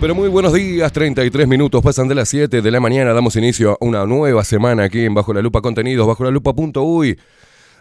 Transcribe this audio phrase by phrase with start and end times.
[0.00, 0.90] Pero muy buenos días.
[0.92, 3.12] 33 minutos pasan de las 7 de la mañana.
[3.12, 7.18] Damos inicio a una nueva semana aquí en Bajo la Lupa Contenidos, bajo la lupa.uy.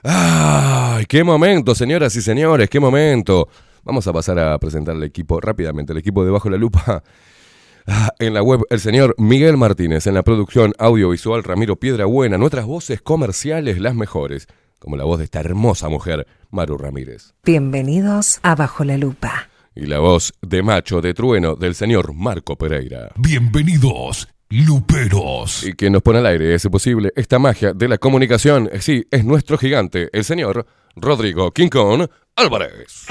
[0.04, 1.06] ¡Ay!
[1.06, 2.70] ¡Qué momento, señoras y señores!
[2.70, 3.48] ¡Qué momento!
[3.84, 7.04] Vamos a pasar a presentar al equipo rápidamente, el equipo de Bajo la Lupa.
[7.88, 10.06] Ah, En la web, el señor Miguel Martínez.
[10.06, 12.38] En la producción audiovisual, Ramiro Piedrabuena.
[12.38, 14.46] Nuestras voces comerciales, las mejores.
[14.78, 17.34] Como la voz de esta hermosa mujer, Maru Ramírez.
[17.44, 19.51] Bienvenidos a Bajo la Lupa.
[19.74, 23.10] Y la voz de macho de trueno del señor Marco Pereira.
[23.16, 25.64] Bienvenidos, luperos.
[25.64, 29.24] Y quien nos pone al aire, es posible, esta magia de la comunicación, sí, es
[29.24, 30.66] nuestro gigante, el señor
[30.98, 33.06] Rodrigo Kong Álvarez.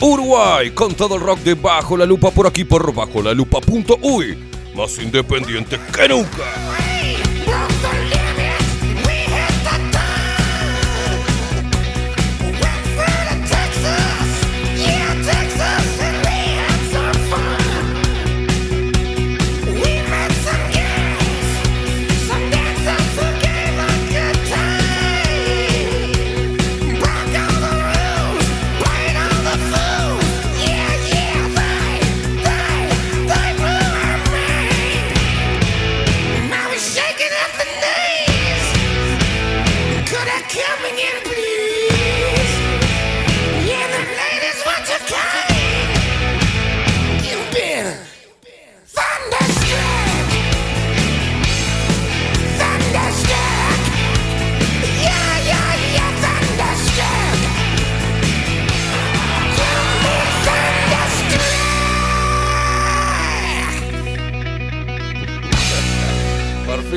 [0.00, 4.38] Uruguay con todo el rock de Bajo la Lupa por aquí por Bajo la Lupa.uy.
[4.74, 6.93] Más independiente que nunca.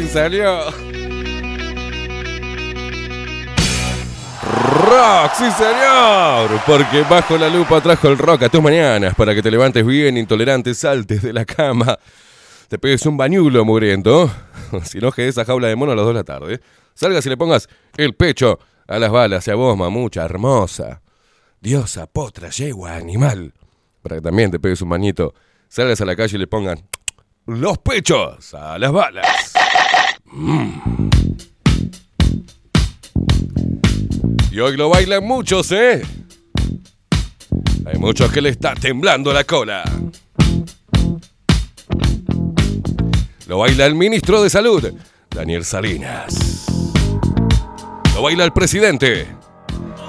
[0.08, 0.72] Salió.
[4.88, 9.42] Rock, sí señor, porque bajo la lupa trajo el rock a tus mañanas para que
[9.42, 11.98] te levantes bien intolerante, saltes de la cama,
[12.70, 14.32] te pegues un bañulo mugriento,
[14.84, 16.62] si no que esa jaula de mono a las 2 de la tarde,
[16.94, 17.68] salgas y le pongas
[17.98, 19.48] el pecho a las balas.
[19.48, 21.02] Y a vos, mamucha hermosa,
[21.60, 23.54] diosa, potra, yegua, animal,
[24.02, 25.34] para que también te pegues un bañito,
[25.68, 26.88] salgas a la calle y le pongan
[27.46, 29.57] los pechos a las balas.
[30.32, 31.10] Mm.
[34.52, 36.02] Y hoy lo bailan muchos, ¿eh?
[37.86, 39.84] Hay muchos que le está temblando la cola.
[43.48, 44.92] Lo baila el ministro de Salud,
[45.30, 46.66] Daniel Salinas.
[48.14, 49.28] Lo baila el presidente.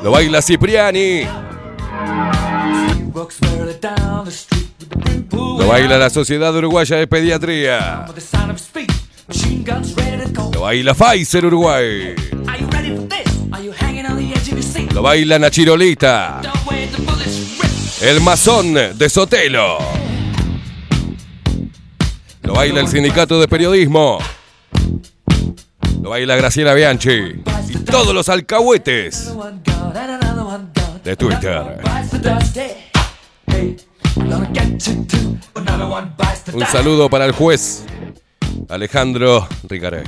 [0.02, 1.24] Lo baila Cipriani.
[5.30, 8.06] Lo baila la Sociedad Uruguaya de Pediatría.
[10.52, 12.14] Lo baila Pfizer Uruguay.
[14.94, 16.40] Lo baila Nachirolita.
[18.00, 19.78] El masón de Sotelo.
[22.42, 24.18] Lo baila el sindicato de periodismo.
[26.02, 27.42] Lo baila Graciela Bianchi.
[27.68, 29.34] Y todos los alcahuetes
[31.04, 31.82] de Twitter.
[36.54, 37.84] Un saludo para el juez
[38.68, 40.04] Alejandro Ricarey.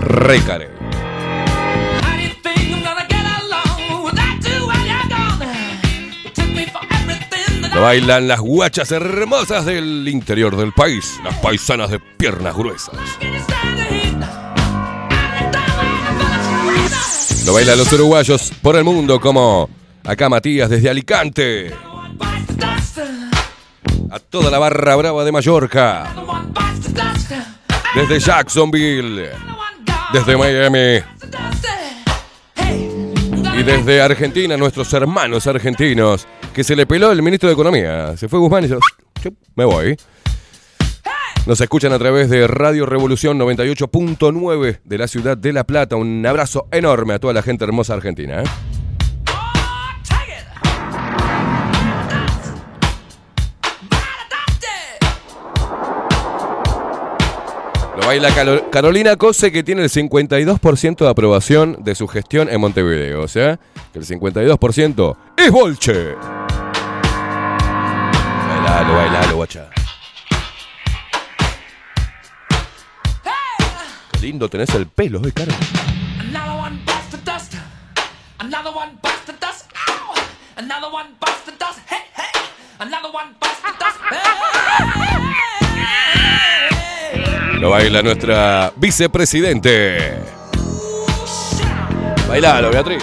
[0.00, 0.68] Ricarey.
[7.74, 12.96] Lo bailan las guachas hermosas del interior del país, las paisanas de piernas gruesas.
[17.46, 19.70] Lo bailan los uruguayos por el mundo como
[20.04, 21.72] acá Matías desde Alicante.
[24.10, 26.14] A toda la barra brava de Mallorca.
[27.94, 29.30] Desde Jacksonville.
[30.12, 31.04] Desde Miami.
[33.58, 36.26] Y desde Argentina, nuestros hermanos argentinos.
[36.54, 38.16] Que se le peló el ministro de Economía.
[38.16, 39.96] Se fue Guzmán y "Chup, me voy.
[41.46, 45.96] Nos escuchan a través de Radio Revolución 98.9 de la ciudad de La Plata.
[45.96, 48.42] Un abrazo enorme a toda la gente hermosa argentina.
[48.42, 48.44] ¿eh?
[58.08, 63.20] Baila Calo- Carolina Cose que tiene el 52% de aprobación de su gestión en Montevideo.
[63.22, 63.60] O sea,
[63.92, 66.14] que el 52% es Bolche.
[68.48, 69.68] Bailalo, bailalo, guacha.
[74.12, 75.52] Qué lindo tenés el pelo, eh, Caro.
[76.18, 77.54] Another one bites the dust.
[78.38, 79.66] Another one bites the dust.
[79.86, 80.14] Ow!
[80.56, 81.78] Another one bites the dust.
[81.86, 82.40] Hey, hey!
[82.78, 83.98] Another one bites the dust.
[84.08, 84.16] Hey!
[87.60, 90.14] Lo baila nuestra vicepresidente.
[92.28, 93.02] Bailalo, Beatriz.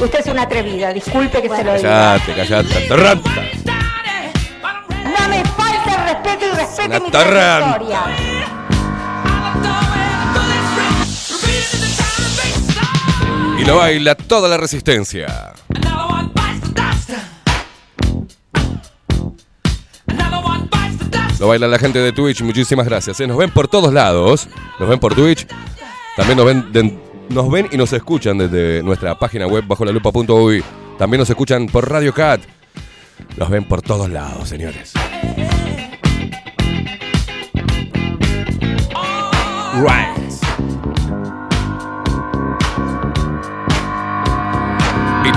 [0.00, 2.18] Usted es una atrevida, disculpe que se lo diga.
[2.24, 3.30] Callate, callate, tarranta.
[5.04, 7.78] No me falte el respeto y respete Una mi tarranta.
[7.78, 8.00] trayectoria.
[13.58, 15.52] Y lo baila toda la resistencia.
[21.42, 23.18] Lo baila la gente de Twitch, muchísimas gracias.
[23.18, 23.26] ¿eh?
[23.26, 24.48] Nos ven por todos lados.
[24.78, 25.44] Nos ven por Twitch.
[26.16, 30.62] También nos ven, nos ven y nos escuchan desde nuestra página web bajo la lupa.uy.
[30.96, 32.42] También nos escuchan por Radio Cat.
[33.36, 34.92] Nos ven por todos lados, señores.
[39.74, 40.21] Right.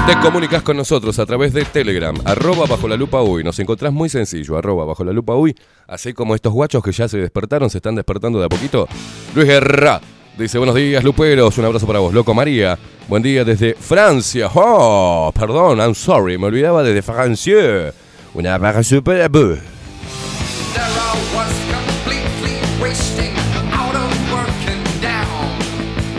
[0.06, 3.44] Te comunicas con nosotros a través de Telegram, arroba bajo la lupa uy.
[3.44, 5.56] Nos encontrás muy sencillo, arroba bajo la lupa uy.
[5.88, 8.88] Así como estos guachos que ya se despertaron, se están despertando de a poquito.
[9.34, 10.00] Luis Guerra
[10.38, 11.58] dice, buenos días, luperos.
[11.58, 12.14] Un abrazo para vos.
[12.14, 14.50] Loco María, buen día desde Francia.
[14.54, 17.92] Oh, perdón, I'm sorry, me olvidaba desde Francia.
[18.36, 19.60] Un abrazo down.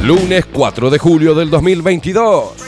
[0.03, 2.66] Lunes 4 de julio del 2022.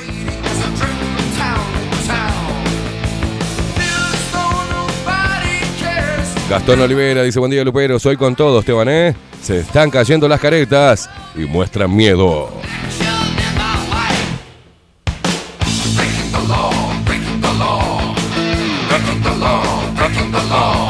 [6.49, 8.01] Gastón Olivera dice, buen día, luperos.
[8.01, 9.15] Soy con todos, Esteban, ¿eh?
[9.43, 12.49] Se están cayendo las caretas y muestran miedo.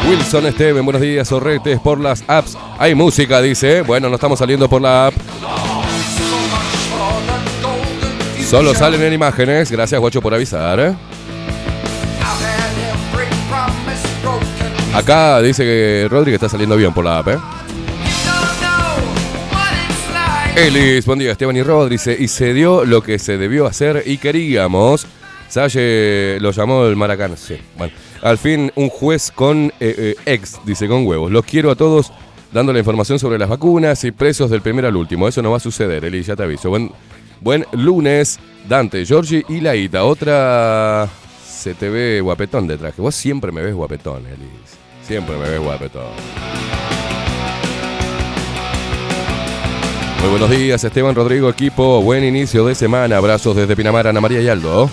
[0.09, 2.57] Wilson Esteban, buenos días, sorretes por las apps.
[2.79, 3.83] Hay música, dice.
[3.83, 5.15] Bueno, no estamos saliendo por la app.
[8.49, 9.73] Solo salen en imágenes.
[9.73, 10.95] Gracias, Guacho, por avisar.
[14.99, 17.39] Acá dice que Rodri está saliendo bien por la app, ¿eh?
[20.57, 21.95] Elis, buen día, Esteban y Rodri.
[22.19, 25.07] Y se dio lo que se debió hacer y queríamos.
[25.49, 27.37] Salle lo llamó el Maracán.
[27.37, 27.93] Sí, bueno.
[28.23, 31.31] Al fin, un juez con eh, eh, ex, dice con huevos.
[31.31, 32.11] Los quiero a todos
[32.53, 35.29] dándole información sobre las vacunas y precios del primero al último.
[35.29, 36.71] Eso no va a suceder, Elis, ya te aviso.
[36.71, 36.91] Buen,
[37.41, 40.03] buen lunes, Dante, Giorgi y Laita.
[40.03, 41.09] Otra
[41.47, 43.01] se te ve guapetón de traje.
[43.01, 44.78] Vos siempre me ves guapetón, Elis.
[45.09, 46.03] Siempre me guapetón.
[50.21, 52.03] Muy buenos días, Esteban Rodrigo, equipo.
[52.03, 53.17] Buen inicio de semana.
[53.17, 54.91] Abrazos desde Pinamar, Ana María y Aldo.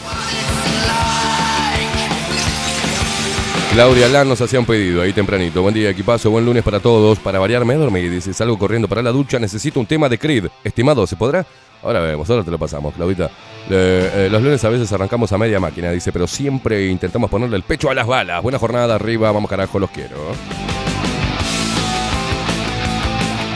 [3.74, 5.62] Claudia Lan nos hacía pedido ahí tempranito.
[5.62, 6.31] Buen día, equipazo.
[6.31, 7.19] Buen lunes para todos.
[7.19, 8.07] Para variar, me dormí.
[8.07, 9.38] Dice, salgo corriendo para la ducha.
[9.38, 10.45] Necesito un tema de Creed.
[10.63, 11.45] Estimado, ¿se podrá?
[11.86, 13.30] Ahora vemos, ahora te lo pasamos, Claudita.
[13.70, 17.56] Eh, eh, los lunes a veces arrancamos a media máquina, dice, pero siempre intentamos ponerle
[17.58, 18.42] el pecho a las balas.
[18.42, 20.15] Buena jornada, arriba, vamos carajo, los quiero.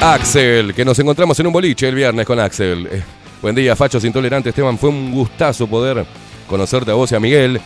[0.02, 2.88] Axel, que nos encontramos en un boliche el viernes con Axel.
[2.92, 3.04] Eh,
[3.42, 4.78] buen día, fachos intolerantes, Esteban.
[4.78, 6.06] Fue un gustazo poder
[6.48, 7.60] conocerte a vos y a Miguel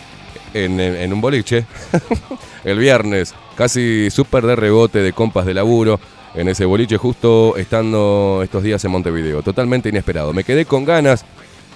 [0.54, 1.66] en- en un boliche
[2.64, 3.36] el viernes.
[3.56, 6.00] Casi súper de rebote de compas de laburo
[6.36, 9.42] en ese boliche justo estando estos días en Montevideo.
[9.42, 10.34] Totalmente inesperado.
[10.34, 11.26] Me quedé con ganas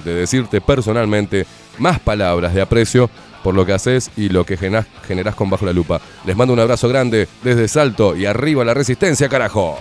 [0.04, 1.46] de decirte personalmente
[1.78, 3.10] más palabras de aprecio
[3.44, 6.02] por lo que haces y lo que generás, con Bajo la Lupa.
[6.26, 9.78] Les mando un abrazo grande desde Salto y arriba la resistencia, carajo.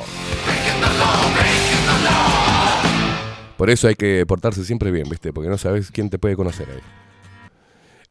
[3.57, 5.33] Por eso hay que portarse siempre bien, ¿viste?
[5.33, 6.81] Porque no sabes quién te puede conocer ahí.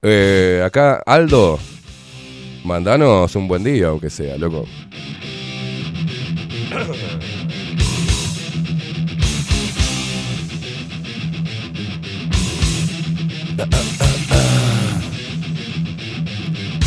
[0.01, 1.59] Eh, acá, Aldo,
[2.63, 4.65] mandanos un buen día, aunque sea, loco.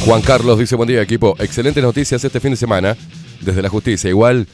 [0.04, 2.96] Juan Carlos dice, buen día equipo, excelentes noticias este fin de semana
[3.40, 4.08] desde la justicia.
[4.08, 4.46] Igual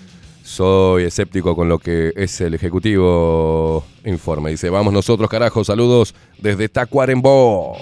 [0.42, 4.50] soy escéptico con lo que es el Ejecutivo informe.
[4.50, 7.78] Dice, vamos nosotros carajo, saludos desde Tacuarembó.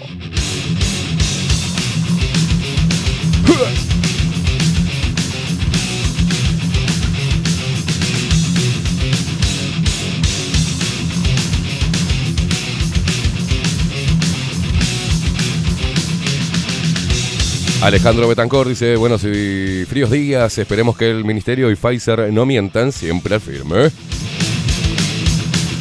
[17.82, 22.92] Alejandro Betancor dice, buenos y fríos días, esperemos que el Ministerio y Pfizer no mientan,
[22.92, 23.90] siempre firme.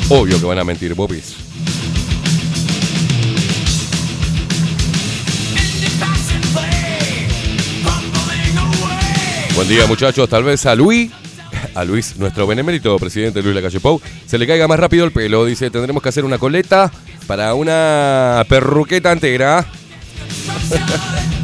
[0.10, 1.36] Obvio que van a mentir, Bobis.
[9.54, 11.12] Buen día muchachos, tal vez a Luis,
[11.76, 15.46] a Luis, nuestro benemérito presidente Luis Lacalle Pou, se le caiga más rápido el pelo.
[15.46, 16.92] Dice, tendremos que hacer una coleta
[17.28, 19.68] para una perruqueta entera.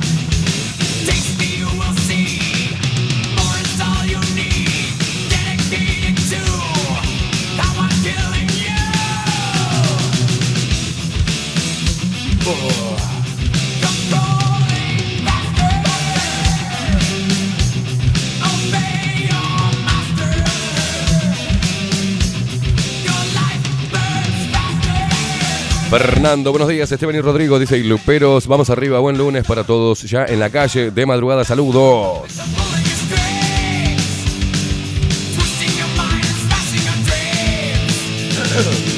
[25.90, 26.92] Fernando, buenos días.
[26.92, 28.46] Esteban y Rodrigo, dice Luperos.
[28.48, 30.04] Vamos arriba, buen lunes para todos.
[30.04, 32.24] Ya en la calle, de madrugada, saludos.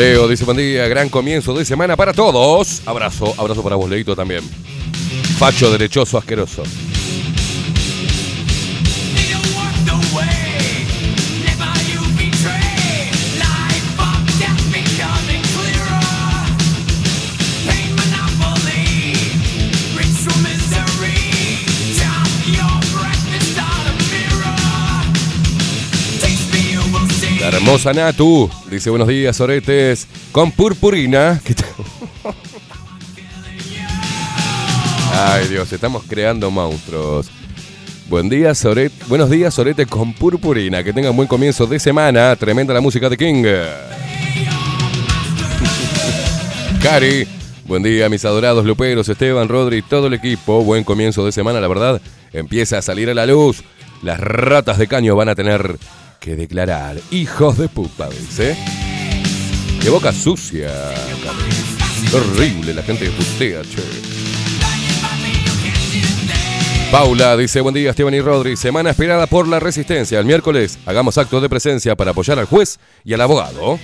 [0.00, 2.80] Leo dice buen día, gran comienzo de semana para todos.
[2.86, 4.40] Abrazo, abrazo para vos, Leito también.
[5.38, 6.62] Facho derechoso asqueroso.
[27.56, 31.40] Hermosa Natu dice buenos días, oretes, con purpurina.
[35.12, 37.30] Ay Dios, estamos creando monstruos.
[38.08, 38.92] Buen día, Soret.
[39.06, 40.82] Buenos días, Sorete con purpurina.
[40.82, 42.34] Que tengan buen comienzo de semana.
[42.34, 43.44] Tremenda la música de King.
[46.82, 47.28] Cari.
[47.66, 50.64] Buen día, mis adorados luperos, Esteban, Rodri, todo el equipo.
[50.64, 52.00] Buen comienzo de semana, la verdad.
[52.32, 53.62] Empieza a salir a la luz.
[54.02, 55.78] Las ratas de caño van a tener
[56.20, 56.96] que declarar.
[57.10, 58.56] Hijos de puta, dice.
[59.82, 60.70] Qué boca sucia,
[62.12, 63.82] horrible la gente que putea, che.
[66.92, 70.18] Paula dice, buen día Esteban y Rodri, semana esperada por la resistencia.
[70.18, 73.78] El miércoles hagamos actos de presencia para apoyar al juez y al abogado.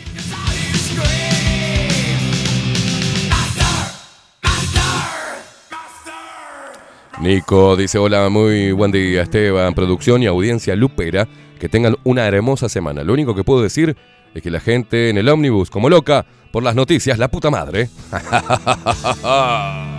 [7.20, 11.26] Nico dice, hola, muy buen día Esteban, producción y audiencia lupera,
[11.58, 13.02] que tengan una hermosa semana.
[13.02, 13.96] Lo único que puedo decir
[14.34, 17.88] es que la gente en el ómnibus, como loca, por las noticias, la puta madre.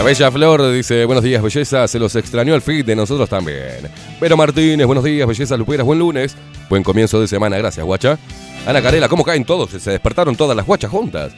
[0.00, 3.90] La Bella Flor dice, buenos días, belleza, se los extrañó el feed de nosotros también.
[4.18, 6.36] Pero Martínez, buenos días, belleza, luperas, buen lunes.
[6.70, 8.18] Buen comienzo de semana, gracias, guacha.
[8.66, 9.70] Ana Carela, ¿cómo caen todos?
[9.70, 11.32] Se despertaron todas las guachas juntas.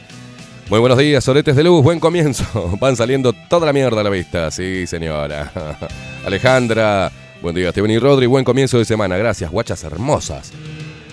[0.69, 2.77] Muy buenos días, soletes de luz, buen comienzo.
[2.79, 5.51] Van saliendo toda la mierda a la vista, sí, señora.
[6.25, 10.51] Alejandra, buen día, Esteban y Rodri, buen comienzo de semana, gracias, guachas hermosas.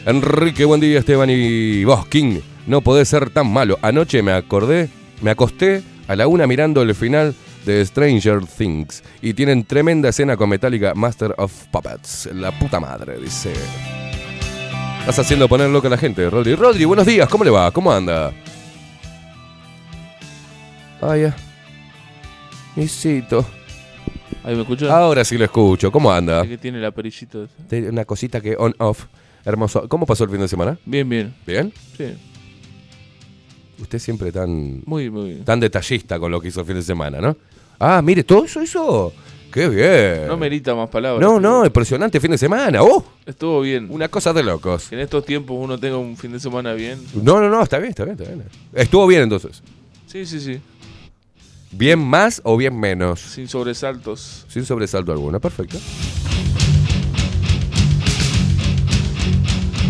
[0.04, 2.40] Enrique, buen día, Esteban y vos, King.
[2.66, 3.78] No podés ser tan malo.
[3.80, 4.88] Anoche me acordé,
[5.22, 7.34] me acosté a la una mirando el final
[7.66, 12.30] de Stranger Things y tienen tremenda escena con Metallica Master of Puppets.
[12.32, 13.52] La puta madre, dice.
[15.00, 16.54] Estás haciendo poner loca a la gente, Rodri.
[16.54, 17.70] Rodri, buenos días, ¿cómo le va?
[17.72, 18.32] ¿Cómo anda?
[21.00, 21.34] Ah, ya.
[22.76, 23.44] Misito.
[24.44, 24.90] Ahí me escuchó.
[24.92, 25.90] Ahora sí lo escucho.
[25.90, 26.46] ¿Cómo anda?
[26.46, 27.48] que tiene el perillito.
[27.68, 29.06] Tiene Una cosita que on-off.
[29.44, 29.88] Hermoso.
[29.88, 30.78] ¿Cómo pasó el fin de semana?
[30.84, 31.34] Bien, bien.
[31.46, 31.72] ¿Bien?
[31.96, 32.14] Sí.
[33.80, 35.44] Usted siempre tan, Muy, muy bien.
[35.44, 37.36] tan detallista con lo que hizo el fin de semana, ¿no?
[37.78, 39.12] Ah, mire, todo eso hizo.
[39.52, 40.28] ¡Qué bien!
[40.28, 41.20] No merita más palabras.
[41.20, 42.82] No, no, impresionante fin de semana.
[42.82, 43.04] ¡Oh!
[43.26, 43.88] Estuvo bien.
[43.90, 44.88] Una cosa de locos.
[44.88, 47.00] Que en estos tiempos uno tenga un fin de semana bien.
[47.14, 48.44] No, no, no, está bien, está bien, está bien.
[48.72, 49.62] Estuvo bien entonces.
[50.06, 50.60] Sí, sí, sí.
[51.72, 53.20] ¿Bien más o bien menos?
[53.20, 54.44] Sin sobresaltos.
[54.48, 55.78] Sin sobresalto alguno, perfecto.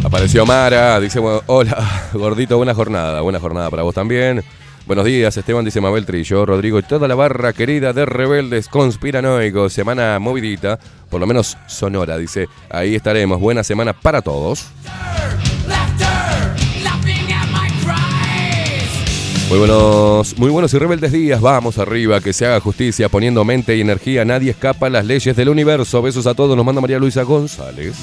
[0.02, 4.42] Apareció Mara, dice, hola, gordito, buena jornada, buena jornada para vos también.
[4.90, 9.72] Buenos días, Esteban, dice Mabel Trillo, Rodrigo y toda la barra querida de rebeldes conspiranoicos.
[9.72, 12.48] Semana movidita, por lo menos sonora, dice.
[12.68, 13.38] Ahí estaremos.
[13.38, 14.66] Buena semana para todos.
[19.48, 21.40] Muy buenos, muy buenos y rebeldes días.
[21.40, 24.24] Vamos arriba, que se haga justicia poniendo mente y energía.
[24.24, 26.02] Nadie escapa a las leyes del universo.
[26.02, 26.56] Besos a todos.
[26.56, 27.94] Nos manda María Luisa González.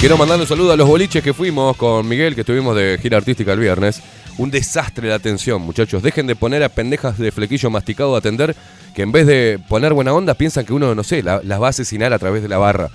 [0.00, 3.16] Quiero mandarle un saludo a los boliches que fuimos con Miguel, que estuvimos de gira
[3.16, 4.00] artística el viernes.
[4.38, 6.02] Un desastre la atención, muchachos.
[6.04, 8.54] Dejen de poner a pendejas de flequillo masticado a atender,
[8.94, 11.66] que en vez de poner buena onda, piensan que uno, no sé, la- las va
[11.66, 12.90] a asesinar a través de la barra.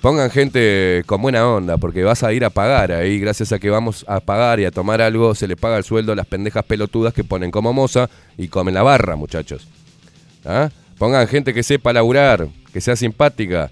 [0.00, 3.18] Pongan gente con buena onda, porque vas a ir a pagar ahí.
[3.20, 6.12] Gracias a que vamos a pagar y a tomar algo, se le paga el sueldo
[6.12, 8.08] a las pendejas pelotudas que ponen como moza
[8.38, 9.68] y comen la barra, muchachos.
[10.46, 10.70] ¿Ah?
[10.96, 13.70] Pongan gente que sepa laburar, que sea simpática.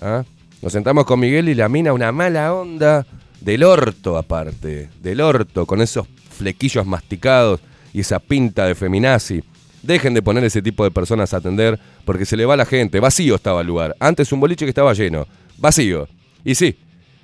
[0.00, 0.22] ¿Ah?
[0.62, 3.06] Nos sentamos con Miguel y la mina una mala onda
[3.40, 7.60] del orto aparte, del orto, con esos flequillos masticados
[7.92, 9.42] y esa pinta de feminazi.
[9.82, 13.00] Dejen de poner ese tipo de personas a atender porque se le va la gente.
[13.00, 13.94] Vacío estaba el lugar.
[14.00, 15.26] Antes un boliche que estaba lleno.
[15.58, 16.08] Vacío.
[16.44, 16.76] Y sí,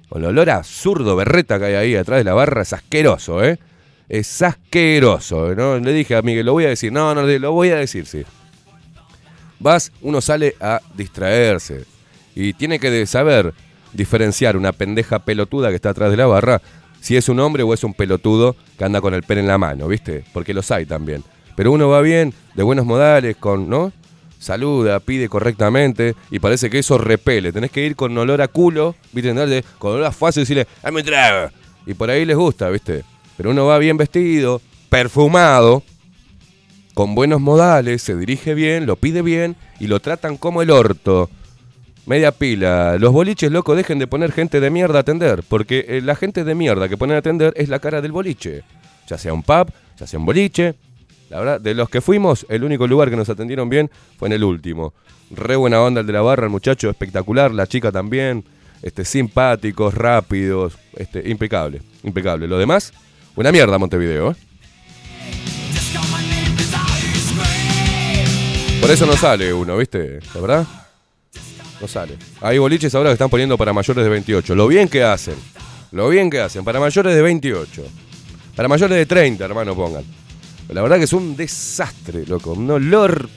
[0.08, 3.42] con el olor a zurdo berreta que hay ahí atrás de la barra es asqueroso,
[3.42, 3.58] ¿eh?
[4.08, 5.54] Es asqueroso.
[5.54, 5.78] ¿no?
[5.78, 6.92] Le dije a Miguel, lo voy a decir.
[6.92, 8.22] No, no, lo voy a decir, sí.
[9.58, 11.91] Vas, uno sale a distraerse.
[12.34, 13.52] Y tiene que saber
[13.92, 16.62] diferenciar una pendeja pelotuda que está atrás de la barra
[17.00, 19.58] si es un hombre o es un pelotudo que anda con el pene en la
[19.58, 20.24] mano, ¿viste?
[20.32, 21.24] Porque los hay también.
[21.56, 23.92] Pero uno va bien, de buenos modales, con, ¿no?
[24.42, 27.52] saluda, pide correctamente y parece que eso repele.
[27.52, 29.32] Tenés que ir con olor a culo, ¿viste?
[29.78, 31.50] Con olor a fácil y decirle, ¡ay, me trago!
[31.86, 33.04] Y por ahí les gusta, ¿viste?
[33.36, 35.82] Pero uno va bien vestido, perfumado,
[36.92, 41.30] con buenos modales, se dirige bien, lo pide bien y lo tratan como el orto.
[42.06, 42.98] Media pila.
[42.98, 45.44] Los boliches, loco, dejen de poner gente de mierda a atender.
[45.48, 48.62] Porque eh, la gente de mierda que ponen a atender es la cara del boliche.
[49.08, 50.74] Ya sea un pub, ya sea un boliche.
[51.30, 54.34] La verdad, de los que fuimos, el único lugar que nos atendieron bien fue en
[54.34, 54.92] el último.
[55.30, 58.44] Re buena onda el de la barra, el muchacho espectacular, la chica también.
[58.82, 62.48] Este, simpáticos, rápidos, este, impecable, impecable.
[62.48, 62.92] Lo demás,
[63.36, 64.36] una mierda Montevideo, ¿eh?
[68.80, 70.18] Por eso no sale uno, ¿viste?
[70.34, 70.66] ¿La verdad?
[71.82, 72.16] No sale.
[72.40, 74.54] Hay boliches ahora que están poniendo para mayores de 28.
[74.54, 75.34] Lo bien que hacen.
[75.90, 76.64] Lo bien que hacen.
[76.64, 77.82] Para mayores de 28.
[78.54, 80.04] Para mayores de 30, hermano, pongan.
[80.68, 82.52] La verdad que es un desastre, loco.
[82.52, 83.28] Un olor.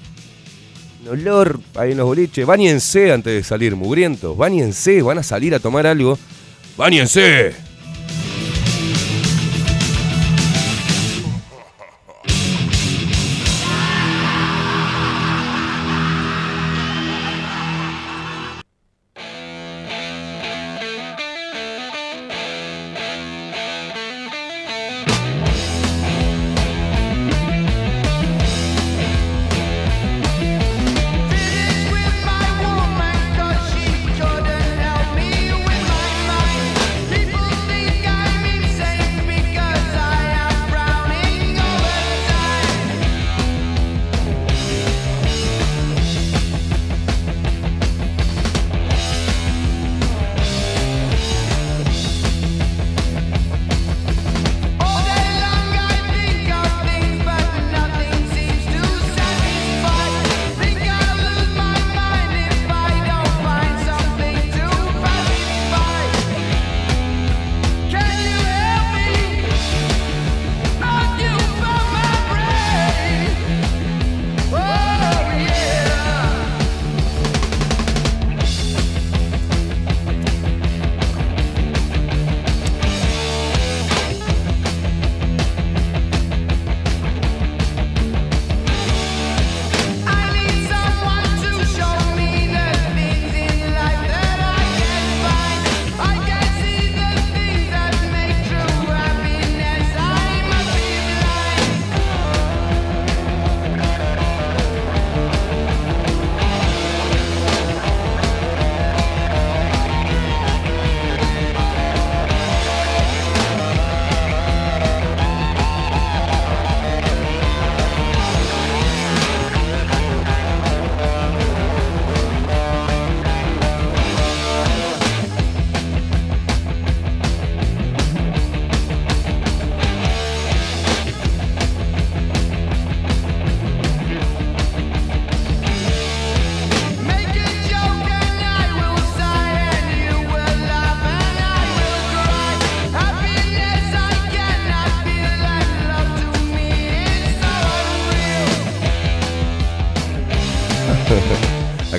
[1.01, 2.45] Un olor ahí en los boliches.
[2.45, 4.37] Báñense antes de salir, mugrientos.
[4.37, 5.01] Báñense.
[5.01, 6.19] Van a salir a tomar algo.
[6.77, 7.51] ¡Báñense!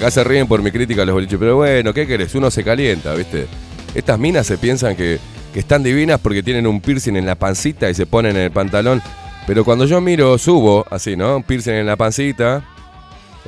[0.07, 2.33] Acá se ríen por mi crítica a los boliches, pero bueno, ¿qué querés?
[2.37, 3.49] Uno se calienta, ¿viste?
[3.93, 5.19] Estas minas se piensan que,
[5.53, 8.51] que están divinas porque tienen un piercing en la pancita y se ponen en el
[8.53, 9.03] pantalón.
[9.49, 11.39] Pero cuando yo miro, subo así, ¿no?
[11.39, 12.63] Un piercing en la pancita.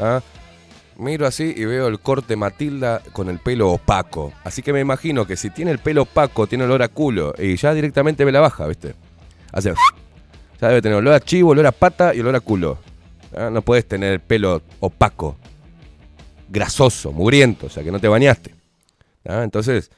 [0.01, 0.21] ¿ah?
[0.97, 4.33] Miro así y veo el corte Matilda con el pelo opaco.
[4.43, 7.35] Así que me imagino que si tiene el pelo opaco, tiene olor a culo.
[7.39, 8.97] Y ya directamente me la baja, ¿viste?
[9.53, 9.75] Hace.
[10.61, 12.79] Ya debe tener olor a chivo, olor a pata y olor a culo.
[13.37, 13.49] ¿ah?
[13.49, 15.37] No puedes tener el pelo opaco,
[16.49, 18.55] grasoso, mugriento, o sea que no te bañaste.
[19.25, 19.91] Entonces.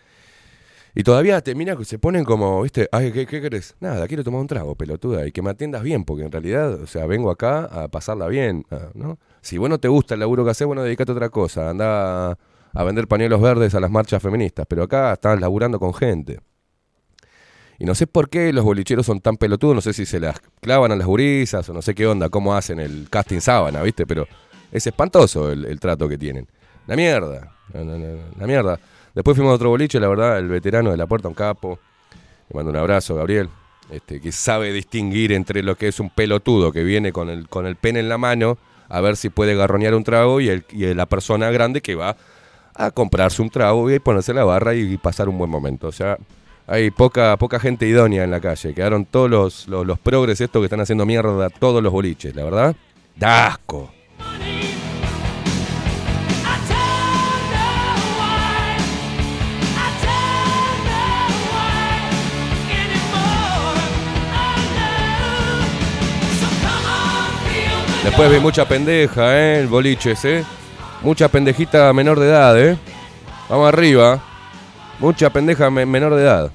[0.93, 2.89] Y todavía te mira se ponen como, ¿viste?
[2.91, 3.77] Ay, ¿qué, ¿qué querés?
[3.79, 6.87] Nada, quiero tomar un trago, pelotuda, y que me atiendas bien, porque en realidad, o
[6.89, 9.19] sea, vengo acá a pasarla bien, ¿no?
[9.41, 12.37] Si vos no te gusta el laburo que haces, bueno, dedicate a otra cosa, anda
[12.73, 16.41] a, vender pañuelos verdes a las marchas feministas, pero acá estás laburando con gente.
[17.79, 20.41] Y no sé por qué los bolicheros son tan pelotudos, no sé si se las
[20.61, 24.07] clavan a las gurisas o no sé qué onda, cómo hacen el casting sábana, ¿viste?
[24.07, 24.27] Pero
[24.73, 26.47] es espantoso el, trato que tienen.
[26.87, 28.79] La mierda, la, mierda.
[29.15, 31.79] Después fuimos a otro boliche, la verdad, el veterano de la puerta, un capo.
[32.49, 33.49] Le mando un abrazo, Gabriel.
[33.91, 37.67] Este, que sabe distinguir entre lo que es un pelotudo que viene con el, con
[37.67, 38.57] el pene en la mano
[38.91, 42.17] a ver si puede garroñar un trago y, el, y la persona grande que va
[42.75, 45.89] a comprarse un trago y ponerse la barra y, pasar un buen momento.
[45.89, 46.19] O sea,
[46.67, 48.75] hay poca, poca gente idónea en la calle.
[48.75, 52.45] Quedaron todos los, los, los progres estos que están haciendo mierda todos los boliches, la
[52.45, 52.77] verdad.
[53.17, 53.59] Da
[68.05, 69.61] Después vi mucha pendeja, ¿eh?
[69.61, 70.45] El boliches, ¿eh?
[71.03, 72.77] Mucha pendejita menor de edad, ¿eh?
[73.49, 74.21] Vamos arriba.
[74.99, 76.51] Mucha pendeja me- menor de edad.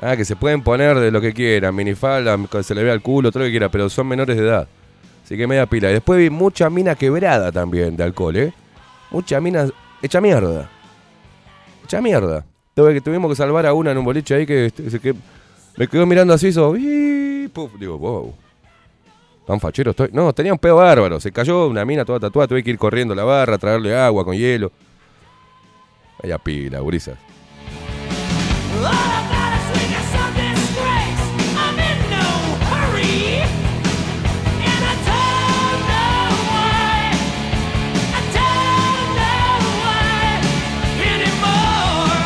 [0.00, 3.30] Ah, que se pueden poner de lo que quieran, minifalda, se le vea el culo,
[3.30, 4.66] todo lo que quiera, pero son menores de edad.
[5.24, 5.90] Así que media pila.
[5.90, 8.52] Y después vi mucha mina quebrada también de alcohol, ¿eh?
[9.10, 9.68] Mucha mina
[10.02, 10.68] hecha mierda.
[11.84, 12.44] Hecha mierda.
[12.74, 15.14] Tuve que, tuvimos que salvar a una en un boliche ahí que, este,
[15.76, 18.34] me quedó mirando así, hizo, "Ii", puf, digo, wow.
[19.46, 20.08] Tan fachero estoy.
[20.12, 21.20] No, tenía un pedo bárbaro.
[21.20, 22.48] Se cayó una mina toda tatuada.
[22.48, 24.72] Tuve que ir corriendo a la barra, traerle agua con hielo.
[26.22, 27.18] Vaya pila, gurisas.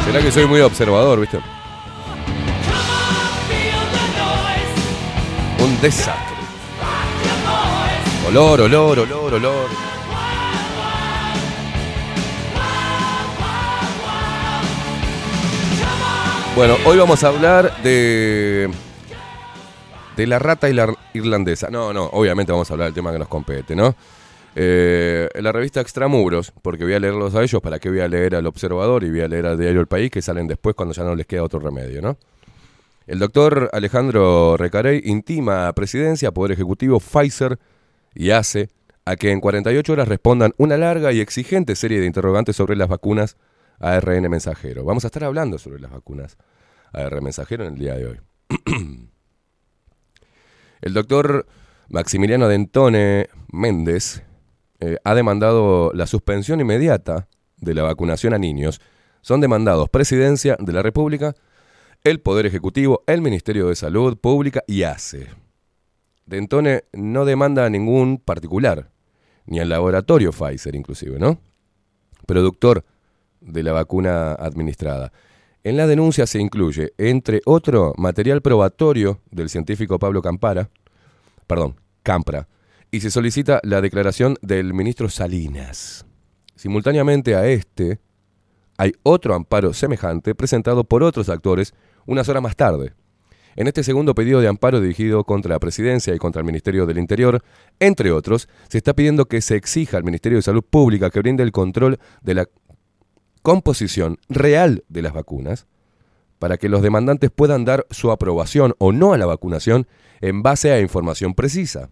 [0.04, 1.38] ¿Será que soy muy observador, viste?
[5.58, 6.27] Un desastre.
[8.28, 9.70] Olor, olor, olor, olor.
[16.54, 18.68] Bueno, hoy vamos a hablar de.
[20.14, 20.68] de la rata
[21.14, 21.70] irlandesa.
[21.70, 23.94] No, no, obviamente vamos a hablar del tema que nos compete, ¿no?
[24.54, 28.34] Eh, la revista Extramuros, porque voy a leerlos a ellos, ¿para qué voy a leer
[28.34, 31.02] al Observador y voy a leer al Diario El País, que salen después cuando ya
[31.02, 32.18] no les queda otro remedio, ¿no?
[33.06, 37.58] El doctor Alejandro Recarey intima a Presidencia, Poder Ejecutivo, Pfizer
[38.18, 38.68] y ACE
[39.04, 42.88] a que en 48 horas respondan una larga y exigente serie de interrogantes sobre las
[42.88, 43.36] vacunas
[43.78, 44.84] ARN mensajero.
[44.84, 46.36] Vamos a estar hablando sobre las vacunas
[46.92, 48.20] ARN mensajero en el día de hoy.
[50.80, 51.46] el doctor
[51.90, 54.24] Maximiliano Dentone Méndez
[54.80, 58.80] eh, ha demandado la suspensión inmediata de la vacunación a niños.
[59.20, 61.36] Son demandados Presidencia de la República,
[62.02, 65.47] el Poder Ejecutivo, el Ministerio de Salud Pública y ACE.
[66.28, 68.90] Dentone no demanda a ningún particular,
[69.46, 71.40] ni al laboratorio Pfizer inclusive, ¿no?
[72.26, 72.84] Productor
[73.40, 75.10] de la vacuna administrada.
[75.64, 80.68] En la denuncia se incluye, entre otro, material probatorio del científico Pablo Campara,
[81.46, 82.46] perdón, Campra,
[82.90, 86.04] y se solicita la declaración del ministro Salinas.
[86.56, 88.00] Simultáneamente a este,
[88.76, 91.72] hay otro amparo semejante presentado por otros actores
[92.04, 92.92] unas horas más tarde.
[93.58, 96.96] En este segundo pedido de amparo dirigido contra la Presidencia y contra el Ministerio del
[96.96, 97.42] Interior,
[97.80, 101.42] entre otros, se está pidiendo que se exija al Ministerio de Salud Pública que brinde
[101.42, 102.48] el control de la
[103.42, 105.66] composición real de las vacunas
[106.38, 109.88] para que los demandantes puedan dar su aprobación o no a la vacunación
[110.20, 111.90] en base a información precisa.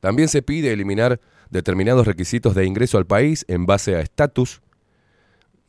[0.00, 4.60] También se pide eliminar determinados requisitos de ingreso al país en base a estatus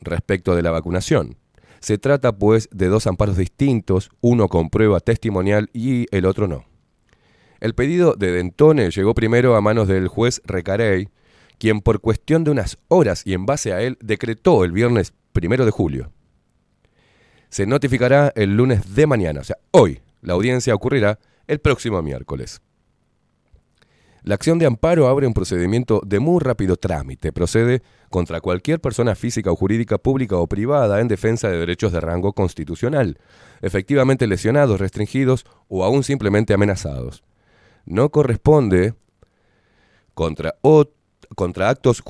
[0.00, 1.36] respecto de la vacunación.
[1.80, 6.64] Se trata, pues, de dos amparos distintos, uno con prueba testimonial y el otro no.
[7.60, 11.08] El pedido de Dentone llegó primero a manos del juez Recarey,
[11.58, 15.64] quien por cuestión de unas horas y en base a él decretó el viernes primero
[15.64, 16.12] de julio.
[17.48, 20.00] Se notificará el lunes de mañana, o sea, hoy.
[20.20, 22.60] La audiencia ocurrirá el próximo miércoles.
[24.26, 27.32] La acción de amparo abre un procedimiento de muy rápido trámite.
[27.32, 32.00] Procede contra cualquier persona física o jurídica, pública o privada en defensa de derechos de
[32.00, 33.20] rango constitucional,
[33.62, 37.22] efectivamente lesionados, restringidos o aún simplemente amenazados.
[37.84, 38.94] No corresponde
[40.14, 40.86] contra, o-
[41.36, 42.02] contra actos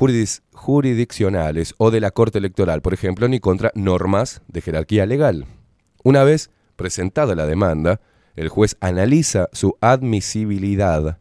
[0.55, 5.45] jurisdiccionales o de la Corte Electoral, por ejemplo, ni contra normas de jerarquía legal.
[6.03, 8.01] Una vez presentada la demanda,
[8.37, 11.19] el juez analiza su admisibilidad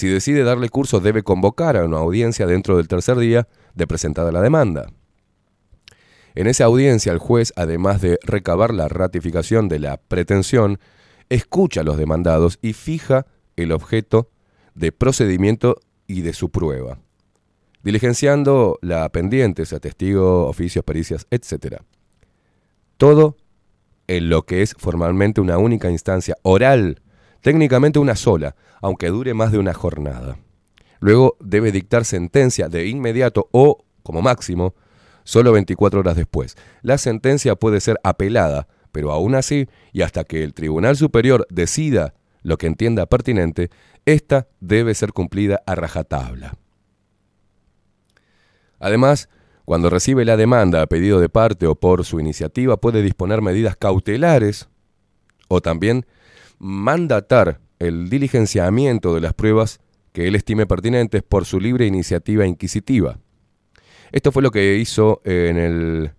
[0.00, 4.32] si decide darle curso, debe convocar a una audiencia dentro del tercer día de presentada
[4.32, 4.86] la demanda.
[6.34, 10.78] En esa audiencia, el juez, además de recabar la ratificación de la pretensión,
[11.28, 14.30] escucha a los demandados y fija el objeto
[14.74, 16.98] de procedimiento y de su prueba,
[17.82, 21.82] diligenciando la pendiente, sea testigo, oficios, pericias, etc.
[22.96, 23.36] Todo
[24.06, 27.02] en lo que es formalmente una única instancia oral,
[27.40, 30.38] técnicamente una sola, aunque dure más de una jornada.
[31.00, 34.74] Luego debe dictar sentencia de inmediato o, como máximo,
[35.24, 36.56] solo 24 horas después.
[36.82, 42.14] La sentencia puede ser apelada, pero aún así, y hasta que el Tribunal Superior decida
[42.42, 43.70] lo que entienda pertinente,
[44.04, 46.54] esta debe ser cumplida a rajatabla.
[48.78, 49.28] Además,
[49.64, 53.76] cuando recibe la demanda a pedido de parte o por su iniciativa, puede disponer medidas
[53.76, 54.68] cautelares
[55.48, 56.06] o también
[56.60, 59.80] mandatar el diligenciamiento de las pruebas
[60.12, 63.18] que él estime pertinentes por su libre iniciativa inquisitiva.
[64.12, 66.12] Esto fue lo que hizo en el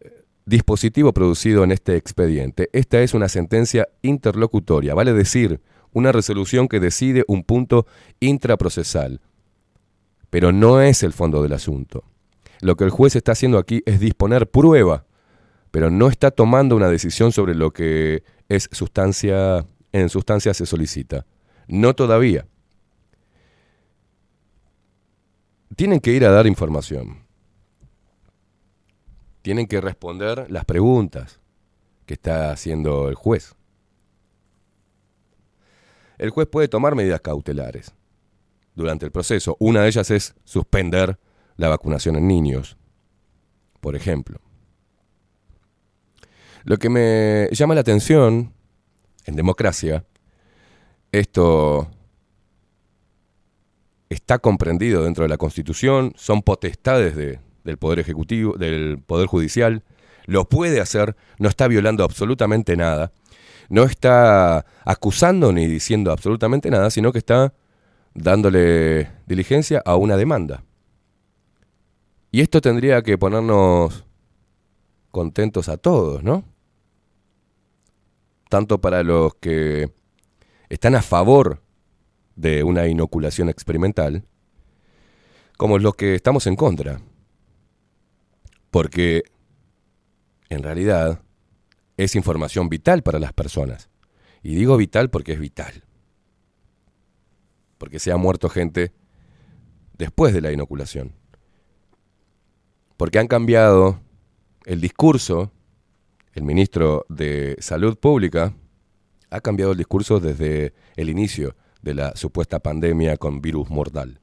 [0.00, 2.68] eh, dispositivo producido en este expediente.
[2.72, 5.60] Esta es una sentencia interlocutoria, vale decir,
[5.92, 7.86] una resolución que decide un punto
[8.20, 9.20] intraprocesal,
[10.30, 12.04] pero no es el fondo del asunto.
[12.60, 15.06] Lo que el juez está haciendo aquí es disponer prueba,
[15.70, 18.22] pero no está tomando una decisión sobre lo que
[18.56, 21.26] es sustancia, en sustancia se solicita.
[21.68, 22.46] No todavía.
[25.76, 27.22] Tienen que ir a dar información.
[29.40, 31.40] Tienen que responder las preguntas
[32.06, 33.54] que está haciendo el juez.
[36.18, 37.94] El juez puede tomar medidas cautelares
[38.74, 39.56] durante el proceso.
[39.58, 41.18] Una de ellas es suspender
[41.56, 42.76] la vacunación en niños,
[43.80, 44.40] por ejemplo.
[46.64, 48.52] Lo que me llama la atención
[49.24, 50.04] en democracia,
[51.10, 51.88] esto
[54.08, 59.82] está comprendido dentro de la Constitución, son potestades de- del Poder Ejecutivo, del Poder Judicial,
[60.26, 63.12] lo puede hacer, no está violando absolutamente nada,
[63.68, 67.54] no está acusando ni diciendo absolutamente nada, sino que está
[68.14, 70.62] dándole diligencia a una demanda.
[72.30, 74.04] Y esto tendría que ponernos
[75.10, 76.44] contentos a todos, ¿no?
[78.52, 79.90] Tanto para los que
[80.68, 81.62] están a favor
[82.36, 84.26] de una inoculación experimental,
[85.56, 87.00] como los que estamos en contra.
[88.70, 89.22] Porque
[90.50, 91.22] en realidad
[91.96, 93.88] es información vital para las personas.
[94.42, 95.84] Y digo vital porque es vital.
[97.78, 98.92] Porque se ha muerto gente
[99.96, 101.14] después de la inoculación.
[102.98, 104.02] Porque han cambiado
[104.66, 105.50] el discurso,
[106.34, 108.54] el ministro de Salud Pública
[109.30, 114.20] ha cambiado el discurso desde el inicio de la supuesta pandemia con virus mortal.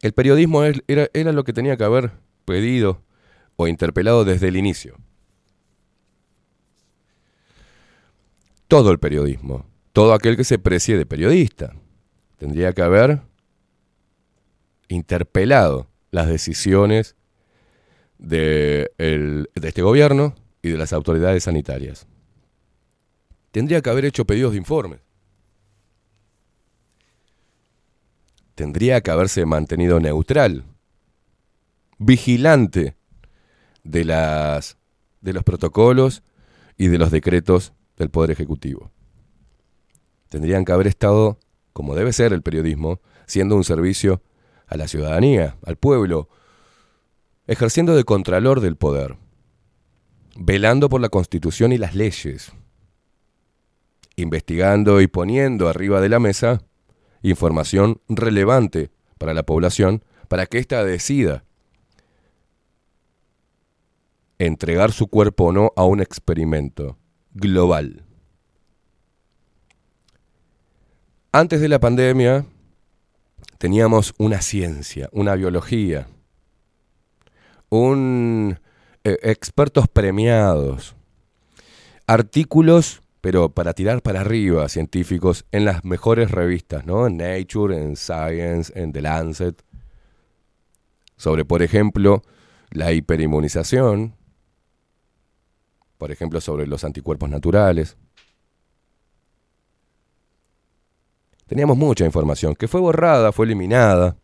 [0.00, 2.12] El periodismo era, era lo que tenía que haber
[2.44, 3.02] pedido
[3.56, 4.96] o interpelado desde el inicio.
[8.66, 11.74] Todo el periodismo, todo aquel que se precie de periodista,
[12.38, 13.20] tendría que haber
[14.88, 17.14] interpelado las decisiones
[18.22, 22.06] de, el- de este gobierno y de las autoridades sanitarias.
[23.50, 25.00] Tendría que haber hecho pedidos de informes.
[28.54, 30.64] Tendría que haberse mantenido neutral,
[31.98, 32.96] vigilante
[33.82, 34.76] de, las,
[35.20, 36.22] de los protocolos
[36.76, 38.90] y de los decretos del Poder Ejecutivo.
[40.28, 41.38] Tendrían que haber estado,
[41.72, 44.22] como debe ser el periodismo, siendo un servicio
[44.66, 46.28] a la ciudadanía, al pueblo,
[47.46, 49.16] ejerciendo de contralor del poder,
[50.36, 52.52] velando por la constitución y las leyes,
[54.16, 56.62] investigando y poniendo arriba de la mesa
[57.22, 61.44] información relevante para la población para que ésta decida
[64.38, 66.98] entregar su cuerpo o no a un experimento
[67.32, 68.04] global.
[71.30, 72.44] Antes de la pandemia
[73.58, 76.08] teníamos una ciencia, una biología,
[77.72, 78.58] un
[79.02, 80.94] eh, expertos premiados,
[82.06, 87.06] artículos, pero para tirar para arriba, científicos, en las mejores revistas, ¿no?
[87.06, 89.64] En Nature, en Science, en The Lancet,
[91.16, 92.22] sobre, por ejemplo,
[92.70, 94.16] la hiperinmunización,
[95.96, 97.96] por ejemplo, sobre los anticuerpos naturales.
[101.46, 104.18] Teníamos mucha información que fue borrada, fue eliminada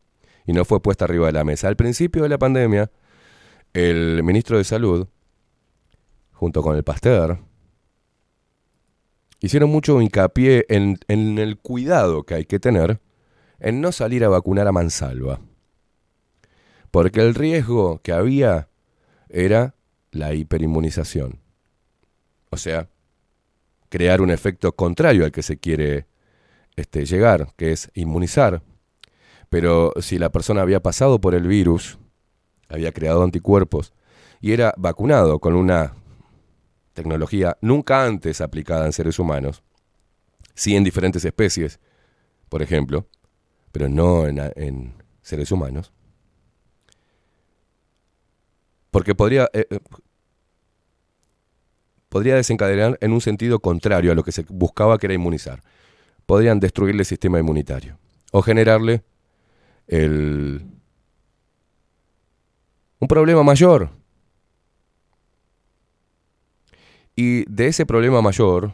[0.45, 1.69] y no fue puesta arriba de la mesa.
[1.69, 2.91] Al principio de la pandemia,
[3.73, 5.09] el ministro de Salud,
[6.33, 7.39] junto con el Pasteur,
[9.41, 13.01] hicieron mucho hincapié en, el cuidado que hay que tener
[13.61, 15.41] en no salir a vacunar a mansalva.
[16.91, 18.69] Porque el riesgo que había
[19.29, 19.75] era
[20.11, 21.41] la hiperinmunización.
[22.51, 22.89] O sea,
[23.89, 26.07] crear un efecto contrario al que se quiere
[26.77, 28.63] este, llegar, que es inmunizar.
[29.51, 31.99] Pero si la persona había pasado por el virus,
[32.69, 33.93] había creado anticuerpos
[34.41, 35.95] y era vacunado con una
[36.93, 39.63] tecnología nunca antes aplicada en seres humanos,
[40.55, 41.81] sí en diferentes especies,
[42.49, 43.07] por ejemplo,
[43.73, 45.93] pero no en, en seres humanos,
[48.91, 49.81] porque podría, eh, eh,
[52.09, 55.63] podría desencadenar en un sentido contrario a lo que se buscaba que era inmunizar.
[56.27, 57.99] Podrían destruirle el sistema inmunitario
[58.33, 59.03] o generarle
[59.87, 60.78] el,
[63.01, 63.91] un problema mayor.
[67.15, 68.73] Y de ese problema mayor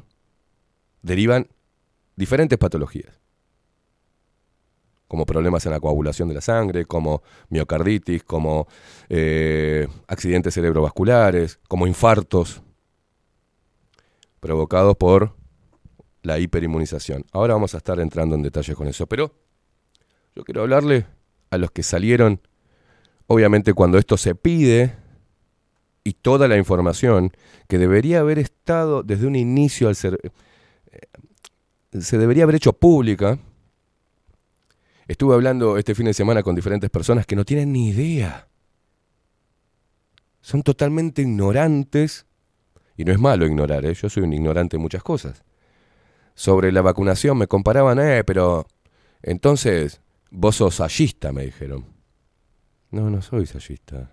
[1.02, 1.48] derivan
[2.16, 3.18] diferentes patologías,
[5.08, 8.66] como problemas en la coagulación de la sangre, como miocarditis, como
[9.08, 12.60] eh, accidentes cerebrovasculares, como infartos.
[14.40, 15.34] provocados por
[16.22, 17.24] la hiperinmunización.
[17.32, 19.32] Ahora vamos a estar entrando en detalles con eso, pero
[20.34, 21.06] yo quiero hablarle
[21.50, 22.40] a los que salieron,
[23.26, 24.94] obviamente cuando esto se pide,
[26.04, 27.32] y toda la información
[27.66, 30.20] que debería haber estado desde un inicio al ser...
[30.22, 33.38] eh, se debería haber hecho pública.
[35.08, 38.48] Estuve hablando este fin de semana con diferentes personas que no tienen ni idea.
[40.40, 42.26] Son totalmente ignorantes.
[42.96, 43.94] Y no es malo ignorar, ¿eh?
[43.94, 45.42] yo soy un ignorante en muchas cosas.
[46.34, 48.66] Sobre la vacunación me comparaban, eh, pero
[49.22, 50.00] entonces
[50.30, 51.93] vos sos sayista, me dijeron.
[52.94, 54.12] No, no soy sayista.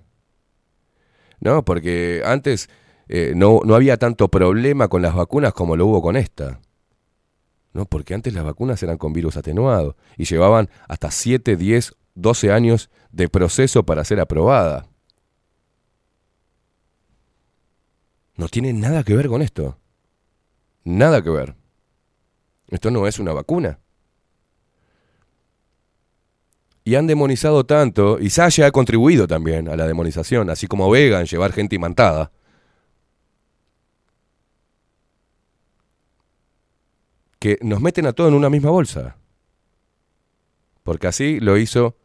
[1.39, 2.67] No, porque antes
[3.07, 6.61] eh, no, no había tanto problema con las vacunas como lo hubo con esta.
[7.73, 12.51] No, porque antes las vacunas eran con virus atenuado y llevaban hasta 7, 10, 12
[12.51, 14.87] años de proceso para ser aprobada.
[18.35, 19.77] No tiene nada que ver con esto.
[20.83, 21.55] Nada que ver.
[22.69, 23.80] Esto no es una vacuna.
[26.83, 31.19] Y han demonizado tanto, y Sasha ha contribuido también a la demonización, así como Vega
[31.19, 32.31] en llevar gente imantada.
[37.37, 39.17] Que nos meten a todos en una misma bolsa.
[40.83, 41.95] Porque así lo hizo.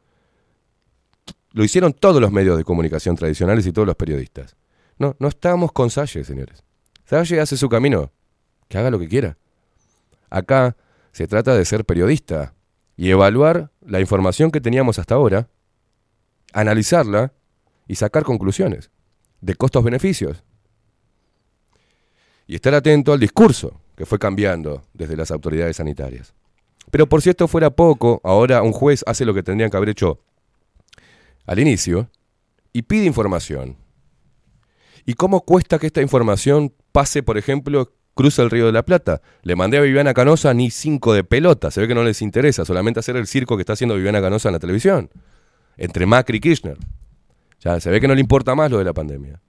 [1.52, 4.56] Lo hicieron todos los medios de comunicación tradicionales y todos los periodistas.
[4.98, 6.64] No, no estamos con Salle, señores.
[7.04, 8.12] Salle hace su camino.
[8.68, 9.38] Que haga lo que quiera.
[10.28, 10.76] Acá
[11.12, 12.55] se trata de ser periodista
[12.96, 15.48] y evaluar la información que teníamos hasta ahora,
[16.52, 17.32] analizarla
[17.86, 18.90] y sacar conclusiones
[19.40, 20.42] de costos-beneficios.
[22.46, 26.34] Y estar atento al discurso que fue cambiando desde las autoridades sanitarias.
[26.90, 29.90] Pero por si esto fuera poco, ahora un juez hace lo que tendrían que haber
[29.90, 30.20] hecho
[31.44, 32.08] al inicio
[32.72, 33.76] y pide información.
[35.04, 39.20] ¿Y cómo cuesta que esta información pase, por ejemplo, cruza el Río de la Plata?
[39.42, 42.64] Le mandé a Viviana Canosa ni cinco de pelota, se ve que no les interesa,
[42.64, 45.10] solamente hacer el circo que está haciendo Viviana Canosa en la televisión,
[45.76, 46.78] entre Macri y Kirchner.
[47.60, 49.40] Ya se ve que no le importa más lo de la pandemia.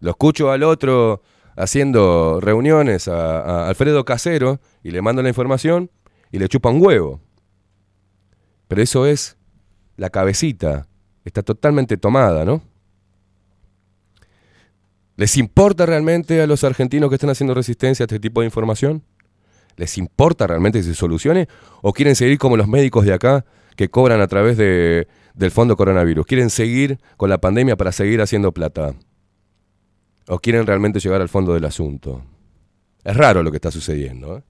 [0.00, 1.22] Lo escucho al otro
[1.54, 5.90] haciendo reuniones a, a Alfredo Casero y le mando la información
[6.32, 7.20] y le chupa un huevo.
[8.66, 9.36] Pero eso es
[9.96, 10.88] la cabecita,
[11.24, 12.62] está totalmente tomada, ¿no?
[15.16, 19.04] ¿Les importa realmente a los argentinos que están haciendo resistencia a este tipo de información?
[19.76, 21.48] ¿Les importa realmente que se solucione?
[21.82, 23.44] ¿O quieren seguir como los médicos de acá
[23.76, 26.26] que cobran a través de, del fondo coronavirus?
[26.26, 28.94] ¿Quieren seguir con la pandemia para seguir haciendo plata?
[30.28, 32.22] ¿O quieren realmente llegar al fondo del asunto?
[33.04, 34.38] Es raro lo que está sucediendo.
[34.38, 34.42] ¿eh?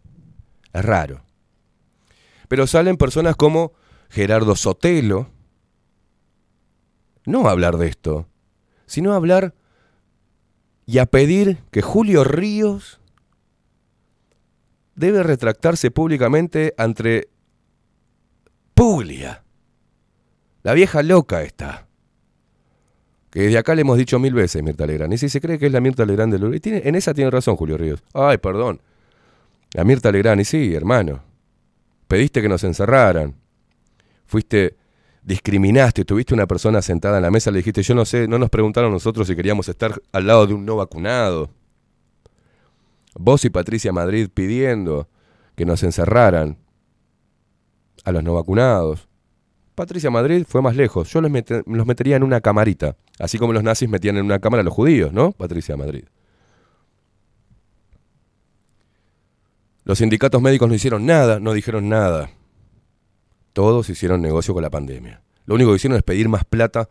[0.72, 1.22] Es raro.
[2.48, 3.72] Pero salen personas como
[4.10, 5.30] Gerardo Sotelo,
[7.24, 8.26] no a hablar de esto,
[8.86, 9.54] sino a hablar
[10.92, 13.00] y a pedir que Julio Ríos
[14.94, 17.30] debe retractarse públicamente ante
[18.74, 19.42] Puglia,
[20.62, 21.86] la vieja loca esta.
[23.30, 25.14] Que desde acá le hemos dicho mil veces, Mirta Legrand.
[25.14, 26.60] Y si se cree que es la Mirta Legrand del Uruguay.
[26.60, 28.04] Tiene, en esa tiene razón Julio Ríos.
[28.12, 28.82] Ay, perdón.
[29.72, 30.42] La Mirta Legrand.
[30.42, 31.22] Y sí, hermano.
[32.06, 33.34] Pediste que nos encerraran.
[34.26, 34.76] Fuiste,
[35.22, 38.50] discriminaste, tuviste una persona sentada en la mesa, le dijiste, yo no sé, no nos
[38.50, 41.50] preguntaron nosotros si queríamos estar al lado de un no vacunado.
[43.14, 45.08] Vos y Patricia Madrid pidiendo
[45.54, 46.58] que nos encerraran
[48.04, 49.08] a los no vacunados.
[49.74, 51.10] Patricia Madrid fue más lejos.
[51.12, 51.30] Yo los,
[51.66, 52.96] los metería en una camarita.
[53.18, 55.32] Así como los nazis metían en una cámara a los judíos, ¿no?
[55.32, 56.04] Patricia Madrid.
[59.84, 62.30] Los sindicatos médicos no hicieron nada, no dijeron nada.
[63.52, 65.22] Todos hicieron negocio con la pandemia.
[65.44, 66.88] Lo único que hicieron es pedir más plata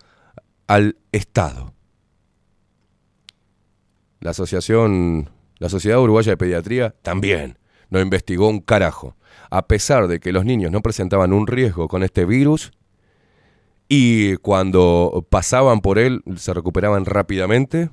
[0.67, 1.73] al Estado.
[4.19, 7.57] La asociación, la Sociedad Uruguaya de Pediatría también
[7.89, 9.15] no investigó un carajo.
[9.49, 12.71] A pesar de que los niños no presentaban un riesgo con este virus
[13.87, 17.89] y cuando pasaban por él se recuperaban rápidamente,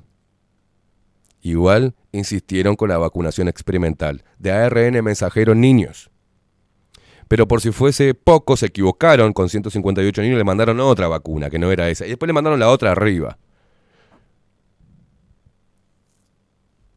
[1.41, 6.08] igual insistieron con la vacunación experimental de ARN mensajero en niños.
[7.29, 11.51] Pero por si fuese poco, se equivocaron con 158 niños y le mandaron otra vacuna,
[11.51, 12.07] que no era esa.
[12.07, 13.37] Y después le mandaron la otra arriba.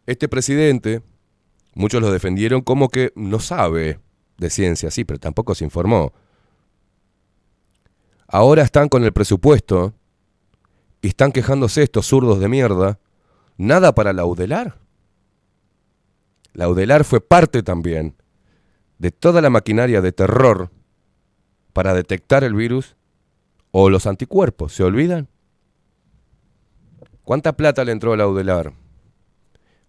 [0.06, 1.02] Este presidente,
[1.74, 4.00] muchos lo defendieron como que no sabe
[4.38, 6.14] de ciencia, sí, pero tampoco se informó.
[8.26, 9.92] Ahora están con el presupuesto
[11.02, 12.98] y están quejándose estos zurdos de mierda.
[13.58, 14.78] Nada para laudelar.
[16.54, 18.16] Laudelar fue parte también
[19.02, 20.70] de toda la maquinaria de terror
[21.72, 22.94] para detectar el virus
[23.72, 24.74] o los anticuerpos.
[24.74, 25.26] ¿Se olvidan?
[27.24, 28.72] ¿Cuánta plata le entró a Laudelar?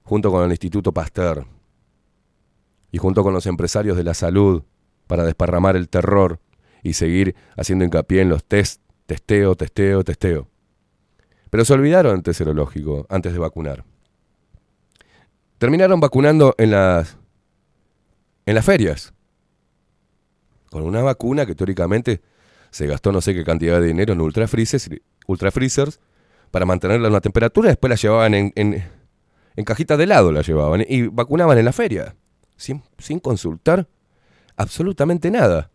[0.04, 1.46] junto con el Instituto Pasteur
[2.92, 4.64] y junto con los empresarios de la salud
[5.08, 6.40] para desparramar el terror
[6.84, 10.50] y seguir haciendo hincapié en los test, testeo, testeo, testeo.
[11.52, 13.86] Pero se olvidaron del serológico antes de vacunar.
[15.58, 17.18] Terminaron vacunando en las
[18.46, 19.14] en las ferias.
[20.70, 22.22] Con una vacuna que teóricamente
[22.72, 24.90] se gastó no sé qué cantidad de dinero en ultra freezers,
[25.28, 26.00] ultra freezers
[26.52, 28.84] para mantenerla a una temperatura, después la llevaban en, en,
[29.56, 32.16] en cajitas de helado, la llevaban y vacunaban en la feria,
[32.58, 33.88] sin, sin consultar
[34.56, 35.72] absolutamente nada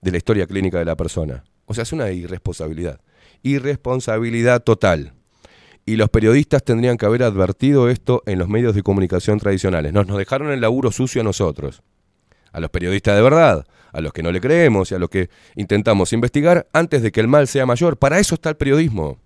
[0.00, 1.44] de la historia clínica de la persona.
[1.66, 3.00] O sea, es una irresponsabilidad.
[3.42, 5.14] Irresponsabilidad total.
[5.90, 9.92] Y los periodistas tendrían que haber advertido esto en los medios de comunicación tradicionales.
[9.92, 11.82] Nos, nos dejaron el laburo sucio a nosotros.
[12.52, 15.30] A los periodistas de verdad, a los que no le creemos y a los que
[15.56, 17.96] intentamos investigar antes de que el mal sea mayor.
[17.96, 19.18] Para eso está el periodismo.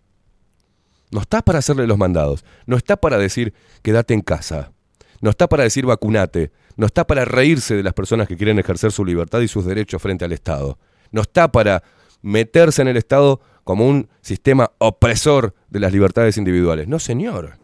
[1.10, 2.46] No está para hacerle los mandados.
[2.64, 3.52] No está para decir
[3.82, 4.72] quédate en casa.
[5.20, 6.50] No está para decir vacunate.
[6.78, 10.00] No está para reírse de las personas que quieren ejercer su libertad y sus derechos
[10.00, 10.78] frente al Estado.
[11.10, 11.82] No está para
[12.22, 16.86] meterse en el Estado como un sistema opresor de las libertades individuales.
[16.86, 17.58] No, señor.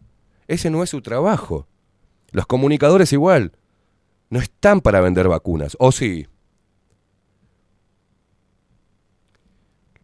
[0.48, 1.68] Ese no es su trabajo.
[2.32, 3.52] Los comunicadores igual.
[4.30, 5.76] No están para vender vacunas.
[5.78, 6.26] ¿O sí?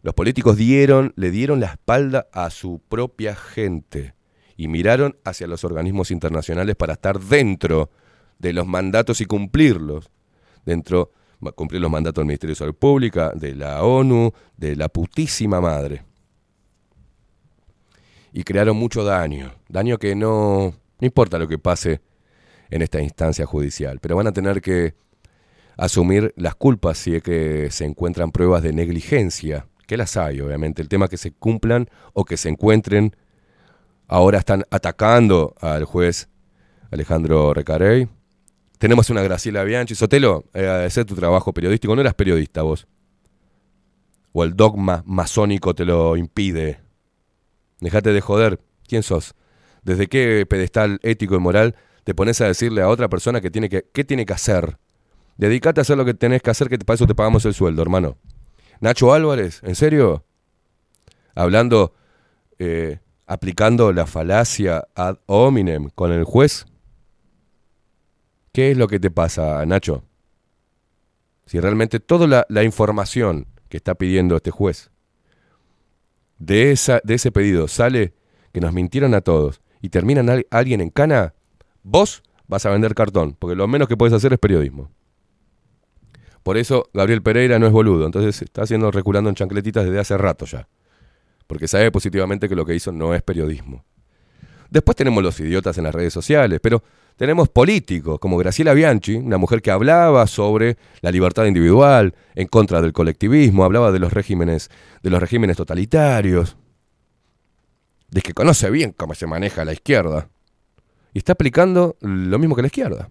[0.03, 4.13] Los políticos dieron, le dieron la espalda a su propia gente
[4.55, 7.89] y miraron hacia los organismos internacionales para estar dentro
[8.39, 10.09] de los mandatos y cumplirlos.
[10.65, 11.11] Dentro,
[11.55, 16.03] cumplir los mandatos del Ministerio de Salud Pública, de la ONU, de la putísima madre.
[18.33, 19.53] Y crearon mucho daño.
[19.69, 22.01] Daño que no, no importa lo que pase
[22.69, 24.95] en esta instancia judicial, pero van a tener que
[25.77, 30.81] asumir las culpas si es que se encuentran pruebas de negligencia, que las hay obviamente,
[30.81, 33.15] el tema que se cumplan o que se encuentren,
[34.07, 36.29] ahora están atacando al juez
[36.91, 38.07] Alejandro Recarey,
[38.77, 39.95] tenemos una Graciela Bianchi.
[39.95, 41.95] Sotelo, eh, agradecer tu trabajo periodístico.
[41.95, 42.87] No eras periodista vos.
[44.33, 46.79] O el dogma masónico te lo impide.
[47.79, 48.59] Dejate de joder.
[48.87, 49.35] ¿Quién sos?
[49.83, 53.69] ¿Desde qué pedestal ético y moral te pones a decirle a otra persona que tiene
[53.69, 54.77] que, qué tiene que hacer?
[55.37, 57.81] Dedicate a hacer lo que tenés que hacer, que para eso te pagamos el sueldo,
[57.81, 58.17] hermano.
[58.79, 60.25] Nacho Álvarez, ¿en serio?
[61.35, 61.93] Hablando,
[62.59, 66.65] eh, aplicando la falacia ad hominem con el juez.
[68.57, 70.03] ¿Qué es lo que te pasa, Nacho?
[71.45, 74.89] Si realmente toda la, información que está pidiendo este juez
[76.39, 78.15] de, esa, de ese pedido sale
[78.51, 81.35] que nos mintieron a todos y termina al- alguien en cana,
[81.83, 84.89] vos vas a vender cartón, porque lo menos que puedes hacer es periodismo.
[86.41, 90.17] Por eso Gabriel Pereira no es boludo, entonces está haciendo reculando en chancletitas desde hace
[90.17, 90.67] rato ya.
[91.45, 93.85] Porque sabe positivamente que lo que hizo no es periodismo.
[94.71, 96.81] Después tenemos los idiotas en las redes sociales, pero
[97.17, 102.79] tenemos políticos como Graciela Bianchi, una mujer que hablaba sobre la libertad individual, en contra
[102.79, 104.69] del colectivismo, hablaba de los regímenes,
[105.01, 106.57] de los regímenes totalitarios,
[108.09, 110.29] de que conoce bien cómo se maneja la izquierda.
[111.11, 113.09] Y está aplicando lo mismo que la izquierda.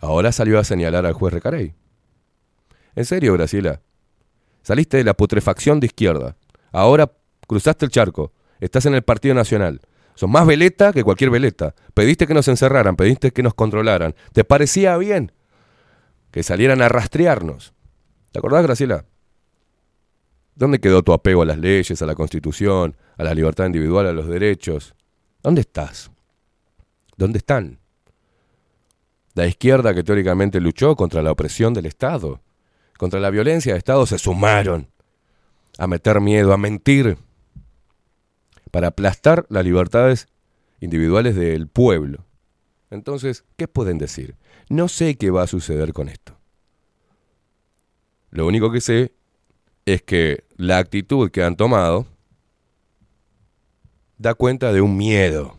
[0.00, 1.74] Ahora salió a señalar al juez Recarey.
[2.96, 3.82] En serio, Graciela.
[4.62, 6.36] Saliste de la putrefacción de izquierda.
[6.72, 7.12] Ahora
[7.46, 8.32] cruzaste el charco.
[8.58, 9.82] Estás en el Partido Nacional.
[10.14, 11.74] Sos más veleta que cualquier veleta.
[11.92, 14.14] Pediste que nos encerraran, pediste que nos controlaran.
[14.32, 15.32] ¿Te parecía bien
[16.30, 17.74] que salieran a rastrearnos?
[18.32, 19.04] ¿Te acordás, Graciela?
[20.54, 24.12] ¿Dónde quedó tu apego a las leyes, a la Constitución, a la libertad individual, a
[24.12, 24.94] los derechos?
[25.42, 26.10] ¿Dónde estás?
[27.16, 27.78] ¿Dónde están?
[29.34, 32.40] La izquierda que teóricamente luchó contra la opresión del Estado,
[32.96, 34.88] contra la violencia del Estado, se sumaron
[35.76, 37.18] a meter miedo, a mentir,
[38.74, 40.26] para aplastar las libertades
[40.80, 42.24] individuales del pueblo.
[42.90, 44.34] Entonces, ¿qué pueden decir?
[44.68, 46.36] No sé qué va a suceder con esto.
[48.30, 49.14] Lo único que sé
[49.86, 52.08] es que la actitud que han tomado
[54.18, 55.56] da cuenta de un miedo.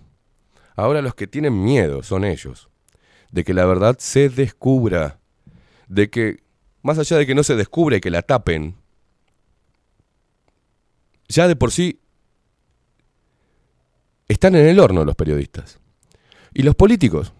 [0.75, 2.67] Ahora los que tienen miedo son ellos,
[3.31, 5.21] de que la verdad se descubra,
[5.87, 6.43] de que,
[6.81, 8.75] más allá de que no se descubra y que la tapen,
[11.29, 12.01] ya de por sí
[14.27, 15.79] están en el horno los periodistas.
[16.53, 17.33] Y los políticos,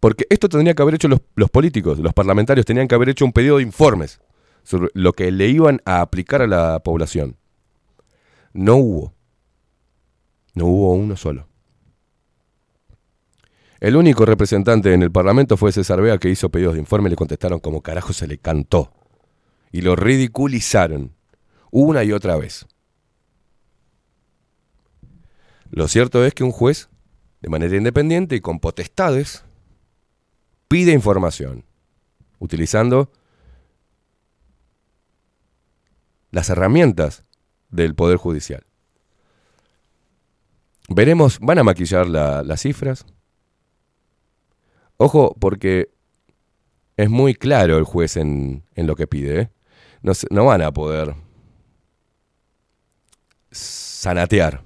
[0.00, 3.32] porque esto tendría que haber hecho los, políticos, los parlamentarios tenían que haber hecho un
[3.32, 4.20] pedido de informes
[4.62, 7.36] sobre lo que le iban a aplicar a la población.
[8.52, 9.14] No hubo.
[10.54, 11.48] No hubo uno solo.
[13.80, 17.10] El único representante en el Parlamento fue César Bea que hizo pedidos de informe y
[17.10, 18.92] le contestaron como carajo se le cantó.
[19.72, 21.12] Y lo ridiculizaron
[21.72, 22.66] una y otra vez.
[25.72, 26.90] Lo cierto es que un juez
[27.40, 29.44] de manera independiente y con potestades,
[30.68, 31.64] pide información,
[32.38, 33.10] utilizando
[36.30, 37.24] las herramientas
[37.70, 38.64] del Poder Judicial.
[40.88, 43.06] Veremos, van a maquillar la- las cifras.
[44.98, 45.90] Ojo, porque
[46.96, 49.40] es muy claro el juez en, en lo que pide.
[49.40, 49.50] ¿eh?
[50.02, 51.14] No, no van a poder
[53.50, 54.62] sanatear.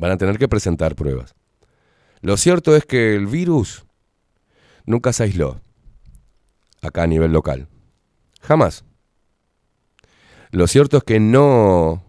[0.00, 1.34] Van a tener que presentar pruebas.
[2.22, 3.84] Lo cierto es que el virus
[4.86, 5.60] nunca se aisló
[6.80, 7.68] acá a nivel local.
[8.40, 8.82] Jamás.
[10.52, 12.02] Lo cierto es que no,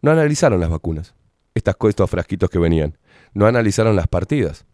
[0.00, 1.14] no analizaron las vacunas.
[1.52, 2.96] Estas, estos frasquitos que venían.
[3.34, 4.64] No analizaron las partidas.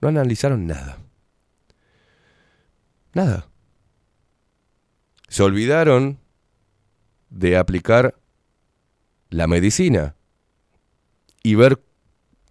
[0.00, 1.00] No analizaron nada.
[3.12, 3.46] Nada.
[5.28, 6.18] Se olvidaron
[7.28, 8.14] de aplicar
[9.28, 10.16] la medicina
[11.42, 11.82] y ver,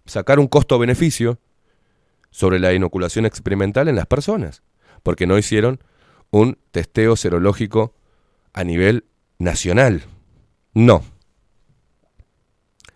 [0.06, 1.38] sacar un costo-beneficio
[2.30, 4.62] sobre la inoculación experimental en las personas,
[5.02, 5.80] porque no hicieron
[6.30, 7.94] un testeo serológico
[8.52, 9.04] a nivel
[9.38, 10.04] nacional.
[10.74, 11.02] No.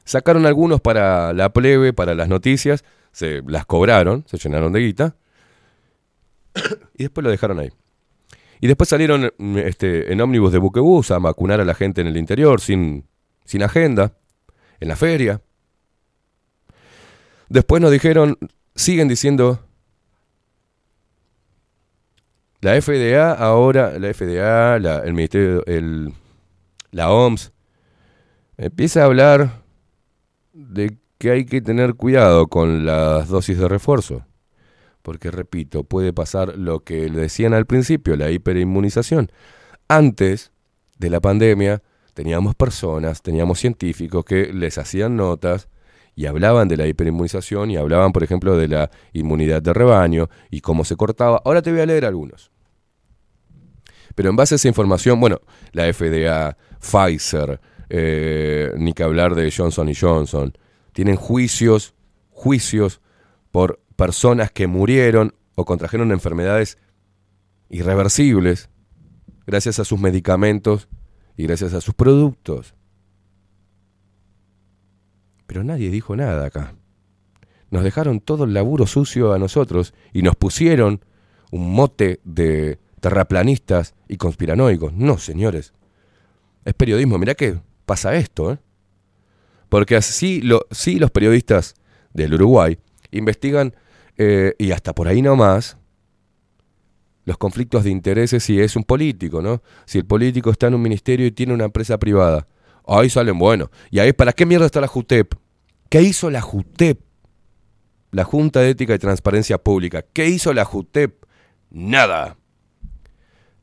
[0.04, 5.16] Sacaron algunos para la plebe, para las noticias, se las cobraron, se llenaron de guita,
[6.94, 7.70] y después lo dejaron ahí.
[8.60, 12.06] Y después salieron mm, este, en ómnibus de buquebús a vacunar a la gente en
[12.06, 13.06] el interior, sin,
[13.44, 14.16] sin agenda,
[14.80, 15.42] en la feria.
[17.48, 18.38] Después nos dijeron,
[18.74, 19.60] siguen diciendo,
[22.60, 25.62] la FDA ahora, la FDA, la, el Ministerio,
[26.90, 27.52] la OMS,
[28.56, 29.62] empieza a hablar
[30.52, 34.24] de que hay que tener cuidado con las dosis de refuerzo.
[35.02, 39.30] Porque, repito, puede pasar lo que le decían al principio, la hiperinmunización.
[39.86, 40.50] Antes
[40.98, 41.82] de la pandemia
[42.14, 45.68] teníamos personas, teníamos científicos que les hacían notas
[46.16, 50.60] y hablaban de la hiperinmunización y hablaban, por ejemplo, de la inmunidad de rebaño y
[50.60, 51.40] cómo se cortaba.
[51.44, 52.50] Ahora te voy a leer algunos.
[54.14, 55.40] Pero en base a esa información, bueno,
[55.72, 60.56] la FDA, Pfizer, eh, ni que hablar de Johnson y Johnson,
[60.92, 61.94] tienen juicios,
[62.30, 63.00] juicios
[63.50, 66.78] por personas que murieron o contrajeron enfermedades
[67.68, 68.70] irreversibles
[69.46, 70.88] gracias a sus medicamentos
[71.36, 72.74] y gracias a sus productos.
[75.46, 76.74] Pero nadie dijo nada acá.
[77.70, 81.04] Nos dejaron todo el laburo sucio a nosotros y nos pusieron
[81.50, 84.92] un mote de terraplanistas y conspiranoicos.
[84.92, 85.72] No, señores.
[86.64, 87.18] Es periodismo.
[87.18, 88.58] Mirá que pasa esto, ¿eh?
[89.68, 91.74] Porque así lo, sí los periodistas
[92.12, 92.78] del Uruguay
[93.10, 93.74] investigan
[94.16, 95.76] eh, y hasta por ahí nomás
[97.24, 99.62] los conflictos de intereses si es un político, ¿no?
[99.86, 102.46] Si el político está en un ministerio y tiene una empresa privada.
[102.86, 103.70] Ahí salen bueno.
[103.90, 105.34] Y ahí, ¿para qué mierda está la JUTEP?
[105.88, 107.00] ¿Qué hizo la JUTEP?
[108.10, 110.02] La Junta de Ética y Transparencia Pública.
[110.12, 111.24] ¿Qué hizo la JUTEP?
[111.70, 112.36] Nada.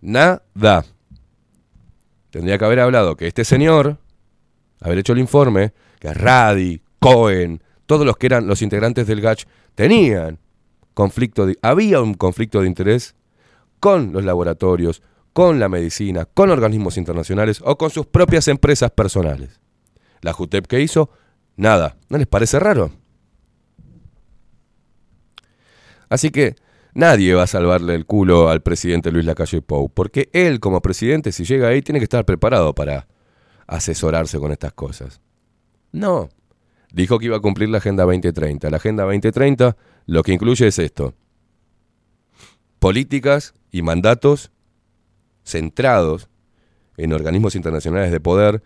[0.02, 0.86] Nada.
[2.32, 3.98] Tendría que haber hablado que este señor,
[4.82, 9.46] haber hecho el informe, que Radi, Cohen, todos los que eran los integrantes del GACH
[9.76, 10.40] tenían
[10.94, 13.16] conflicto de, había un conflicto de interés
[13.80, 15.02] con los laboratorios,
[15.34, 19.60] con la medicina, con organismos internacionales o con sus propias empresas personales.
[20.22, 21.10] La JUTEP que hizo,
[21.56, 21.98] nada.
[22.10, 22.92] ¿No les parece raro?
[26.10, 26.56] Así que
[26.94, 31.32] nadie va a salvarle el culo al presidente Luis Lacalle Pou, porque él como presidente,
[31.32, 33.08] si llega ahí, tiene que estar preparado para
[33.68, 35.22] asesorarse con estas cosas.
[35.92, 36.30] No.
[36.92, 38.70] Dijo que iba a cumplir la Agenda 2030.
[38.70, 41.14] La Agenda 2030 lo que incluye es esto.
[42.80, 44.52] Políticas y mandatos
[45.44, 46.30] centrados
[46.98, 48.64] en organismos internacionales de poder,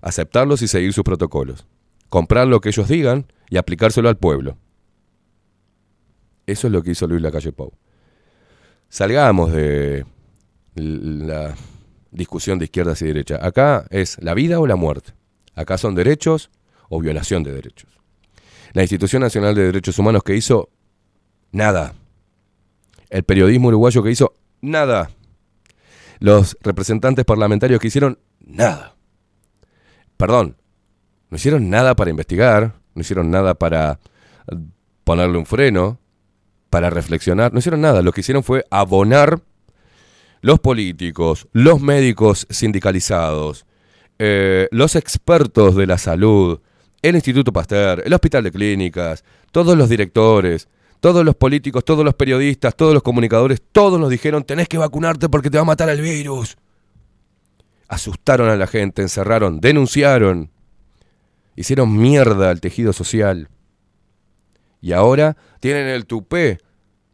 [0.00, 1.66] aceptarlos y seguir sus protocolos.
[2.08, 4.56] Comprar lo que ellos digan y aplicárselo al pueblo.
[6.46, 7.72] Eso es lo que hizo Luis Lacalle Pou.
[8.88, 10.04] Salgamos de
[10.74, 11.54] la
[12.10, 13.42] discusión de izquierdas y derechas.
[13.42, 15.12] Acá es la vida o la muerte.
[15.54, 16.50] Acá son derechos
[16.88, 17.90] o violación de derechos.
[18.72, 20.68] La Institución Nacional de Derechos Humanos que hizo
[21.52, 21.94] nada.
[23.08, 25.10] El periodismo uruguayo que hizo nada.
[26.24, 28.94] Los representantes parlamentarios que hicieron nada.
[30.16, 30.56] Perdón,
[31.28, 34.00] no hicieron nada para investigar, no hicieron nada para
[34.50, 34.56] eh,
[35.04, 35.98] ponerle un freno,
[36.70, 38.00] para reflexionar, no hicieron nada.
[38.00, 39.42] Lo que hicieron fue abonar
[40.40, 43.66] los políticos, los médicos sindicalizados,
[44.18, 46.58] eh, los expertos de la salud,
[47.02, 50.68] el Instituto Pasteur, el Hospital de Clínicas, todos los directores,
[51.04, 55.28] todos los políticos, todos los periodistas, todos los comunicadores, todos nos dijeron tenés que vacunarte
[55.28, 56.56] porque te va a matar el virus.
[57.88, 60.50] Asustaron a la gente, encerraron, denunciaron,
[61.56, 63.50] hicieron mierda al tejido social.
[64.80, 66.56] Y ahora tienen el tupé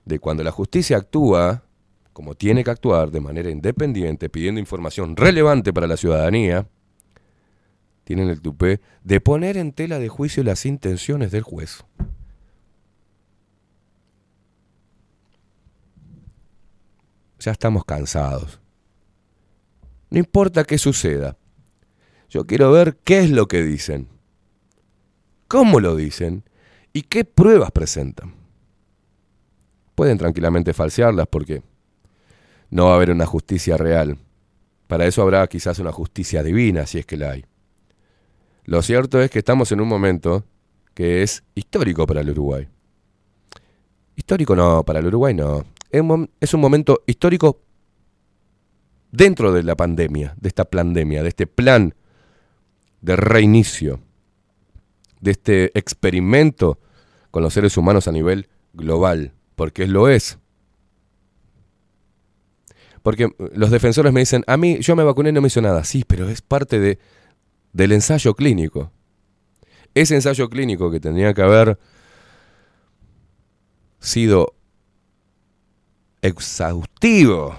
[0.04, 1.64] de cuando la justicia actúa
[2.12, 6.68] como tiene que actuar de manera independiente, pidiendo información relevante para la ciudadanía,
[8.04, 11.82] tienen el tupé de poner en tela de juicio las intenciones del juez.
[17.40, 18.60] Ya estamos cansados.
[20.10, 21.36] No importa qué suceda.
[22.28, 24.08] Yo quiero ver qué es lo que dicen,
[25.48, 26.44] cómo lo dicen
[26.92, 28.34] y qué pruebas presentan.
[29.94, 31.62] Pueden tranquilamente falsearlas porque
[32.70, 34.16] no va a haber una justicia real.
[34.86, 37.44] Para eso habrá quizás una justicia divina, si es que la hay.
[38.64, 40.44] Lo cierto es que estamos en un momento
[40.94, 42.68] que es histórico para el Uruguay.
[44.14, 45.64] Histórico no, para el Uruguay no.
[45.90, 47.62] Es un momento histórico
[49.10, 51.94] dentro de la pandemia, de esta pandemia, de este plan
[53.00, 54.00] de reinicio,
[55.20, 56.78] de este experimento
[57.30, 60.38] con los seres humanos a nivel global, porque lo es.
[63.02, 65.60] Porque eh, los defensores me dicen, a mí yo me vacuné y no me hizo
[65.60, 65.84] nada.
[65.84, 66.98] Sí, pero es parte de,
[67.72, 68.92] del ensayo clínico.
[69.94, 71.78] Ese ensayo clínico que tendría que haber
[73.98, 74.54] sido
[76.22, 77.54] exhaustivo,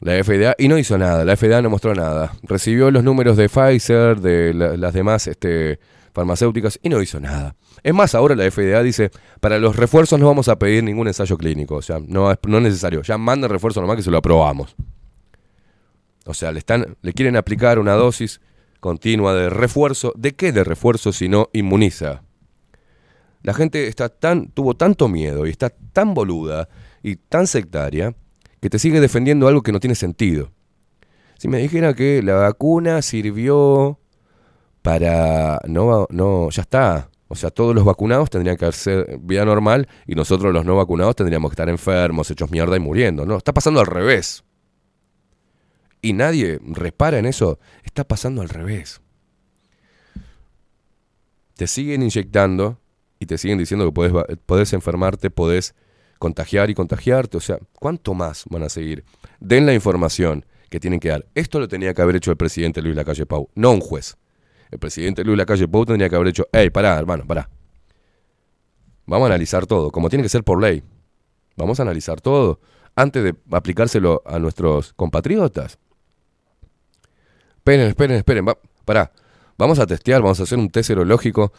[0.00, 1.24] la FDA, y no hizo nada.
[1.24, 2.32] La FDA no mostró nada.
[2.42, 5.78] Recibió los números de Pfizer, de la- las demás este,
[6.12, 7.54] farmacéuticas, y no hizo nada.
[7.82, 11.36] Es más, ahora la FDA dice, para los refuerzos no vamos a pedir ningún ensayo
[11.38, 11.76] clínico.
[11.76, 13.02] O sea, no es, no es necesario.
[13.02, 14.74] Ya manden refuerzo nomás que se lo aprobamos.
[16.26, 18.40] O sea, le, están, le quieren aplicar una dosis
[18.80, 20.12] continua de refuerzo.
[20.16, 22.22] ¿De qué de refuerzo si no inmuniza?
[23.42, 26.68] La gente está tan, tuvo tanto miedo y está tan boluda
[27.02, 28.14] y tan sectaria
[28.60, 30.50] que te sigue defendiendo algo que no tiene sentido.
[31.38, 33.98] Si me dijera que la vacuna sirvió
[34.82, 35.58] para...
[35.66, 37.10] No, no, ya está.
[37.28, 41.16] O sea, todos los vacunados tendrían que hacer vida normal y nosotros los no vacunados
[41.16, 43.24] tendríamos que estar enfermos, hechos mierda y muriendo.
[43.24, 44.44] No, está pasando al revés.
[46.02, 47.58] Y nadie repara en eso.
[47.84, 49.00] Está pasando al revés.
[51.54, 52.78] Te siguen inyectando
[53.18, 54.12] y te siguen diciendo que podés,
[54.44, 55.74] podés enfermarte, podés
[56.20, 57.38] contagiar y contagiarte.
[57.38, 59.04] O sea, ¿cuánto más van a seguir?
[59.40, 61.26] Den la información que tienen que dar.
[61.34, 64.16] Esto lo tenía que haber hecho el presidente Luis Lacalle Pau, no un juez.
[64.70, 67.50] El presidente Luis Lacalle Pou tendría que haber hecho, hey, pará, hermano, pará.
[69.06, 70.84] Vamos a analizar todo, como tiene que ser por ley.
[71.56, 72.60] Vamos a analizar todo
[72.94, 75.78] antes de aplicárselo a nuestros compatriotas.
[77.56, 78.46] Esperen, esperen, esperen.
[78.46, 79.10] Va, pará.
[79.58, 81.52] Vamos a testear, vamos a hacer un test serológico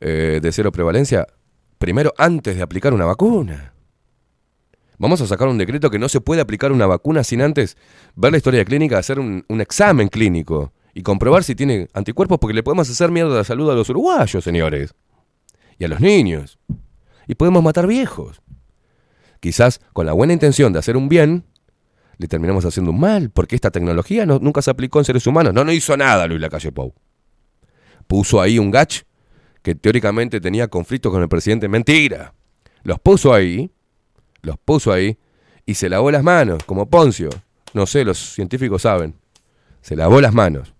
[0.00, 1.26] eh, de cero prevalencia
[1.78, 3.75] primero antes de aplicar una vacuna.
[4.98, 7.76] Vamos a sacar un decreto que no se puede aplicar una vacuna sin antes
[8.14, 12.62] ver la historia clínica, hacer un, examen clínico y comprobar si tiene anticuerpos, porque le
[12.62, 14.94] podemos hacer mierda a la salud a los uruguayos, señores,
[15.78, 16.58] y a los niños.
[17.26, 18.40] Y podemos matar viejos.
[19.40, 21.44] Quizás con la buena intención de hacer un bien,
[22.16, 25.52] le terminamos haciendo un mal, porque esta tecnología no- nunca se aplicó en seres humanos.
[25.52, 26.94] No, no hizo nada Luis Lacalle Pou.
[28.06, 29.02] Puso ahí un gach
[29.62, 31.68] que teóricamente tenía conflicto con el presidente.
[31.68, 32.32] Mentira.
[32.84, 33.70] Los puso ahí,
[34.46, 35.18] los puso ahí,
[35.66, 37.28] y se lavó las manos, como Poncio.
[37.74, 39.14] No sé, los científicos saben.
[39.82, 40.72] Se lavó las manos.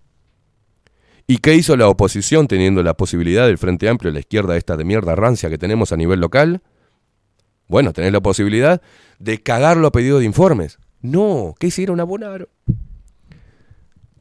[1.27, 4.85] ¿Y qué hizo la oposición teniendo la posibilidad del Frente Amplio, la izquierda esta de
[4.85, 6.61] mierda rancia que tenemos a nivel local?
[7.67, 8.81] Bueno, tenés la posibilidad
[9.19, 10.79] de cagarlo a pedido de informes.
[11.01, 11.99] No, ¿qué hicieron?
[11.99, 12.47] Abonaron.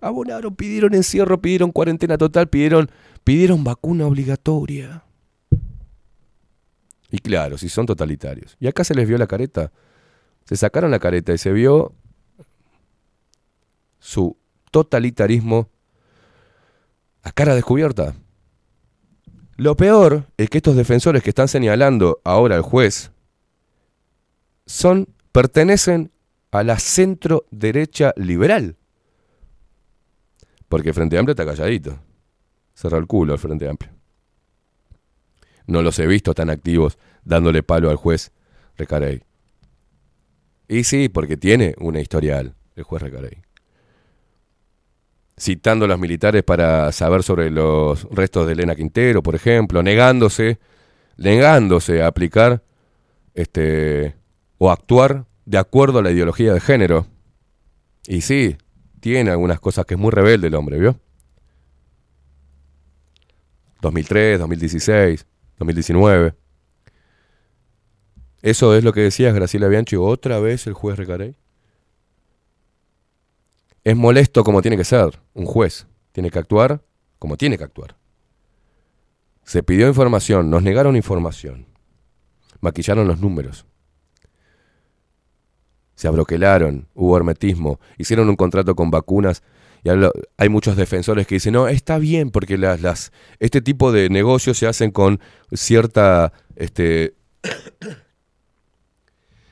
[0.01, 2.91] Abonaron, pidieron encierro, pidieron cuarentena total, pidieron,
[3.23, 5.06] pidieron vacuna obligatoria.
[7.17, 8.59] Y claro, si son totalitarios.
[8.61, 9.73] Y acá se les vio la careta.
[10.45, 11.95] Se sacaron la careta y se vio
[13.99, 14.37] su
[14.71, 15.71] totalitarismo
[17.23, 18.15] a cara descubierta.
[19.57, 23.11] Lo peor es que estos defensores que están señalando ahora al juez
[24.67, 26.13] son pertenecen
[26.51, 28.77] a la centro derecha liberal.
[30.69, 31.99] Porque Frente Amplio está calladito.
[32.75, 33.96] Cerra el culo el Frente Amplio.
[35.67, 38.33] No los he visto tan activos dándole palo al juez
[38.77, 39.23] Recarey.
[40.69, 43.39] Y sí, porque tiene una historial el juez Recarey.
[45.39, 50.59] Citando a los militares para saber sobre los restos de Elena Quintero, por ejemplo, negándose,
[51.17, 52.63] negándose a aplicar
[53.35, 54.17] este
[54.59, 57.07] o actuar de acuerdo a la ideología de género.
[58.07, 58.57] Y sí,
[59.01, 60.99] tiene algunas cosas que es muy rebelde el hombre, ¿vio?
[63.83, 65.27] 2003, 2016,
[65.59, 66.35] 2019.
[68.43, 71.37] Eso es lo que decías, Graciela Bianchi, otra vez el juez Recarey.
[73.85, 75.87] Es molesto como tiene que ser un juez.
[76.13, 76.83] Tiene que actuar
[77.19, 77.97] como tiene que actuar.
[79.45, 81.67] Se pidió información, nos negaron información.
[82.61, 83.67] maquillaron los números.
[85.95, 89.43] Se abroquelaron, hubo hermetismo, hicieron un contrato con vacunas
[89.87, 89.89] y
[90.37, 92.59] hay muchos defensores que dicen, no, está bien porque
[93.39, 95.21] este tipo de negocios se hacen con
[95.53, 97.15] cierta, este,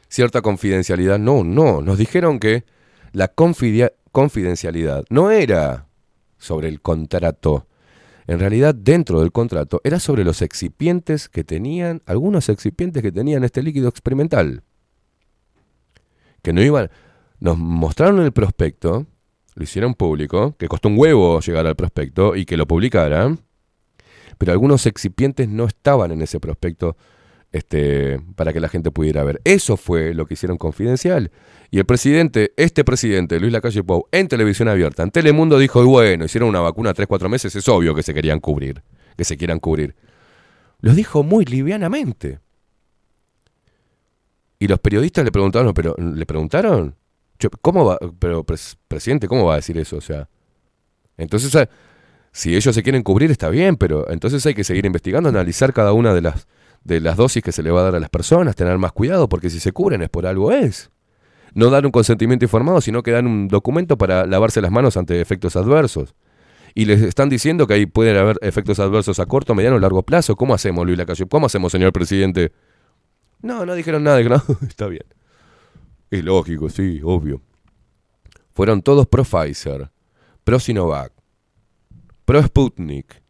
[0.09, 1.20] cierta confidencialidad.
[1.20, 2.64] No, no, nos dijeron que
[3.12, 5.87] la confidencialidad no era
[6.37, 7.68] sobre el contrato.
[8.26, 13.45] En realidad, dentro del contrato era sobre los excipientes que tenían, algunos excipientes que tenían
[13.45, 14.64] este líquido experimental.
[16.43, 16.91] Que no iban,
[17.39, 19.07] nos mostraron el prospecto,
[19.55, 23.40] lo hicieron público, que costó un huevo llegar al prospecto y que lo publicaran,
[24.38, 26.96] pero algunos excipientes no estaban en ese prospecto
[27.52, 29.40] este, para que la gente pudiera ver.
[29.44, 31.30] Eso fue lo que hicieron confidencial.
[31.70, 35.86] Y el presidente, este presidente, Luis Lacalle Pou, en televisión abierta, en Telemundo dijo, "Y
[35.86, 38.82] bueno, hicieron una vacuna 3-4 meses, es obvio que se querían cubrir,
[39.16, 39.94] que se quieran cubrir.
[40.80, 42.40] Lo dijo muy livianamente.
[44.59, 46.96] Y los periodistas le preguntaron, pero ¿le preguntaron?
[47.62, 47.99] ¿Cómo va?
[48.18, 49.97] Pero, pres- presidente, ¿cómo va a decir eso?
[49.97, 50.28] O sea,
[51.16, 51.68] entonces, ah,
[52.32, 55.93] si ellos se quieren cubrir, está bien, pero entonces hay que seguir investigando, analizar cada
[55.93, 56.47] una de las,
[56.82, 59.28] de las dosis que se le va a dar a las personas, tener más cuidado,
[59.28, 60.91] porque si se cubren es por algo es.
[61.55, 65.20] No dar un consentimiento informado, sino que dan un documento para lavarse las manos ante
[65.20, 66.14] efectos adversos.
[66.74, 70.03] Y les están diciendo que ahí pueden haber efectos adversos a corto, mediano o largo
[70.03, 70.35] plazo.
[70.35, 71.26] ¿Cómo hacemos, Luis Lacalle?
[71.26, 72.51] ¿Cómo hacemos, señor presidente?
[73.41, 74.20] No, no dijeron nada.
[74.24, 75.05] "No, está bien.
[76.14, 77.42] Es lógico, sí, obvio.
[78.52, 79.90] Fueron todos pro Pfizer,
[80.44, 81.12] pro Sinovac,
[82.24, 83.20] pro Sputnik.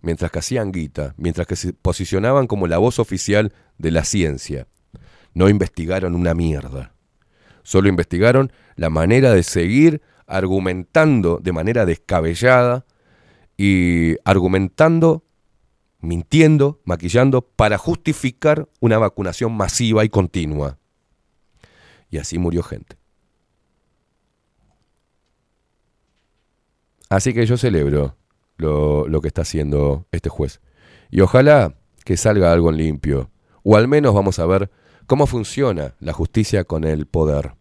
[0.00, 4.66] Mientras que hacían guita, mientras que se posicionaban como la voz oficial de la ciencia.
[5.34, 6.94] No investigaron una mierda.
[7.64, 12.86] Solo investigaron la manera de seguir argumentando de manera descabellada
[13.58, 15.26] y argumentando,
[16.00, 20.78] mintiendo, maquillando para justificar una vacunación masiva y continua.
[22.14, 22.96] Y así murió gente.
[27.08, 28.16] Así que yo celebro
[28.56, 30.60] lo, lo que está haciendo este juez.
[31.10, 33.32] Y ojalá que salga algo en limpio.
[33.64, 34.70] O al menos vamos a ver
[35.08, 37.56] cómo funciona la justicia con el poder.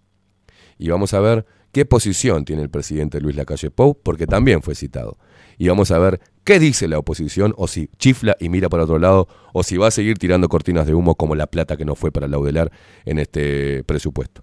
[0.77, 4.75] Y vamos a ver qué posición tiene el presidente Luis Lacalle Pou, porque también fue
[4.75, 5.17] citado.
[5.57, 8.99] Y vamos a ver qué dice la oposición, o si chifla y mira para otro
[8.99, 11.95] lado, o si va a seguir tirando cortinas de humo como la plata que no
[11.95, 12.71] fue para laudelar
[13.05, 14.42] en este presupuesto.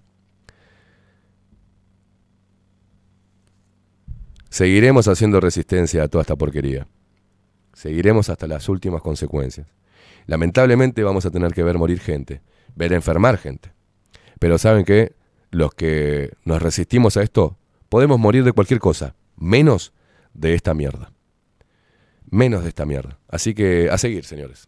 [4.51, 6.85] Seguiremos haciendo resistencia a toda esta porquería.
[7.73, 9.65] Seguiremos hasta las últimas consecuencias.
[10.27, 12.41] Lamentablemente vamos a tener que ver morir gente,
[12.75, 13.71] ver enfermar gente.
[14.39, 15.15] Pero ¿saben qué?
[15.51, 19.93] Los que nos resistimos a esto, podemos morir de cualquier cosa, menos
[20.33, 21.13] de esta mierda.
[22.29, 23.19] Menos de esta mierda.
[23.29, 24.67] Así que a seguir, señores.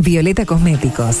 [0.00, 1.20] Violeta Cosméticos.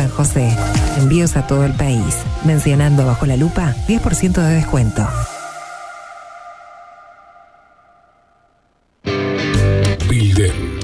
[0.01, 0.49] San José.
[0.97, 2.15] Envíos a todo el país.
[2.43, 5.07] Mencionando bajo la lupa, 10% de descuento.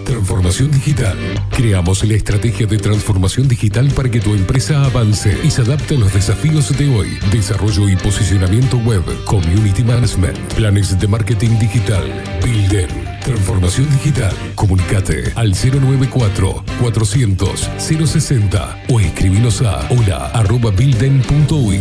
[0.06, 1.18] Transformación digital.
[1.52, 6.00] Creamos la estrategia de transformación digital para que tu empresa avance y se adapte a
[6.00, 7.18] los desafíos de hoy.
[7.32, 12.04] Desarrollo y posicionamiento web, community management, planes de marketing digital.
[12.44, 12.88] Bilden,
[13.28, 14.34] transformación digital.
[14.56, 21.80] Comunicate al 094 400 060 o escribinos a hola arroba bilden.uy.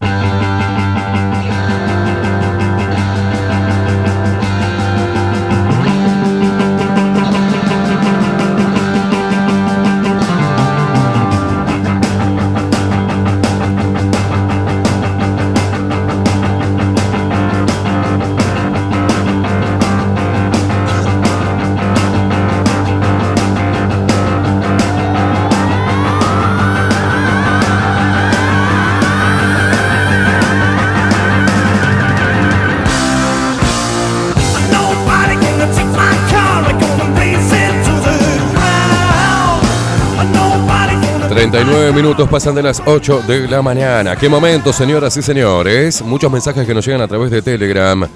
[41.51, 44.15] 39 minutos pasan de las 8 de la mañana.
[44.15, 46.01] Qué momento, señoras y señores.
[46.01, 48.07] Muchos mensajes que nos llegan a través de Telegram.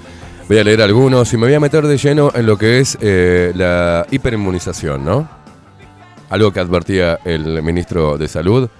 [0.48, 2.96] Voy a leer algunos y me voy a meter de lleno en lo que es
[3.02, 5.28] eh, la hiperinmunización, ¿no?
[6.30, 8.70] Algo que advertía el ministro de Salud.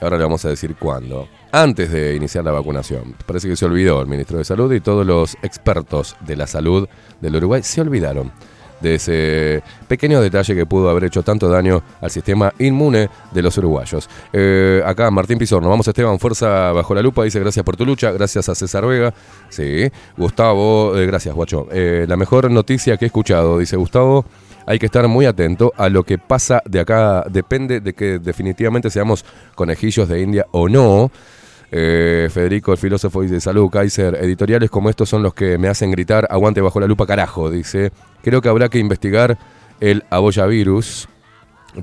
[0.00, 1.26] Ahora le vamos a decir cuándo.
[1.50, 3.16] Antes de iniciar la vacunación.
[3.26, 6.88] Parece que se olvidó el ministro de Salud y todos los expertos de la salud
[7.20, 8.30] del Uruguay se olvidaron
[8.80, 13.56] de ese pequeño detalle que pudo haber hecho tanto daño al sistema inmune de los
[13.58, 14.08] uruguayos.
[14.32, 18.10] Eh, acá Martín Pizorno, vamos Esteban, fuerza bajo la lupa, dice gracias por tu lucha,
[18.12, 19.12] gracias a César Vega,
[19.48, 24.24] sí, Gustavo, eh, gracias guacho, Eh, la mejor noticia que he escuchado, dice Gustavo,
[24.66, 28.90] hay que estar muy atento a lo que pasa de acá, depende de que definitivamente
[28.90, 29.24] seamos
[29.54, 31.10] conejillos de India o no.
[31.72, 35.90] Eh, Federico, el filósofo dice, salud Kaiser, editoriales como estos son los que me hacen
[35.90, 37.92] gritar, aguante bajo la lupa carajo, dice,
[38.22, 39.38] creo que habrá que investigar
[39.78, 41.08] el aboyavirus,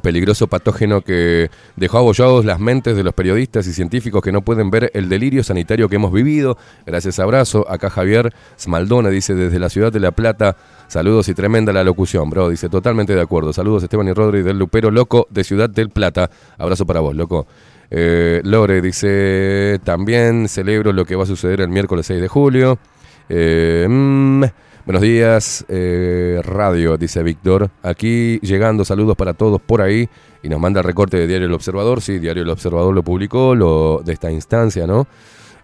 [0.02, 4.70] peligroso patógeno que dejó abollados las mentes de los periodistas y científicos que no pueden
[4.70, 6.58] ver el delirio sanitario que hemos vivido.
[6.86, 7.66] Gracias, abrazo.
[7.70, 10.58] Acá Javier Smaldona dice desde la ciudad de La Plata,
[10.88, 12.50] saludos y tremenda la locución, bro.
[12.50, 13.54] Dice totalmente de acuerdo.
[13.54, 16.30] Saludos Esteban y Rodri del Lupero Loco de Ciudad del Plata.
[16.58, 17.48] Abrazo para vos, loco.
[17.90, 22.80] Eh, Lore dice, también celebro lo que va a suceder el miércoles 6 de julio.
[23.30, 24.44] Eh, mm,
[24.86, 27.70] buenos días, eh, radio, dice Víctor.
[27.84, 30.10] Aquí llegando, saludos para todos por ahí.
[30.44, 32.02] Y nos manda el recorte de Diario El Observador.
[32.02, 35.08] Sí, Diario El Observador lo publicó, lo, de esta instancia, ¿no?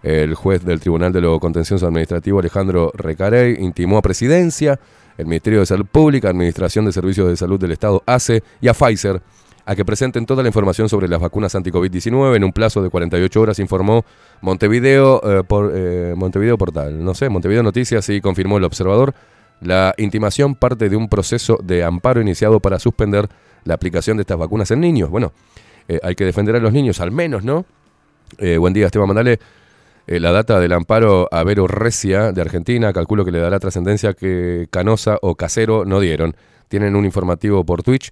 [0.02, 4.78] El juez del Tribunal de lo Contencioso Administrativo, Alejandro Recarey, intimó a Presidencia,
[5.16, 8.74] el Ministerio de Salud Pública, Administración de Servicios de Salud del Estado, ACE, y a
[8.74, 9.22] Pfizer
[9.66, 13.40] a que presenten toda la información sobre las vacunas anti-COVID-19 en un plazo de 48
[13.40, 14.04] horas, informó
[14.42, 17.02] Montevideo, eh, por, eh, Montevideo Portal.
[17.02, 19.14] No sé, Montevideo Noticias y confirmó el observador.
[19.60, 23.28] La intimación parte de un proceso de amparo iniciado para suspender
[23.64, 25.08] la aplicación de estas vacunas en niños.
[25.08, 25.32] Bueno,
[25.88, 27.64] eh, hay que defender a los niños, al menos, ¿no?
[28.58, 29.38] Buen día, Esteban, mandale
[30.08, 32.92] la data del amparo a Vero Recia de Argentina.
[32.92, 36.34] Calculo que le dará trascendencia que Canosa o Casero no dieron.
[36.68, 38.10] Tienen un informativo por Twitch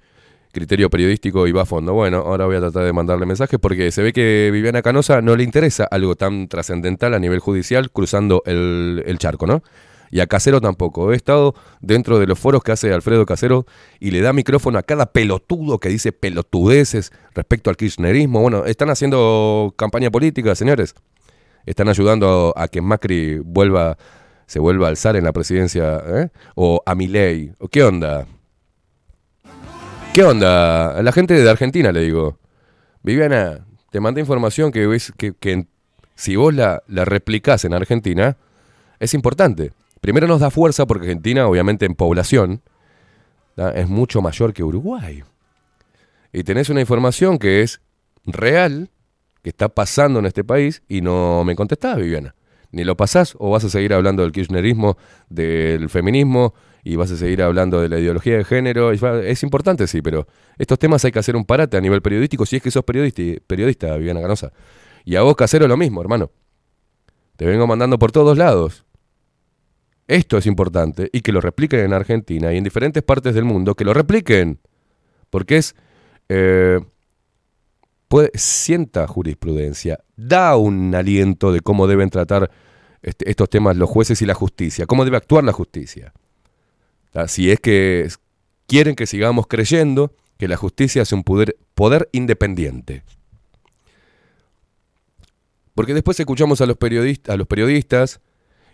[0.53, 1.95] criterio periodístico y va a fondo.
[1.95, 5.35] Bueno, ahora voy a tratar de mandarle mensajes porque se ve que Viviana Canosa no
[5.35, 9.63] le interesa algo tan trascendental a nivel judicial cruzando el, charco, ¿no?
[10.11, 11.13] Y a Casero tampoco.
[11.13, 13.65] He estado dentro de los foros que hace Alfredo Casero
[13.99, 18.43] y le da micrófono a cada pelotudo que dice pelotudeces respecto al kirchnerismo.
[18.43, 20.95] Bueno, están haciendo campaña política, señores.
[21.65, 23.97] Están ayudando a que Macri vuelva,
[24.47, 26.29] se vuelva a alzar en la presidencia, ¿eh?
[26.57, 27.55] O a Milei.
[27.59, 28.27] ¿O ¿Qué onda?
[30.15, 30.99] ¿Qué onda?
[30.99, 32.39] A la gente de Argentina le digo.
[33.03, 35.67] Viviana, te mandé información que ves que,
[36.17, 38.37] si vos la, la replicás en Argentina,
[39.01, 39.73] es importante.
[40.03, 42.61] Primero nos da fuerza porque Argentina, obviamente en población,
[43.75, 45.25] es mucho mayor que Uruguay.
[46.31, 47.81] Y tenés una información que es
[48.27, 48.91] real,
[49.43, 52.35] que está pasando en este país, y no me contestás, Viviana.
[52.71, 54.99] Ni lo pasás o vas a seguir hablando del kirchnerismo,
[55.31, 56.53] del feminismo,
[56.85, 58.91] y vas a seguir hablando de la ideología de género.
[58.91, 60.27] Es importante, sí, pero
[60.59, 63.23] estos temas hay que hacer un parate a nivel periodístico si es que sos periodista,
[63.47, 64.53] periodista Viviana Canosa.
[65.05, 66.31] Y a vos, Casero, lo mismo, hermano.
[67.37, 68.85] Te vengo mandando por todos lados.
[70.09, 73.75] Esto es importante y que lo repliquen en Argentina y en diferentes partes del mundo,
[73.75, 74.61] que lo repliquen.
[75.31, 75.75] Porque es.
[76.29, 76.81] eh,
[78.35, 82.51] sienta jurisprudencia, da un aliento de cómo deben tratar
[83.01, 86.13] este, estos temas los jueces y la justicia, cómo debe actuar la justicia.
[87.27, 88.09] Si es que
[88.67, 93.05] quieren que sigamos creyendo que la justicia es un poder, poder independiente.
[95.75, 98.21] Porque después escuchamos a los, periodistas, a los periodistas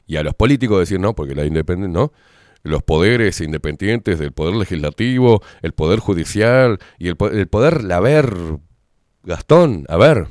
[0.07, 2.13] y a los políticos decir, no, porque la independencia, no.
[2.65, 8.01] Los poderes independientes del poder legislativo, el poder judicial y el, po- el poder, a
[8.01, 8.35] ver,
[9.23, 10.27] Gastón, a ver,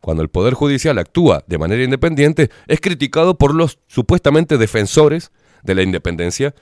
[0.00, 5.32] cuando el poder judicial actúa de manera independiente, es criticado por los supuestamente defensores
[5.62, 6.54] de la independencia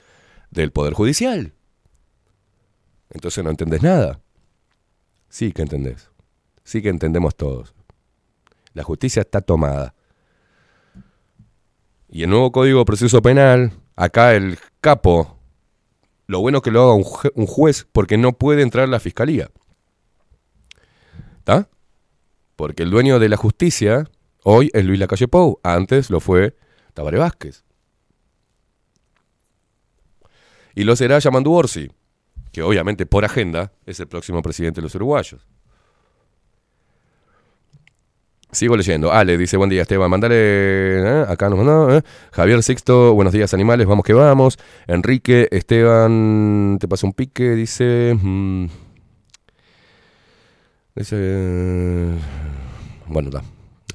[0.53, 1.53] del poder judicial.
[3.09, 4.19] Entonces no entendés nada.
[5.29, 6.09] Sí que entendés.
[6.63, 7.73] Sí que entendemos todos.
[8.73, 9.93] La justicia está tomada.
[12.09, 15.39] Y el nuevo Código de Proceso Penal, acá el capo,
[16.27, 19.49] lo bueno que lo haga un juez porque no puede entrar la fiscalía.
[21.39, 21.67] ¿Está?
[22.55, 24.09] Porque el dueño de la justicia
[24.43, 26.55] hoy es Luis Lacalle Pou, antes lo fue
[26.93, 27.63] Tabaré Vázquez.
[30.75, 31.91] Y lo será Yamandu Orsi,
[32.51, 35.45] que obviamente por agenda es el próximo presidente de los uruguayos.
[38.53, 39.11] Sigo leyendo.
[39.11, 41.25] Ale dice, buen día Esteban, mandale, ¿eh?
[41.27, 42.03] acá nos mandó, ¿eh?
[42.31, 44.59] Javier Sixto, buenos días animales, vamos que vamos.
[44.85, 48.15] Enrique, Esteban, te pasa un pique, dice...
[48.21, 48.67] mm,
[50.95, 52.11] dice...
[53.07, 53.43] Bueno, está.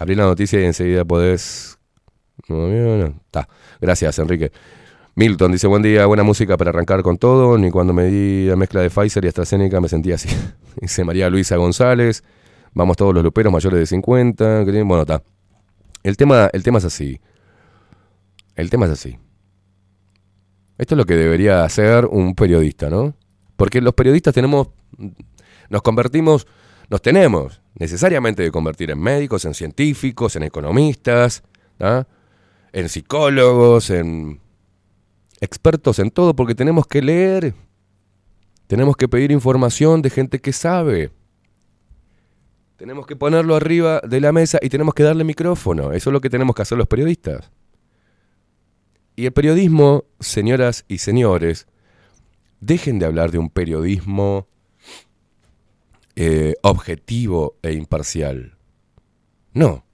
[0.00, 1.78] Abrí la noticia y enseguida podés...
[2.48, 3.48] No, no, no, Está.
[3.80, 4.50] Gracias, Enrique.
[5.18, 7.58] Milton dice, buen día, buena música para arrancar con todo.
[7.58, 10.28] Ni cuando me di la mezcla de Pfizer y AstraZeneca me sentía así.
[10.80, 12.22] dice María Luisa González.
[12.72, 14.60] Vamos todos los luperos mayores de 50.
[14.60, 15.20] que tienen- Bueno, está.
[16.04, 17.20] El tema, el tema es así.
[18.54, 19.18] El tema es así.
[20.78, 23.12] Esto es lo que debería hacer un periodista, ¿no?
[23.56, 24.68] Porque los periodistas tenemos,
[25.68, 26.46] nos convertimos,
[26.90, 31.42] nos tenemos necesariamente de convertir en médicos, en científicos, en economistas,
[31.80, 32.06] ¿ah?
[32.72, 34.38] en psicólogos, en
[35.40, 37.54] expertos en todo, porque tenemos que leer,
[38.66, 41.10] tenemos que pedir información de gente que sabe.
[42.76, 45.92] Tenemos que ponerlo arriba de la mesa y tenemos que darle micrófono.
[45.92, 47.50] Eso es lo que tenemos que hacer los periodistas.
[49.16, 51.66] Y el periodismo, señoras y señores,
[52.60, 54.46] dejen de hablar de un periodismo
[56.14, 58.56] eh, objetivo e imparcial.
[59.54, 59.84] No,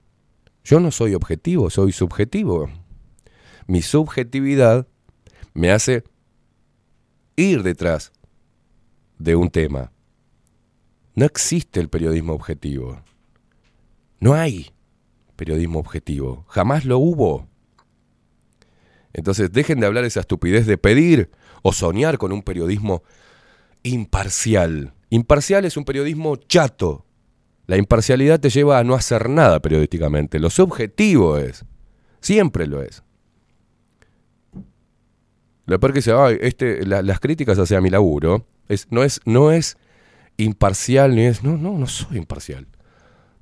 [0.63, 2.69] yo no soy objetivo, soy subjetivo.
[3.67, 4.87] Mi subjetividad
[5.55, 6.03] me hace
[7.35, 8.11] ir detrás
[9.17, 9.91] de un tema.
[11.15, 13.01] No existe el periodismo objetivo.
[14.19, 14.73] No hay
[15.35, 16.45] periodismo objetivo.
[16.49, 17.47] Jamás lo hubo.
[19.13, 23.03] Entonces dejen de hablar esa estupidez de pedir o soñar con un periodismo
[23.81, 24.93] imparcial.
[25.09, 27.05] Imparcial es un periodismo chato.
[27.65, 30.37] La imparcialidad te lleva a no hacer nada periodísticamente.
[30.37, 31.63] Lo subjetivo es.
[32.19, 33.04] Siempre lo es.
[35.65, 38.45] Lo peor que "Ay, este, la- las críticas hacia mi laburo
[38.91, 39.77] no, es, no es
[40.37, 41.43] imparcial ni es.
[41.43, 42.67] No, no, no soy imparcial.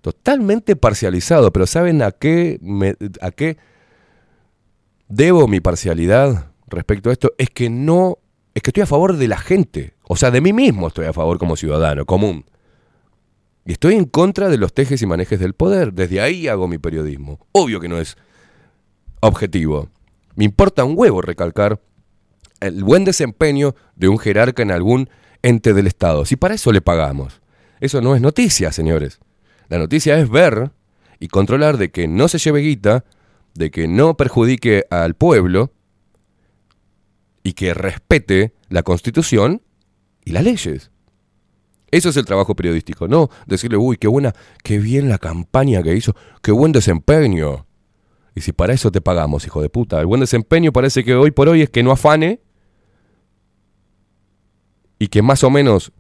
[0.02, 2.60] Totalmente parcializado, pero ¿saben a qué,
[3.22, 3.58] a qué
[5.08, 7.32] debo mi parcialidad respecto a esto?
[7.38, 8.18] Es que no.
[8.54, 9.96] Es que estoy a favor de la gente.
[10.08, 12.46] O sea, de mí mismo estoy a favor como ciudadano común.
[13.66, 15.94] Y estoy en contra de los tejes y manejes del poder.
[15.94, 17.40] Desde ahí hago mi periodismo.
[17.54, 18.16] Obvio que no es
[19.22, 19.90] objetivo.
[20.36, 21.80] Me importa un huevo recalcar
[22.68, 25.10] el buen desempeño de un jerarca en algún
[25.42, 26.26] ente del Estado.
[26.26, 27.42] Si para eso le pagamos.
[27.80, 29.20] Eso no es noticia, señores.
[29.70, 30.72] La noticia es ver
[31.20, 33.06] y controlar de que no se lleve guita,
[33.54, 35.74] de que no perjudique al pueblo
[37.44, 39.62] y que respete la Constitución
[40.26, 40.92] y las leyes.
[41.92, 44.34] Eso es el trabajo periodístico, no decirle, uy, qué buena,
[44.64, 47.68] qué bien la campaña que hizo, qué buen desempeño.
[48.34, 50.00] Y si para eso te pagamos, hijo de puta.
[50.00, 52.40] El buen desempeño parece que hoy por hoy es que no afane
[55.04, 55.92] y que más o menos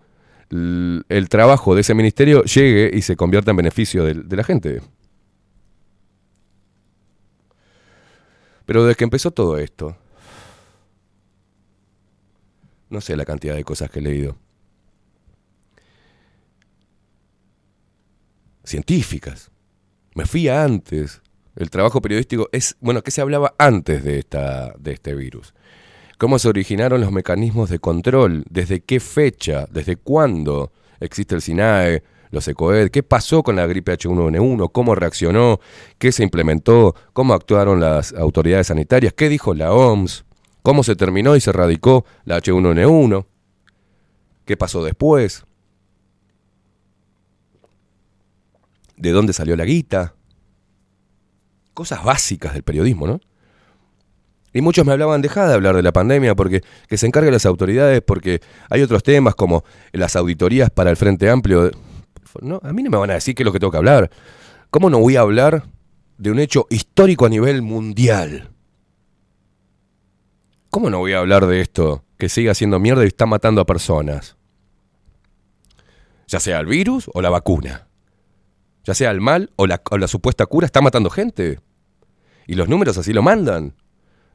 [0.49, 4.81] el trabajo de ese ministerio llegue y se convierta en beneficio de, la gente.
[8.65, 9.97] Pero desde que empezó todo esto,
[12.89, 14.37] no sé la cantidad de cosas que he leído.
[18.63, 19.51] Científicas.
[20.15, 21.21] Me fui a antes.
[21.57, 25.53] El trabajo periodístico es, bueno, ¿qué se hablaba antes de, esta, de este virus?
[26.23, 28.45] ¿Cómo se originaron los mecanismos de control?
[28.49, 29.67] ¿Desde qué fecha?
[29.69, 30.71] ¿Desde cuándo
[31.01, 32.01] existe el SINAE?
[32.31, 34.71] Los ECOED, ¿qué pasó con la gripe H1N1?
[34.71, 35.59] ¿Cómo reaccionó?
[35.97, 36.95] ¿Qué se implementó?
[37.11, 39.11] ¿Cómo actuaron las autoridades sanitarias?
[39.11, 40.23] ¿Qué dijo la OMS?
[40.61, 43.25] ¿Cómo se terminó y se erradicó la H1N1?
[44.45, 45.43] ¿Qué pasó después?
[48.95, 50.15] ¿De dónde salió la guita?
[51.73, 53.19] Cosas básicas del periodismo, ¿no?
[54.53, 57.45] Y muchos me hablaban, dejá de hablar de la pandemia porque que se encarguen las
[57.45, 58.39] autoridades, porque
[58.69, 61.71] hay otros temas como las auditorías para el Frente Amplio.
[62.41, 64.11] No, a mí no me van a decir qué es lo que tengo que hablar.
[64.69, 65.63] ¿Cómo no voy a hablar
[66.19, 68.51] de un hecho histórico a nivel mundial?
[70.69, 73.65] ¿Cómo no voy a hablar de esto que sigue haciendo mierda y está matando a
[73.65, 74.37] personas?
[76.27, 77.87] Ya sea el virus o la vacuna.
[78.83, 81.59] Ya sea el mal o la, o la supuesta cura está matando gente.
[82.45, 83.75] Y los números así lo mandan.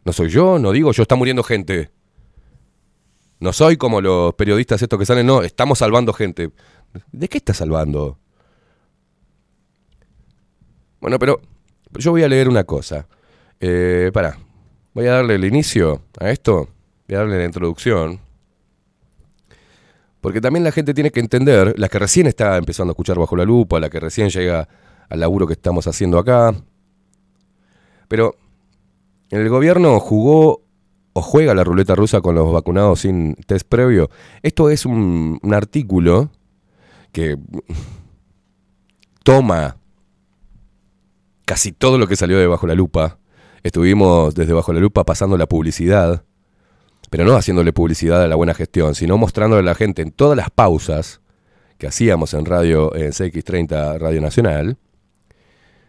[0.09, 1.91] No soy yo, no digo yo, está muriendo gente.
[3.41, 6.51] No soy como los periodistas estos que salen, no, estamos salvando gente.
[7.13, 8.19] ¿De qué está salvando?
[10.99, 11.43] Bueno, pero
[11.99, 13.07] yo voy a leer una cosa.
[13.61, 14.39] Eh, para,
[14.95, 16.71] voy a darle el inicio a esto,
[17.07, 18.19] voy a darle la introducción.
[20.23, 23.37] Porque también la gente tiene que entender, la que recién está empezando a escuchar bajo
[23.37, 24.71] la lupa, la que recién llega
[25.11, 26.55] al laburo que estamos haciendo acá.
[28.09, 28.37] Pero
[29.31, 30.63] el gobierno jugó
[31.13, 34.11] o juega la ruleta rusa con los vacunados sin test previo.
[34.43, 36.31] Esto es un, un artículo
[37.13, 37.37] que
[39.25, 39.77] toma
[41.45, 43.19] casi todo lo que salió de Bajo la Lupa.
[43.63, 46.25] Estuvimos desde Bajo la Lupa pasando la publicidad,
[47.11, 50.37] pero no haciéndole publicidad a la buena gestión, sino mostrándole a la gente en todas
[50.37, 51.21] las pausas
[51.79, 54.77] que hacíamos en radio, en CX30 Radio Nacional,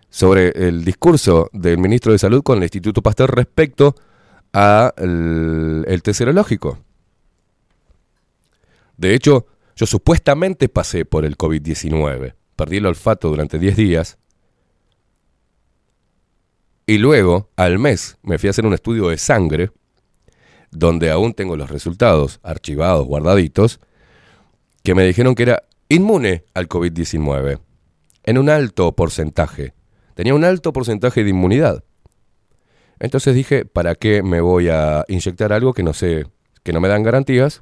[0.10, 3.96] sobre el discurso del ministro de Salud con el Instituto Pasteur respecto
[4.54, 6.02] a el.
[8.98, 9.46] De hecho,
[9.76, 14.18] yo supuestamente pasé por el COVID-19, perdí el olfato durante 10 días,
[16.86, 19.70] y luego, al mes, me fui a hacer un estudio de sangre,
[20.72, 23.80] donde aún tengo los resultados archivados, guardaditos,
[24.84, 27.60] que me dijeron que era inmune al COVID-19,
[28.24, 29.74] en un alto porcentaje.
[30.20, 31.86] Tenía un alto porcentaje de inmunidad.
[33.00, 36.26] Entonces dije, ¿para qué me voy a inyectar algo que no sé,
[36.62, 37.62] que no me dan garantías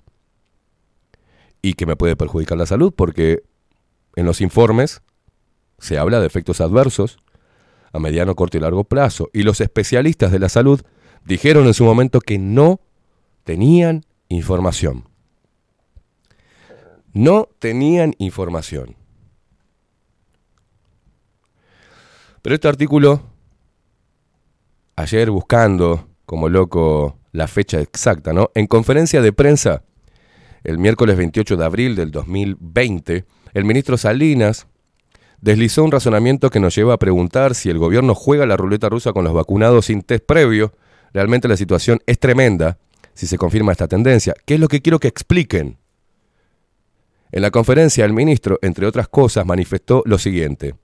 [1.61, 2.91] y que me puede perjudicar la salud?
[2.97, 3.43] Porque
[4.15, 5.03] en los informes
[5.77, 7.19] se habla de efectos adversos
[7.93, 9.29] a mediano, corto y largo plazo.
[9.33, 10.81] Y los especialistas de la salud
[11.25, 12.81] dijeron en su momento que no
[13.43, 15.07] tenían información.
[17.13, 18.95] No tenían información.
[22.47, 23.21] Pero este artículo,
[24.95, 28.51] ayer buscando como loco la fecha exacta, ¿no?
[28.55, 29.83] En conferencia de prensa,
[30.63, 34.65] el miércoles 28 de abril del 2020, el ministro Salinas
[35.41, 39.11] deslizó un razonamiento que nos lleva a preguntar si el gobierno juega la ruleta rusa
[39.11, 40.73] con los vacunados sin test previo.
[41.11, 42.77] Realmente la situación es tremenda
[43.13, 44.33] si se confirma esta tendencia.
[44.45, 45.79] ¿Qué es lo que quiero que expliquen?
[47.29, 50.75] En la conferencia, el ministro, entre otras cosas, manifestó lo siguiente.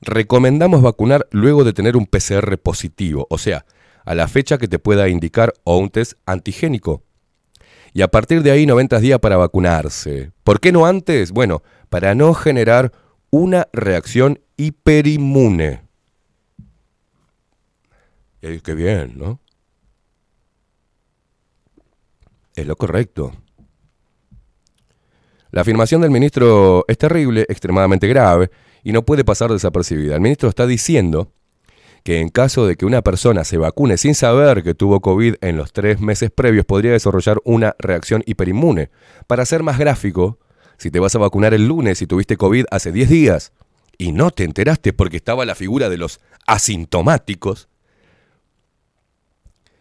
[0.00, 3.66] Recomendamos vacunar luego de tener un PCR positivo, o sea,
[4.04, 7.02] a la fecha que te pueda indicar o un test antigénico.
[7.92, 10.32] Y a partir de ahí 90 días para vacunarse.
[10.44, 11.32] ¿Por qué no antes?
[11.32, 12.92] Bueno, para no generar
[13.30, 15.82] una reacción hiperinmune.
[18.40, 19.40] Y qué bien, ¿no?
[22.54, 23.32] Es lo correcto.
[25.50, 28.50] La afirmación del ministro es terrible, extremadamente grave,
[28.88, 30.14] y no puede pasar desapercibida.
[30.14, 31.30] El ministro está diciendo
[32.04, 35.58] que en caso de que una persona se vacune sin saber que tuvo COVID en
[35.58, 38.88] los tres meses previos, podría desarrollar una reacción hiperinmune.
[39.26, 40.38] Para ser más gráfico,
[40.78, 43.52] si te vas a vacunar el lunes y tuviste COVID hace 10 días
[43.98, 47.68] y no te enteraste porque estaba la figura de los asintomáticos,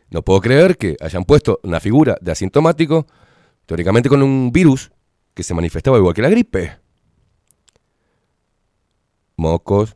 [0.10, 3.08] no puedo creer que hayan puesto una figura de asintomático,
[3.68, 4.92] teóricamente con un virus
[5.34, 6.87] que se manifestaba igual que la gripe.
[9.38, 9.96] Mocos,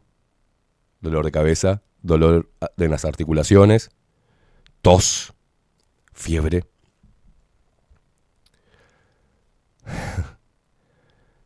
[1.02, 3.90] dolor de cabeza, dolor de las articulaciones,
[4.82, 5.34] tos,
[6.14, 6.64] fiebre.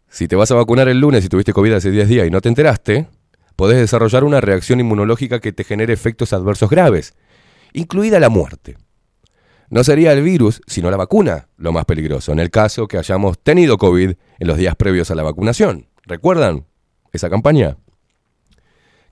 [0.10, 2.42] si te vas a vacunar el lunes y tuviste COVID hace 10 días y no
[2.42, 3.08] te enteraste,
[3.56, 7.16] podés desarrollar una reacción inmunológica que te genere efectos adversos graves,
[7.74, 8.78] incluida la muerte.
[9.70, 13.40] No sería el virus, sino la vacuna, lo más peligroso, en el caso que hayamos
[13.40, 15.88] tenido COVID en los días previos a la vacunación.
[16.04, 16.66] ¿Recuerdan
[17.12, 17.78] esa campaña?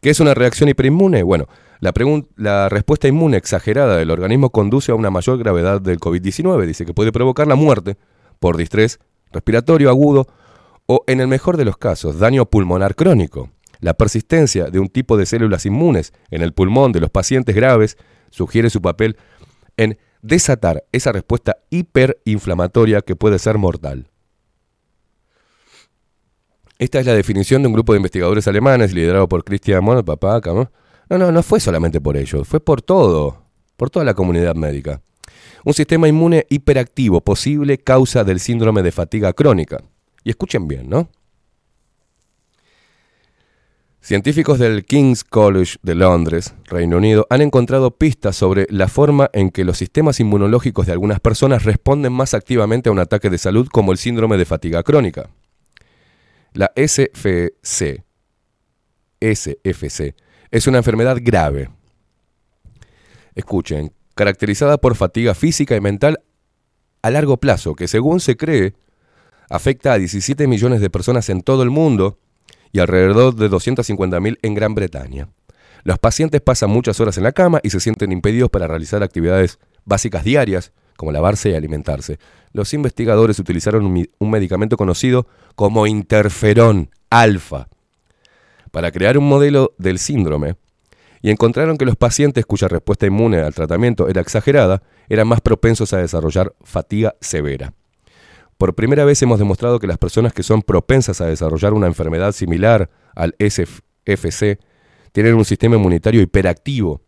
[0.04, 1.24] ¿Qué es una reacción hiperinmune?
[1.24, 1.48] Bueno,
[1.80, 6.66] la, respuesta inmune exagerada del organismo conduce a una mayor gravedad del COVID-19.
[6.66, 7.96] Dice que puede provocar la muerte
[8.38, 9.00] por distrés
[9.32, 10.28] respiratorio agudo
[10.88, 13.52] o, en el mejor de los casos, daño pulmonar crónico.
[13.80, 17.98] La persistencia de un tipo de células inmunes en el pulmón de los pacientes graves
[18.30, 19.16] sugiere su papel
[19.78, 24.10] en desatar esa respuesta hiperinflamatoria que puede ser mortal.
[26.80, 30.42] Esta es la definición de un grupo de investigadores alemanes liderado por Christian Mono, papá,
[30.46, 33.44] no, no, no fue solamente por ellos, fue por todo,
[33.78, 35.02] por toda la comunidad médica.
[35.64, 39.82] Un sistema inmune hiperactivo, posible causa del síndrome de fatiga crónica.
[40.24, 41.10] Y escuchen bien, ¿no?
[44.02, 49.50] Científicos del King's College de Londres, Reino Unido, han encontrado pistas sobre la forma en
[49.50, 53.70] que los sistemas inmunológicos de algunas personas responden más activamente a un ataque de salud
[53.72, 55.30] como el síndrome de fatiga crónica.
[56.54, 58.04] La SFC,
[59.20, 61.70] es una enfermedad grave.
[63.34, 66.20] Escuchen, caracterizada por fatiga física y mental
[67.02, 68.76] a largo plazo, que según se cree
[69.50, 72.20] afecta a 17 millones de personas en todo el mundo
[72.72, 75.30] y alrededor de 250.000 en Gran Bretaña.
[75.84, 79.60] Los pacientes pasan muchas horas en la cama y se sienten impedidos para realizar actividades
[79.86, 80.72] básicas diarias,
[81.04, 82.18] como lavarse y alimentarse.
[82.54, 87.68] Los investigadores utilizaron un, medicamento conocido como interferón alfa
[88.72, 90.56] para crear un modelo del síndrome
[91.22, 95.92] y encontraron que los pacientes cuya respuesta inmune al tratamiento era exagerada eran más propensos
[95.92, 97.74] a desarrollar fatiga severa.
[98.58, 102.32] Por primera vez hemos demostrado que las personas que son propensas a desarrollar una enfermedad
[102.32, 104.58] similar al SFC
[105.12, 107.02] tienen un sistema inmunitario hiperactivo,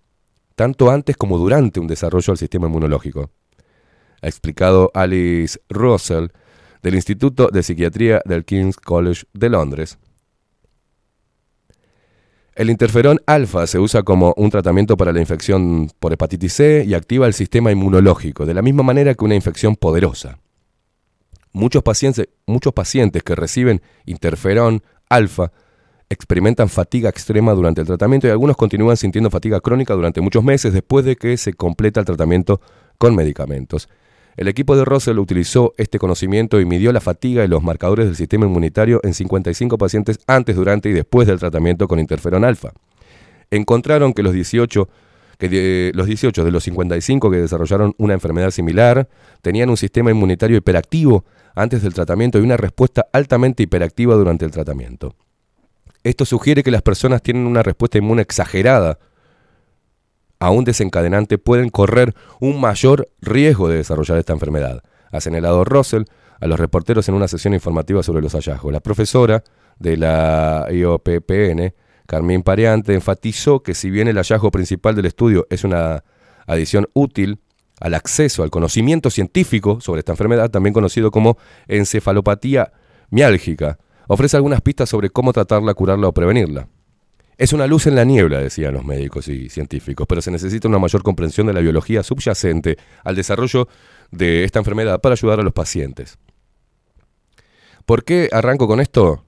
[0.56, 3.32] tanto antes como durante un desarrollo del sistema inmunológico.
[4.26, 6.30] Ha explicado Alice Russell
[6.82, 10.00] del Instituto de Psiquiatría del King's College de Londres.
[12.56, 16.96] El interferón alfa se usa como un tratamiento para la infección por hepatitis C y
[16.96, 20.40] activa el sistema inmunológico, de la misma manera que una infección poderosa.
[21.54, 25.52] Muchos pacientes, muchos pacientes que reciben interferón alfa
[26.10, 30.74] experimentan fatiga extrema durante el tratamiento y algunos continúan sintiendo fatiga crónica durante muchos meses
[30.74, 32.60] después de que se completa el tratamiento
[32.98, 33.88] con medicamentos.
[34.38, 38.16] El equipo de Russell utilizó este conocimiento y midió la fatiga y los marcadores del
[38.16, 42.74] sistema inmunitario en 55 pacientes antes, durante y después del tratamiento con interferón alfa.
[43.50, 44.90] Encontraron que los 18
[45.38, 49.10] que de, los 18 de los 55 que desarrollaron una enfermedad similar
[49.42, 51.26] tenían un sistema inmunitario hiperactivo
[51.56, 55.16] antes del tratamiento y una respuesta altamente hiperactiva durante el tratamiento.
[56.04, 59.00] Esto sugiere que las personas tienen una respuesta inmune exagerada
[60.46, 66.04] a un desencadenante pueden correr un mayor riesgo de desarrollar esta enfermedad, ha señalado Russell
[66.40, 68.72] a los reporteros en una sesión informativa sobre los hallazgos.
[68.72, 69.44] La profesora
[69.80, 71.74] de la IOPPN,
[72.06, 76.04] Carmín Pareante, enfatizó que si bien el hallazgo principal del estudio es una
[76.46, 77.40] adición útil
[77.80, 82.72] al acceso al conocimiento científico sobre esta enfermedad, también conocido como encefalopatía
[83.10, 86.68] miálgica, ofrece algunas pistas sobre cómo tratarla, curarla o prevenirla.
[87.38, 90.80] Es una luz en la niebla, decían los médicos y científicos, pero se necesita una
[90.80, 93.68] mayor comprensión de la biología subyacente al desarrollo
[94.12, 96.18] de esta enfermedad para ayudar a los pacientes.
[97.86, 99.26] ¿Por qué arranco con esto?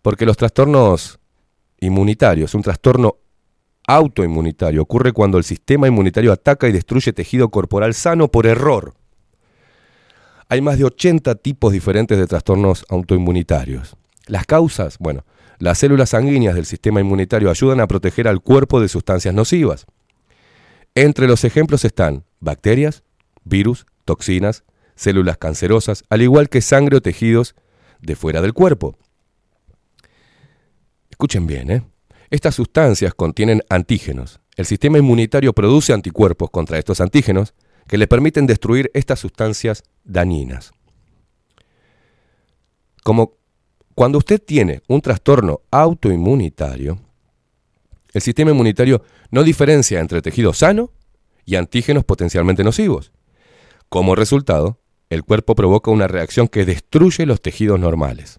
[0.00, 1.18] Porque los trastornos
[1.80, 3.16] inmunitarios, un trastorno
[3.86, 8.94] autoinmunitario, ocurre cuando el sistema inmunitario ataca y destruye tejido corporal sano por error.
[10.48, 13.96] Hay más de 80 tipos diferentes de trastornos autoinmunitarios.
[14.26, 15.24] Las causas, bueno,
[15.58, 19.86] las células sanguíneas del sistema inmunitario ayudan a proteger al cuerpo de sustancias nocivas.
[20.94, 23.02] Entre los ejemplos están bacterias,
[23.44, 24.64] virus, toxinas,
[24.94, 27.54] células cancerosas, al igual que sangre o tejidos
[28.00, 28.96] de fuera del cuerpo.
[31.10, 31.82] Escuchen bien, ¿eh?
[32.30, 34.40] Estas sustancias contienen antígenos.
[34.56, 37.54] El sistema inmunitario produce anticuerpos contra estos antígenos
[37.86, 40.72] que le permiten destruir estas sustancias dañinas.
[43.04, 43.34] Como
[43.96, 46.98] cuando usted tiene un trastorno autoinmunitario,
[48.12, 50.90] el sistema inmunitario no diferencia entre tejido sano
[51.46, 53.10] y antígenos potencialmente nocivos.
[53.88, 54.78] Como resultado,
[55.08, 58.38] el cuerpo provoca una reacción que destruye los tejidos normales.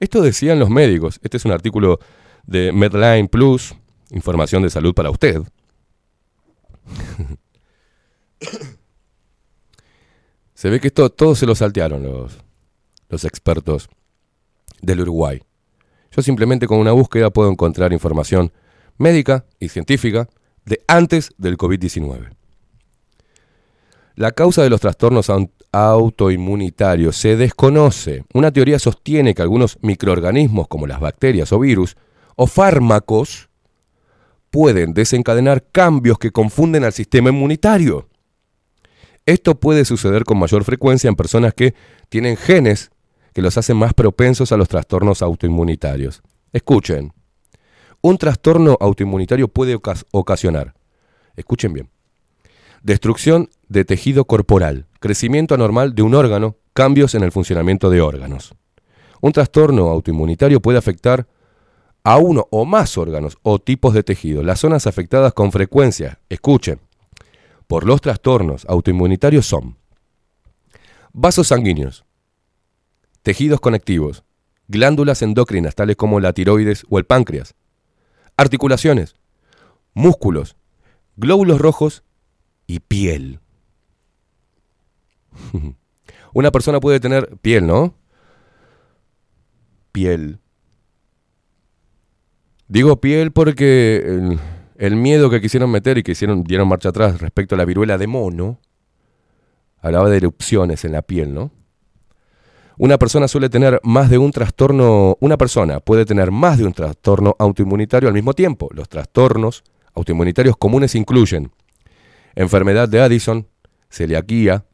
[0.00, 1.20] Esto decían los médicos.
[1.22, 2.00] Este es un artículo
[2.44, 3.76] de Medline Plus,
[4.10, 5.40] información de salud para usted.
[10.52, 12.38] se ve que esto todo se lo saltearon los,
[13.08, 13.88] los expertos
[14.82, 15.40] del Uruguay.
[16.10, 18.52] Yo simplemente con una búsqueda puedo encontrar información
[18.96, 20.28] médica y científica
[20.64, 22.30] de antes del COVID-19.
[24.16, 25.30] La causa de los trastornos
[25.70, 28.24] autoinmunitarios se desconoce.
[28.34, 31.96] Una teoría sostiene que algunos microorganismos como las bacterias o virus
[32.34, 33.48] o fármacos
[34.50, 38.08] pueden desencadenar cambios que confunden al sistema inmunitario.
[39.26, 41.74] Esto puede suceder con mayor frecuencia en personas que
[42.08, 42.90] tienen genes
[43.38, 46.22] que los hacen más propensos a los trastornos autoinmunitarios.
[46.52, 47.12] Escuchen,
[48.00, 49.78] un trastorno autoinmunitario puede
[50.10, 50.74] ocasionar,
[51.36, 51.88] escuchen bien,
[52.82, 58.56] destrucción de tejido corporal, crecimiento anormal de un órgano, cambios en el funcionamiento de órganos.
[59.20, 61.28] Un trastorno autoinmunitario puede afectar
[62.02, 64.42] a uno o más órganos o tipos de tejido.
[64.42, 66.80] Las zonas afectadas con frecuencia, escuchen,
[67.68, 69.76] por los trastornos autoinmunitarios son
[71.12, 72.04] vasos sanguíneos,
[73.28, 74.24] tejidos conectivos,
[74.68, 77.54] glándulas endocrinas tales como la tiroides o el páncreas,
[78.38, 79.16] articulaciones,
[79.92, 80.56] músculos,
[81.18, 82.04] glóbulos rojos
[82.66, 83.40] y piel.
[86.32, 87.92] Una persona puede tener piel, ¿no?
[89.92, 90.38] Piel.
[92.66, 94.38] Digo piel porque el,
[94.78, 97.98] el miedo que quisieron meter y que hicieron, dieron marcha atrás respecto a la viruela
[97.98, 98.58] de mono,
[99.82, 101.57] hablaba de erupciones en la piel, ¿no?
[102.80, 106.72] Una persona suele tener más de un trastorno, una persona puede tener más de un
[106.72, 108.68] trastorno autoinmunitario al mismo tiempo.
[108.72, 109.64] Los trastornos
[109.94, 111.50] autoinmunitarios comunes incluyen
[112.36, 113.48] enfermedad de Addison,
[113.90, 114.64] celiaquía,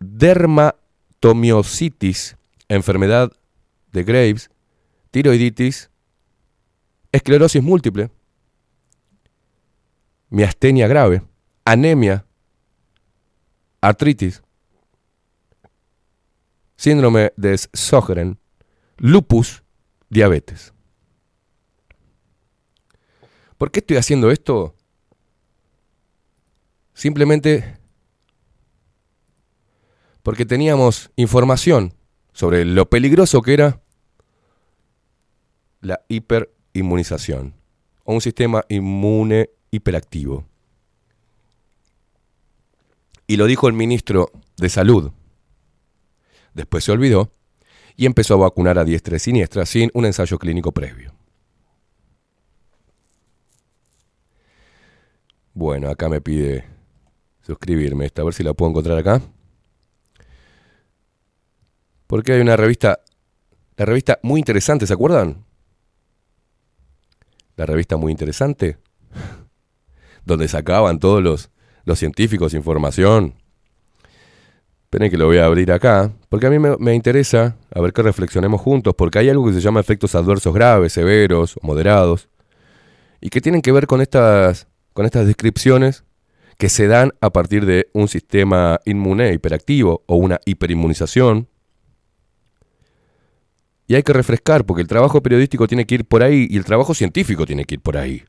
[0.00, 2.38] dermatomiositis,
[2.68, 3.30] enfermedad
[3.92, 4.50] de Graves,
[5.10, 5.90] tiroiditis,
[7.12, 8.10] esclerosis múltiple,
[10.30, 11.20] miastenia grave,
[11.66, 12.24] anemia,
[13.82, 14.41] artritis,
[16.82, 18.40] síndrome de Sjögren,
[18.96, 19.62] lupus,
[20.10, 20.74] diabetes.
[23.56, 24.74] ¿Por qué estoy haciendo esto?
[26.92, 27.78] Simplemente
[30.24, 31.94] porque teníamos información
[32.32, 33.80] sobre lo peligroso que era
[35.82, 37.54] la hiperinmunización
[38.02, 40.44] o un sistema inmune hiperactivo.
[43.28, 45.12] Y lo dijo el ministro de Salud,
[46.54, 47.32] Después se olvidó
[47.96, 51.12] y empezó a vacunar a diestra y siniestra sin un ensayo clínico previo.
[55.54, 56.64] Bueno, acá me pide
[57.42, 58.06] suscribirme.
[58.06, 59.20] Esta, a ver si la puedo encontrar acá.
[62.06, 63.00] Porque hay una revista,
[63.76, 65.44] la revista muy interesante, ¿se acuerdan?
[67.56, 68.78] La revista muy interesante,
[70.24, 71.50] donde sacaban todos los,
[71.84, 73.41] los científicos información.
[74.92, 77.94] Esperen que lo voy a abrir acá, porque a mí me, me interesa, a ver
[77.94, 82.28] que reflexionemos juntos, porque hay algo que se llama efectos adversos graves, severos moderados,
[83.18, 86.04] y que tienen que ver con estas, con estas descripciones
[86.58, 91.48] que se dan a partir de un sistema inmune hiperactivo o una hiperinmunización.
[93.86, 96.66] Y hay que refrescar, porque el trabajo periodístico tiene que ir por ahí y el
[96.66, 98.24] trabajo científico tiene que ir por ahí.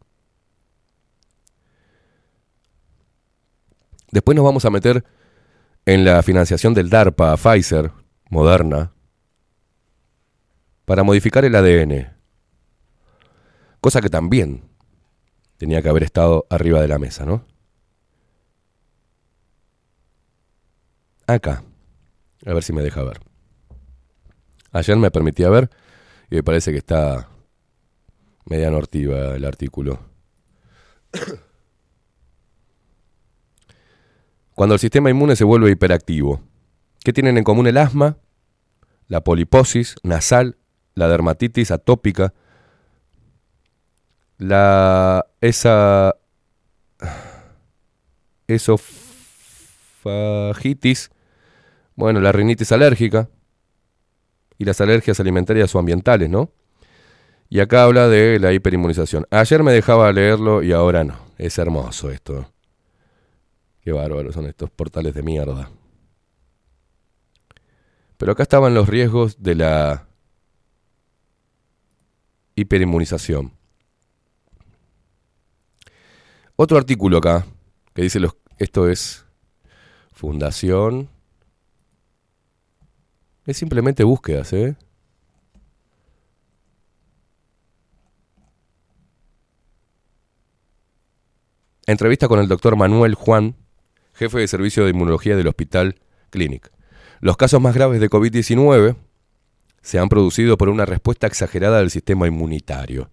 [4.14, 5.04] Después nos vamos a meter
[5.86, 7.92] en la financiación del DARPA a Pfizer,
[8.30, 8.94] Moderna,
[10.86, 12.14] para modificar el ADN.
[13.80, 14.64] Cosa que también
[15.58, 17.46] tenía que haber estado arriba de la mesa, ¿no?
[21.28, 21.64] Acá.
[22.46, 23.20] A ver si me deja ver.
[24.72, 25.70] Ayer me permitía ver
[26.30, 27.30] y me parece que está
[28.46, 30.00] media nortiva el artículo.
[34.56, 36.42] Cuando el sistema inmune se vuelve hiperactivo.
[37.04, 38.18] ¿Qué tienen en común el asma,
[39.08, 40.58] la poliposis nasal,
[40.96, 42.34] la dermatitis atópica,
[44.38, 46.16] la esa
[48.48, 51.12] esofagitis,
[51.96, 53.30] bueno, la rinitis alérgica
[54.58, 56.52] y las alergias alimentarias o ambientales, ¿no?
[57.50, 59.28] Y acá habla de la hiperinmunización.
[59.30, 61.16] Ayer me dejaba leerlo y ahora no.
[61.38, 62.48] Es hermoso esto.
[63.84, 65.70] Qué bárbaros son estos portales de mierda.
[68.18, 70.08] Pero acá estaban los riesgos de la
[72.56, 73.52] hiperinmunización.
[76.56, 77.46] Otro artículo acá
[77.94, 79.26] que dice los, esto es
[80.14, 81.10] fundación.
[83.46, 84.78] Es simplemente búsquedas, ¿eh?
[91.86, 93.58] Entrevista con el doctor Manuel Juan,
[94.14, 96.00] jefe de servicio de inmunología del Hospital
[96.30, 96.72] Clinic.
[97.20, 98.96] Los casos más graves de COVID-19
[99.82, 103.10] se han producido por una respuesta exagerada del sistema inmunitario.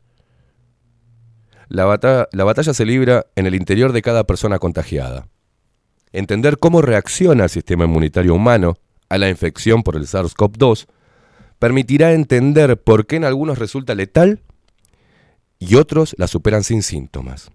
[1.69, 1.87] La,
[2.33, 5.29] la batalla se libra en el interior de cada persona contagiada.
[6.13, 8.77] Entender cómo reacciona el sistema inmunitario humano
[9.09, 10.87] a la infección por el SARS-CoV-2
[11.61, 14.41] permitirá entender por qué en algunos resulta letal
[15.59, 17.51] y otros la superan sin síntomas.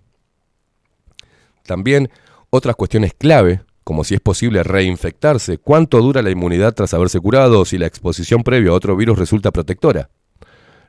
[1.64, 2.10] También
[2.56, 7.62] otras cuestiones clave, como si es posible reinfectarse, cuánto dura la inmunidad tras haberse curado
[7.62, 10.10] o si la exposición previa a otro virus resulta protectora.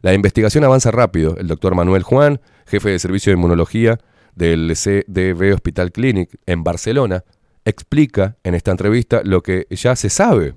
[0.00, 1.36] La investigación avanza rápido.
[1.36, 3.98] El doctor Manuel Juan, jefe de servicio de inmunología
[4.34, 7.24] del CDB Hospital Clinic en Barcelona,
[7.64, 10.54] explica en esta entrevista lo que ya se sabe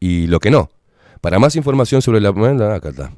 [0.00, 0.70] y lo que no.
[1.20, 2.30] Para más información sobre la...
[2.74, 3.12] Acá está.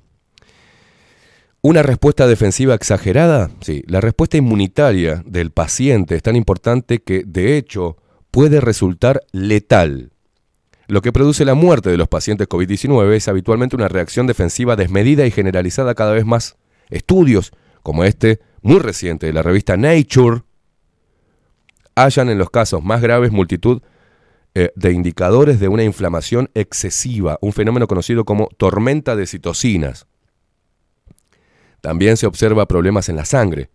[1.63, 7.59] Una respuesta defensiva exagerada, sí, la respuesta inmunitaria del paciente es tan importante que, de
[7.59, 7.99] hecho,
[8.31, 10.13] puede resultar letal.
[10.87, 15.27] Lo que produce la muerte de los pacientes COVID-19 es habitualmente una reacción defensiva desmedida
[15.27, 16.57] y generalizada cada vez más.
[16.89, 20.45] Estudios, como este, muy reciente de la revista Nature,
[21.95, 23.83] hallan en los casos más graves multitud
[24.55, 30.07] eh, de indicadores de una inflamación excesiva, un fenómeno conocido como tormenta de citocinas.
[31.81, 33.71] También se observa problemas en la sangre,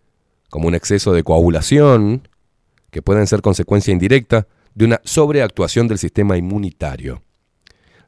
[0.50, 2.28] como un exceso de coagulación,
[2.90, 7.22] que pueden ser consecuencia indirecta de una sobreactuación del sistema inmunitario.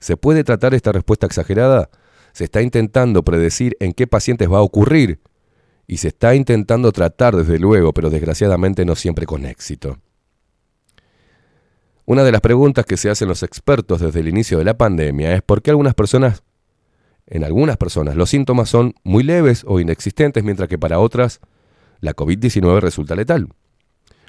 [0.00, 1.90] ¿Se puede tratar esta respuesta exagerada?
[2.32, 5.20] Se está intentando predecir en qué pacientes va a ocurrir
[5.86, 9.98] y se está intentando tratar desde luego, pero desgraciadamente no siempre con éxito.
[12.04, 15.34] Una de las preguntas que se hacen los expertos desde el inicio de la pandemia
[15.34, 16.42] es por qué algunas personas,
[17.30, 21.40] en algunas personas, los síntomas son muy leves o inexistentes, mientras que para otras
[22.00, 23.48] la COVID-19 resulta letal.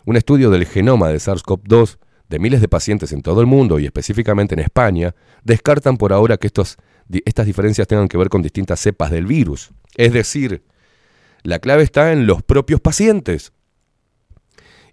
[0.06, 1.98] Un estudio del genoma de SARS-CoV-2
[2.28, 6.38] de miles de pacientes en todo el mundo y específicamente en España descartan por ahora
[6.38, 6.78] que estos,
[7.26, 9.72] estas diferencias tengan que ver con distintas cepas del virus.
[9.96, 10.64] Es decir,
[11.42, 13.54] la clave está en los propios pacientes.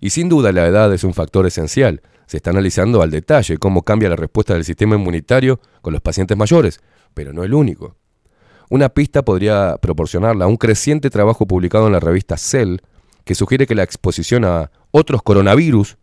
[0.00, 2.02] Y sin duda la edad es un factor esencial.
[2.26, 6.36] Se está analizando al detalle cómo cambia la respuesta del sistema inmunitario con los pacientes
[6.36, 6.80] mayores,
[7.16, 7.96] pero no el único.
[8.68, 12.76] Una pista podría proporcionarla un creciente trabajo publicado en la revista Cell
[13.24, 15.96] que sugiere que la exposición a otros coronavirus,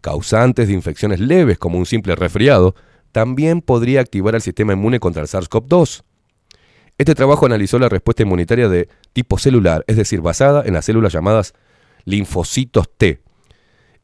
[0.00, 2.74] causantes de infecciones leves como un simple resfriado,
[3.12, 6.02] también podría activar el sistema inmune contra el SARS-CoV-2.
[6.98, 11.12] Este trabajo analizó la respuesta inmunitaria de tipo celular, es decir, basada en las células
[11.12, 11.54] llamadas
[12.04, 13.20] linfocitos T,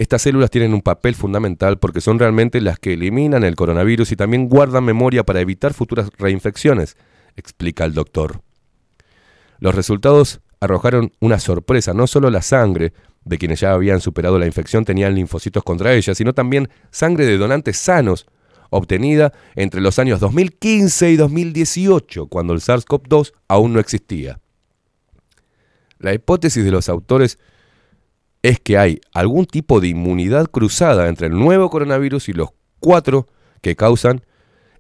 [0.02, 4.16] Estas células tienen un papel fundamental porque son realmente las que eliminan el coronavirus y
[4.16, 6.96] también guardan memoria para evitar futuras reinfecciones,
[7.36, 8.42] explica el doctor.
[9.60, 12.92] Los resultados arrojaron una sorpresa, no solo la sangre
[13.24, 17.38] de quienes ya habían superado la infección tenían linfocitos contra ella, sino también sangre de
[17.38, 18.26] donantes sanos,
[18.70, 24.40] obtenida entre los años 2015 y 2018, cuando el SARS-CoV-2 aún no existía.
[26.00, 27.38] La hipótesis de los autores
[28.42, 32.50] es que hay algún tipo de inmunidad cruzada entre el nuevo coronavirus y los
[32.80, 33.28] cuatro
[33.60, 34.24] que causan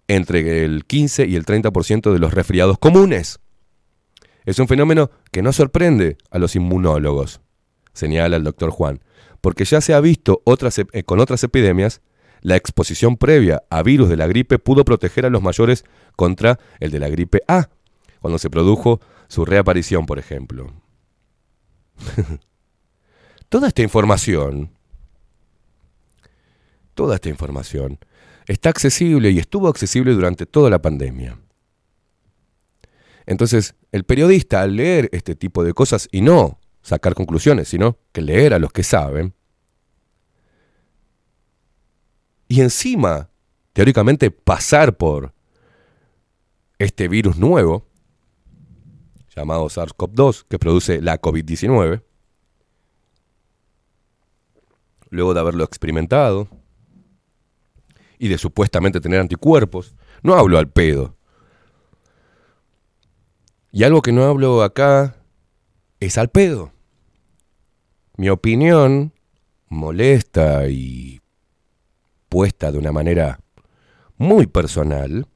[0.08, 3.38] entre el 15 y el 30% de los resfriados comunes.
[4.44, 7.40] Es un fenómeno que no sorprende a los inmunólogos,
[7.92, 9.00] señala el doctor Juan,
[9.40, 10.42] porque ya se ha visto
[10.92, 12.02] eh, con otras epidemias,
[12.40, 15.84] la exposición previa a virus de la gripe pudo proteger a los mayores
[16.16, 17.68] contra el de la gripe A,
[18.20, 20.72] cuando se produjo su reaparición, por ejemplo.
[23.52, 24.70] toda esta información,
[26.94, 27.98] toda esta información
[28.46, 31.38] está accesible y estuvo accesible durante toda la pandemia.
[33.26, 38.22] Entonces, el periodista al leer este tipo de cosas y no sacar conclusiones, sino que
[38.22, 39.34] leer a los que saben,
[42.48, 43.28] y encima,
[43.74, 45.34] teóricamente, pasar por
[46.78, 47.86] este virus nuevo,
[49.36, 52.02] llamado SARS-CoV-2, que produce la COVID-19,
[55.12, 56.48] luego de haberlo experimentado
[58.18, 61.16] y de supuestamente tener anticuerpos, no hablo al pedo.
[63.70, 65.16] Y algo que no hablo acá
[66.00, 66.72] es al pedo.
[68.16, 69.12] Mi opinión,
[69.68, 71.20] molesta y
[72.30, 73.38] puesta de una manera
[74.16, 75.26] muy personal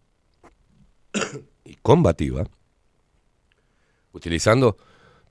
[1.65, 2.45] y combativa,
[4.13, 4.79] utilizando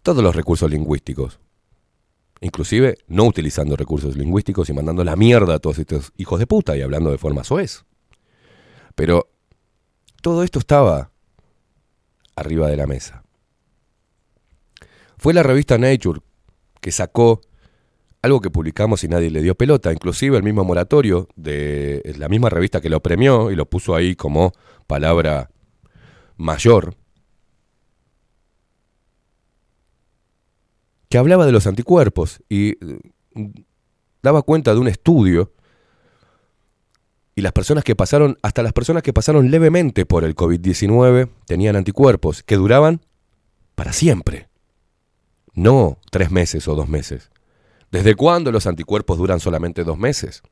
[0.03, 1.39] todos los recursos lingüísticos,
[2.41, 6.75] inclusive no utilizando recursos lingüísticos y mandando la mierda a todos estos hijos de puta
[6.75, 7.85] y hablando de forma soez.
[8.95, 9.29] Pero
[10.21, 11.11] todo esto estaba
[12.35, 13.23] arriba de la mesa.
[15.17, 16.21] Fue la revista Nature
[16.81, 17.41] que sacó
[18.21, 22.49] algo que publicamos y nadie le dio pelota, inclusive el mismo moratorio de la misma
[22.49, 24.53] revista que lo premió y lo puso ahí como
[24.87, 25.51] palabra
[26.37, 26.95] mayor,
[31.09, 32.75] que hablaba de los anticuerpos y
[33.33, 33.45] mm,
[34.21, 35.51] daba cuenta de un estudio
[37.35, 41.75] y las personas que pasaron, hasta las personas que pasaron levemente por el COVID-19 tenían
[41.75, 43.01] anticuerpos que duraban
[43.75, 44.47] para siempre,
[45.53, 47.29] no tres meses o dos meses.
[47.91, 50.43] ¿Desde cuándo los anticuerpos duran solamente dos meses?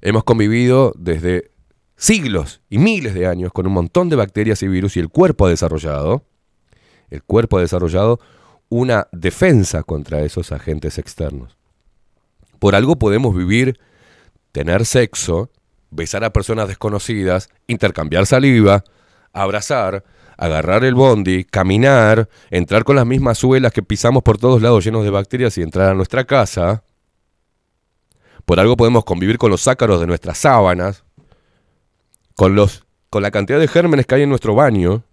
[0.00, 1.50] Hemos convivido desde
[1.96, 5.46] siglos y miles de años con un montón de bacterias y virus y el cuerpo
[5.46, 6.24] ha desarrollado,
[7.10, 8.20] el cuerpo ha desarrollado
[8.72, 11.58] una defensa contra esos agentes externos.
[12.58, 13.78] Por algo podemos vivir
[14.50, 15.50] tener sexo,
[15.90, 18.82] besar a personas desconocidas, intercambiar saliva,
[19.34, 20.04] abrazar,
[20.38, 25.04] agarrar el bondi, caminar, entrar con las mismas suelas que pisamos por todos lados llenos
[25.04, 26.82] de bacterias y entrar a nuestra casa.
[28.46, 31.04] Por algo podemos convivir con los ácaros de nuestras sábanas,
[32.34, 35.04] con, los, con la cantidad de gérmenes que hay en nuestro baño.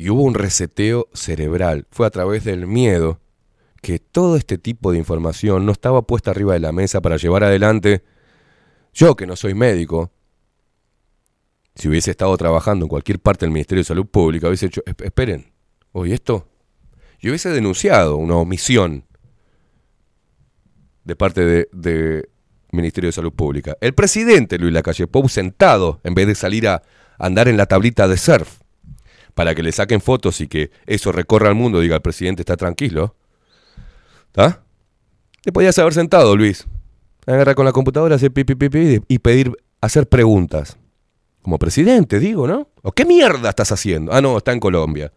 [0.00, 1.88] Y hubo un reseteo cerebral.
[1.90, 3.20] Fue a través del miedo
[3.82, 7.42] que todo este tipo de información no estaba puesta arriba de la mesa para llevar
[7.42, 8.04] adelante.
[8.94, 10.12] Yo, que no soy médico,
[11.74, 15.04] si hubiese estado trabajando en cualquier parte del Ministerio de Salud Pública, hubiese hecho, "Esp-
[15.04, 15.52] esperen,
[15.90, 16.48] oye, esto,
[17.20, 19.04] yo hubiese denunciado una omisión
[21.04, 22.28] de parte del de
[22.70, 23.76] Ministerio de Salud Pública.
[23.80, 26.82] El presidente Luis Lacalle Pou sentado, en vez de salir a
[27.18, 28.60] andar en la tablita de surf,
[29.38, 32.56] para que le saquen fotos y que eso recorra al mundo, diga, el presidente está
[32.56, 33.14] tranquilo,
[34.26, 34.64] ¿Está?
[35.42, 36.66] Te podías haber sentado, Luis.
[37.24, 40.76] Agarrar con la computadora, hacer pipi pipi y pedir, hacer preguntas.
[41.40, 42.66] Como presidente, digo, ¿no?
[42.82, 44.12] ¿O qué mierda estás haciendo?
[44.12, 45.12] Ah, no, está en Colombia.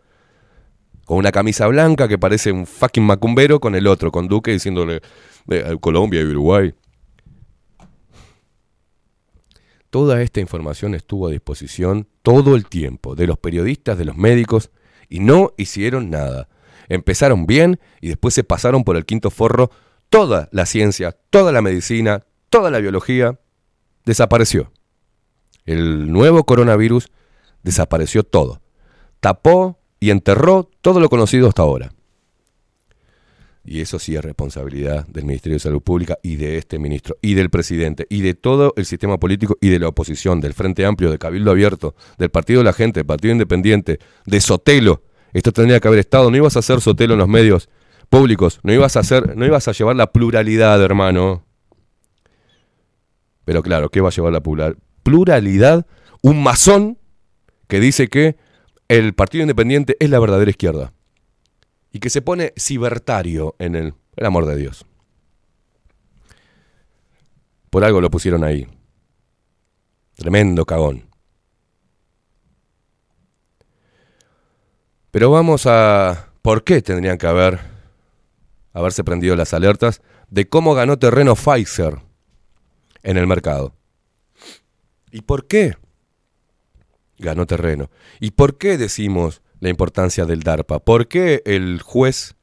[1.06, 5.02] Con una camisa blanca que parece un fucking macumbero con el otro, con Duque diciéndole
[5.50, 6.76] eh, Colombia y Uruguay.
[9.92, 14.72] Toda esta información estuvo a disposición todo el tiempo de los periodistas, de los médicos,
[15.10, 16.48] y no hicieron nada.
[16.88, 19.70] Empezaron bien y después se pasaron por el quinto forro.
[20.10, 23.38] Toda la ciencia, toda la medicina, toda la biología
[24.06, 24.72] desapareció.
[25.66, 27.10] El nuevo coronavirus
[27.62, 28.62] desapareció todo.
[29.20, 31.92] Tapó y enterró todo lo conocido hasta ahora.
[33.64, 37.36] Y eso sí es responsabilidad del Ministerio de Salud Pública y de este ministro, y
[37.36, 41.12] del presidente, y de todo el sistema político y de la oposición, del Frente Amplio,
[41.12, 45.04] de Cabildo Abierto, del Partido de la Gente, del Partido Independiente, de Sotelo.
[45.32, 47.70] Esto tendría que haber estado, no ibas a hacer Sotelo en los medios
[48.10, 48.60] públicos.
[48.64, 51.46] No ibas a hacer, no ibas a llevar la pluralidad, hermano.
[53.46, 55.86] Pero claro, ¿qué va a llevar la plura- pluralidad?
[56.22, 56.98] Un masón
[57.68, 58.36] que dice que
[58.88, 60.94] el Partido Independiente es la verdadera izquierda.
[61.92, 63.94] Y que se pone cibertario en el,
[64.24, 64.86] amor de Dios.
[67.70, 68.68] Por algo lo pusieron ahí.
[70.16, 71.10] Tremendo cagón.
[75.12, 76.30] Pero vamos a...
[76.42, 77.60] ¿Por qué tendrían que haber...
[78.74, 82.00] haberse prendido las alertas de cómo ganó terreno Pfizer
[83.04, 83.76] en el mercado?
[85.12, 85.76] ¿Y por qué
[87.18, 87.90] ganó terreno?
[88.20, 90.80] ¿Y por qué decimos la importancia del DARPA?
[90.80, 92.36] ¿Por qué el juez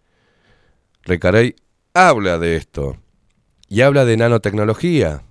[1.02, 1.56] Recarey
[1.92, 2.96] habla de esto?
[3.68, 5.24] Y habla de nanotecnología.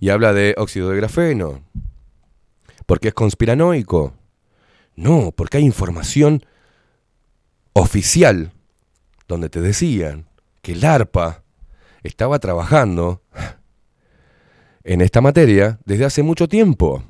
[0.00, 1.62] Y habla de óxido de grafeno.
[2.86, 4.14] Porque es conspiranoico.
[4.94, 6.46] No, porque hay información
[7.74, 8.52] oficial
[9.28, 10.28] donde te decían
[10.62, 11.42] que el ARPA
[12.04, 13.22] estaba trabajando
[14.84, 17.02] en esta materia desde hace mucho tiempo.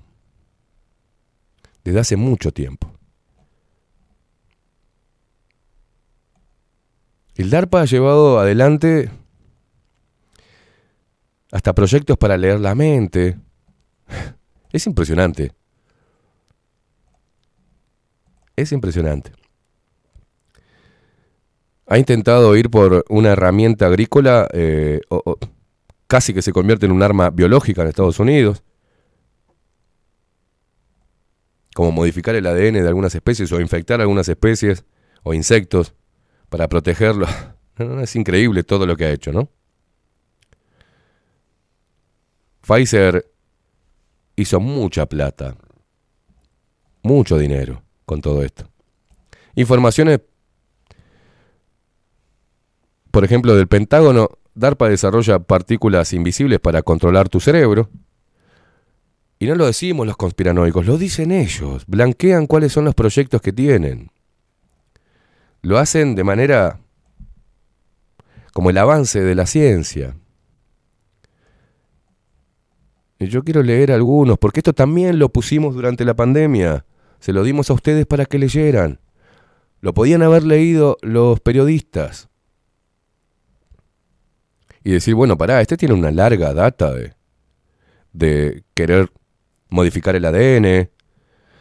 [1.86, 2.90] Desde hace mucho tiempo.
[7.36, 9.08] El DARPA ha llevado adelante
[11.52, 13.38] hasta proyectos para leer la mente.
[14.72, 15.52] Es impresionante.
[18.56, 19.30] Es impresionante.
[21.86, 25.38] Ha intentado ir por una herramienta agrícola, eh, o-
[26.08, 28.64] casi que se convierte en un arma biológica en Estados Unidos,
[31.76, 34.86] como modificar el ADN de algunas especies o infectar algunas especies
[35.22, 35.92] o insectos
[36.48, 37.28] para protegerlos.
[38.00, 39.50] Es increíble todo lo que ha hecho, ¿no?
[42.62, 43.30] Pfizer
[44.36, 45.54] hizo mucha plata,
[47.02, 48.66] mucho dinero con todo esto.
[49.54, 50.20] Informaciones,
[53.10, 57.90] por ejemplo, del Pentágono, DARPA desarrolla partículas invisibles para controlar tu cerebro.
[59.38, 63.52] Y no lo decimos los conspiranoicos, lo dicen ellos, blanquean cuáles son los proyectos que
[63.52, 64.10] tienen.
[65.62, 66.80] Lo hacen de manera
[68.52, 70.16] como el avance de la ciencia.
[73.18, 76.86] Y yo quiero leer algunos, porque esto también lo pusimos durante la pandemia.
[77.18, 79.00] Se lo dimos a ustedes para que leyeran.
[79.80, 82.28] Lo podían haber leído los periodistas.
[84.84, 87.14] Y decir, bueno, pará, este tiene una larga data de,
[88.12, 89.10] de querer
[89.68, 90.90] modificar el ADN,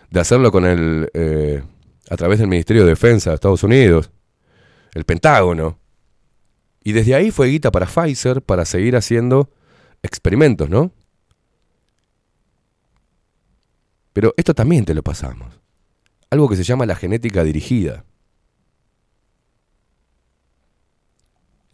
[0.10, 1.64] de hacerlo con el, eh,
[2.10, 4.12] a través del Ministerio de Defensa de Estados Unidos,
[4.94, 5.80] el Pentágono.
[6.84, 9.50] Y desde ahí fue guita para Pfizer para seguir haciendo
[10.04, 10.92] experimentos, ¿no?
[14.14, 15.60] Pero esto también te lo pasamos.
[16.30, 18.06] Algo que se llama la genética dirigida.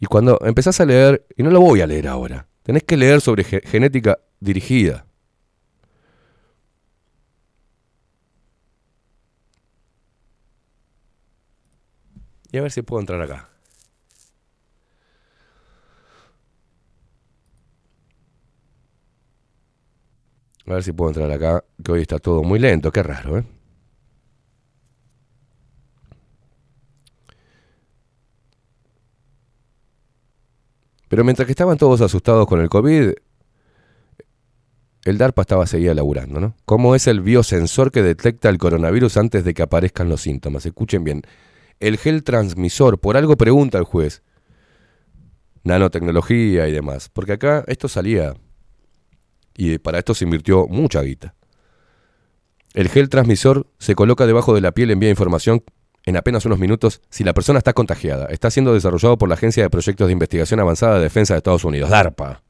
[0.00, 3.20] Y cuando empezás a leer, y no lo voy a leer ahora, tenés que leer
[3.20, 5.06] sobre ge- genética dirigida.
[12.52, 13.48] Y a ver si puedo entrar acá.
[20.66, 23.44] A ver si puedo entrar acá, que hoy está todo muy lento, qué raro, ¿eh?
[31.08, 33.12] Pero mientras que estaban todos asustados con el COVID,
[35.04, 36.54] el DARPA estaba seguía laburando, ¿no?
[36.64, 40.64] ¿Cómo es el biosensor que detecta el coronavirus antes de que aparezcan los síntomas?
[40.64, 41.22] Escuchen bien.
[41.82, 44.22] El gel transmisor, por algo pregunta el juez.
[45.64, 47.08] Nanotecnología y demás.
[47.08, 48.34] Porque acá esto salía.
[49.56, 51.34] Y para esto se invirtió mucha guita.
[52.72, 55.64] El gel transmisor se coloca debajo de la piel envía información
[56.04, 58.26] en apenas unos minutos si la persona está contagiada.
[58.26, 61.64] Está siendo desarrollado por la Agencia de Proyectos de Investigación Avanzada de Defensa de Estados
[61.64, 62.44] Unidos, DARPA.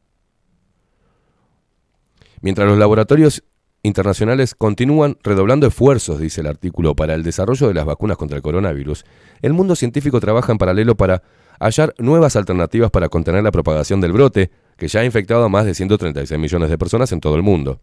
[2.42, 3.42] Mientras los laboratorios
[3.82, 8.42] internacionales continúan redoblando esfuerzos, dice el artículo, para el desarrollo de las vacunas contra el
[8.42, 9.04] coronavirus,
[9.42, 11.22] el mundo científico trabaja en paralelo para
[11.58, 15.64] hallar nuevas alternativas para contener la propagación del brote, que ya ha infectado a más
[15.64, 17.80] de 136 millones de personas en todo el mundo.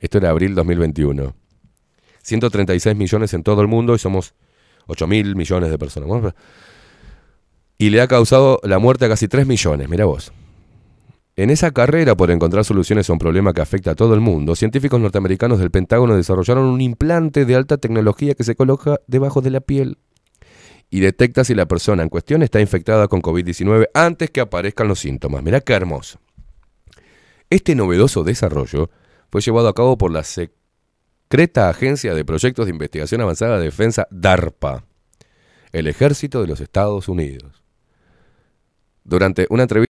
[0.00, 1.34] Esto era abril 2021.
[2.22, 4.34] 136 millones en todo el mundo y somos
[4.86, 6.34] 8 mil millones de personas.
[7.78, 10.32] Y le ha causado la muerte a casi 3 millones, mira vos.
[11.38, 14.56] En esa carrera por encontrar soluciones a un problema que afecta a todo el mundo,
[14.56, 19.50] científicos norteamericanos del Pentágono desarrollaron un implante de alta tecnología que se coloca debajo de
[19.52, 19.98] la piel
[20.90, 24.98] y detecta si la persona en cuestión está infectada con COVID-19 antes que aparezcan los
[24.98, 25.44] síntomas.
[25.44, 26.18] Mirá qué hermoso.
[27.50, 28.90] Este novedoso desarrollo
[29.30, 34.08] fue llevado a cabo por la secreta Agencia de Proyectos de Investigación Avanzada de Defensa,
[34.10, 34.86] DARPA,
[35.70, 37.62] el ejército de los Estados Unidos.
[39.04, 39.87] Durante una entrevista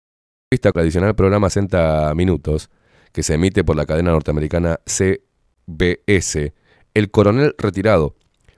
[0.52, 2.70] al tradicional programa 60 Minutos,
[3.12, 6.54] que se emite por la cadena norteamericana CBS,
[6.94, 8.16] el coronel retirado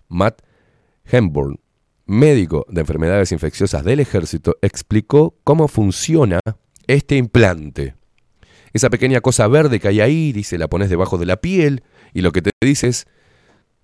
[0.10, 0.42] Matt
[1.06, 1.60] Hemburn,
[2.06, 6.40] médico de enfermedades infecciosas del ejército, explicó cómo funciona
[6.88, 7.96] este implante.
[8.74, 11.84] Esa pequeña cosa verde que hay ahí, dice, la pones debajo de la piel
[12.14, 13.08] y lo que te dice es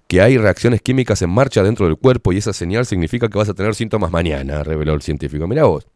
[0.07, 3.49] que hay reacciones químicas en marcha dentro del cuerpo y esa señal significa que vas
[3.49, 5.47] a tener síntomas mañana, reveló el científico.
[5.47, 5.87] Mira vos,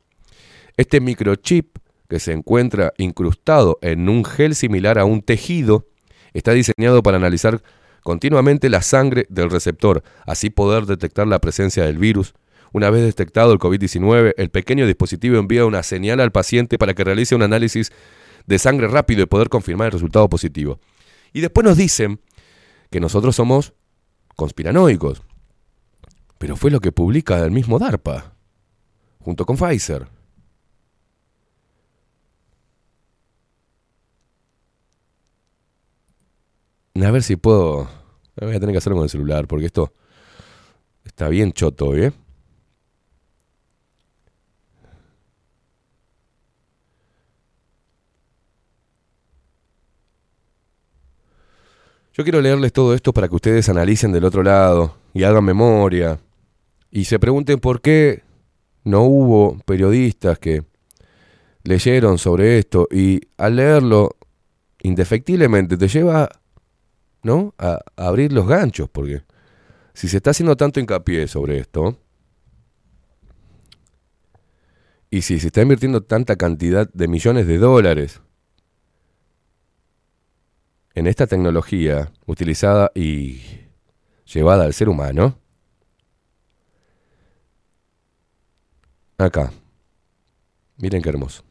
[0.78, 1.78] este microchip
[2.08, 5.88] que se encuentra incrustado en un gel similar a un tejido
[6.34, 7.62] está diseñado para analizar
[8.04, 12.34] continuamente la sangre del receptor, así poder detectar la presencia del virus.
[12.72, 17.04] Una vez detectado el COVID-19, el pequeño dispositivo envía una señal al paciente para que
[17.04, 17.92] realice un análisis
[18.46, 20.80] de sangre rápido y poder confirmar el resultado positivo.
[21.34, 22.22] Y después nos dicen
[22.90, 23.74] que nosotros somos
[24.36, 25.24] conspiranoicos.
[26.38, 28.36] Pero fue lo que publica el mismo DARPA,
[29.20, 30.08] junto con Pfizer.
[37.04, 37.88] A ver si puedo...
[38.40, 39.94] Voy a tener que hacerlo con el celular, porque esto
[41.04, 42.12] está bien choto, ¿eh?
[52.14, 56.20] Yo quiero leerles todo esto para que ustedes analicen del otro lado y hagan memoria
[56.90, 58.24] y se pregunten por qué
[58.84, 60.64] no hubo periodistas que
[61.64, 64.16] leyeron sobre esto y al leerlo
[64.82, 66.28] indefectiblemente te lleva
[67.24, 67.54] ¿no?
[67.58, 69.24] a, abrir los ganchos porque
[69.94, 72.00] si se está haciendo tanto hincapié sobre esto
[75.10, 78.22] y si se está invirtiendo tanta cantidad de millones de dólares
[80.94, 83.42] en esta tecnología utilizada y
[84.26, 85.40] llevada al ser humano,
[89.18, 89.52] acá,
[90.78, 91.44] miren qué hermoso.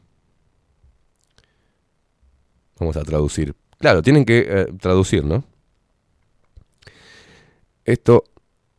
[2.79, 3.55] Vamos a traducir.
[3.79, 5.43] Claro, tienen que eh, traducir, ¿no?
[7.87, 8.25] Esto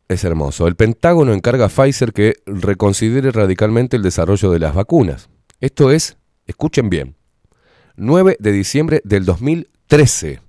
[0.07, 0.69] es hermoso.
[0.69, 5.31] El Pentágono encarga a Pfizer que reconsidere radicalmente el desarrollo de las vacunas.
[5.61, 7.17] Esto es, escuchen bien,
[7.97, 10.41] 9 de diciembre del 2013.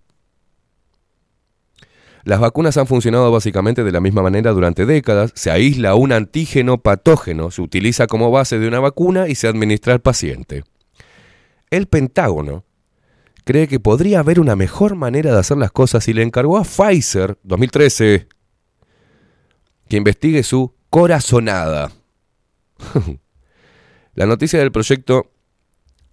[2.26, 5.32] Las vacunas han funcionado básicamente de la misma manera durante décadas.
[5.36, 9.94] Se aísla un antígeno patógeno, se utiliza como base de una vacuna y se administra
[9.94, 10.66] al paciente.
[11.70, 12.66] El Pentágono
[13.46, 16.66] cree que podría haber una mejor manera de hacer las cosas y le encargó a
[16.66, 18.28] Pfizer, 2013,
[19.90, 21.92] que investigue su corazonada.
[24.14, 25.32] la noticia del proyecto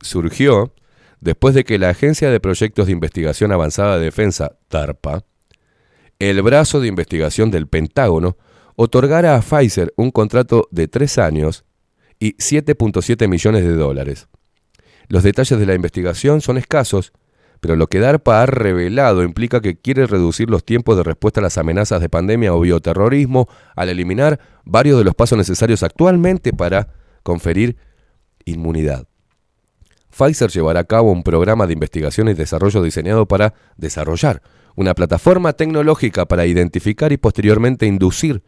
[0.01, 0.74] surgió
[1.20, 5.24] después de que la Agencia de Proyectos de Investigación Avanzada de Defensa, DARPA,
[6.19, 8.36] el brazo de investigación del Pentágono,
[8.74, 11.65] otorgara a Pfizer un contrato de tres años
[12.19, 14.28] y 7.7 millones de dólares.
[15.09, 17.12] Los detalles de la investigación son escasos,
[17.61, 21.43] pero lo que DARPA ha revelado implica que quiere reducir los tiempos de respuesta a
[21.43, 26.89] las amenazas de pandemia o bioterrorismo al eliminar varios de los pasos necesarios actualmente para
[27.23, 27.77] conferir
[28.45, 29.07] inmunidad.
[30.11, 34.43] Pfizer llevará a cabo un programa de investigación y desarrollo diseñado para desarrollar
[34.74, 38.43] una plataforma tecnológica para identificar y posteriormente inducir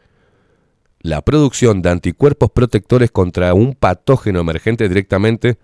[1.00, 5.58] la producción de anticuerpos protectores contra un patógeno emergente directamente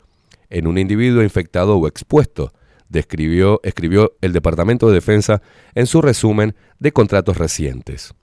[0.51, 2.53] en un individuo infectado o expuesto,
[2.89, 5.43] describió, escribió el Departamento de Defensa
[5.74, 8.15] en su resumen de contratos recientes.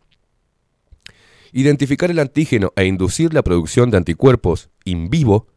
[1.52, 5.48] Identificar el antígeno e inducir la producción de anticuerpos in vivo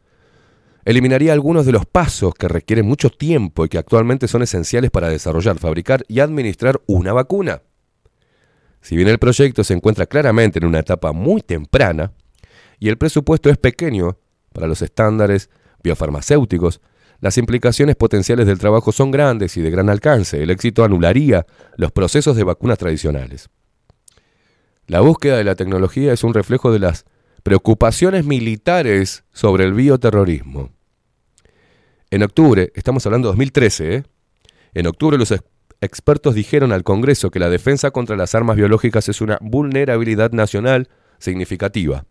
[0.83, 5.09] eliminaría algunos de los pasos que requieren mucho tiempo y que actualmente son esenciales para
[5.09, 7.63] desarrollar, fabricar y administrar una vacuna.
[8.81, 12.13] Si bien el proyecto se encuentra claramente en una etapa muy temprana
[12.79, 14.19] y el presupuesto es pequeño
[14.53, 15.49] para los estándares
[15.81, 16.81] biofarmacéuticos,
[17.19, 20.41] las implicaciones potenciales del trabajo son grandes y de gran alcance.
[20.41, 21.45] El éxito anularía
[21.77, 23.49] los procesos de vacunas tradicionales.
[24.87, 27.05] La búsqueda de la tecnología es un reflejo de las
[27.43, 30.69] preocupaciones militares sobre el bioterrorismo.
[32.11, 34.03] En octubre, estamos hablando de 2013, ¿eh?
[34.73, 35.43] en octubre los ex-
[35.81, 40.89] expertos dijeron al Congreso que la defensa contra las armas biológicas es una vulnerabilidad nacional
[41.17, 42.05] significativa.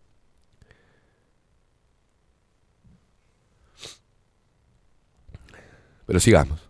[6.05, 6.69] Pero sigamos.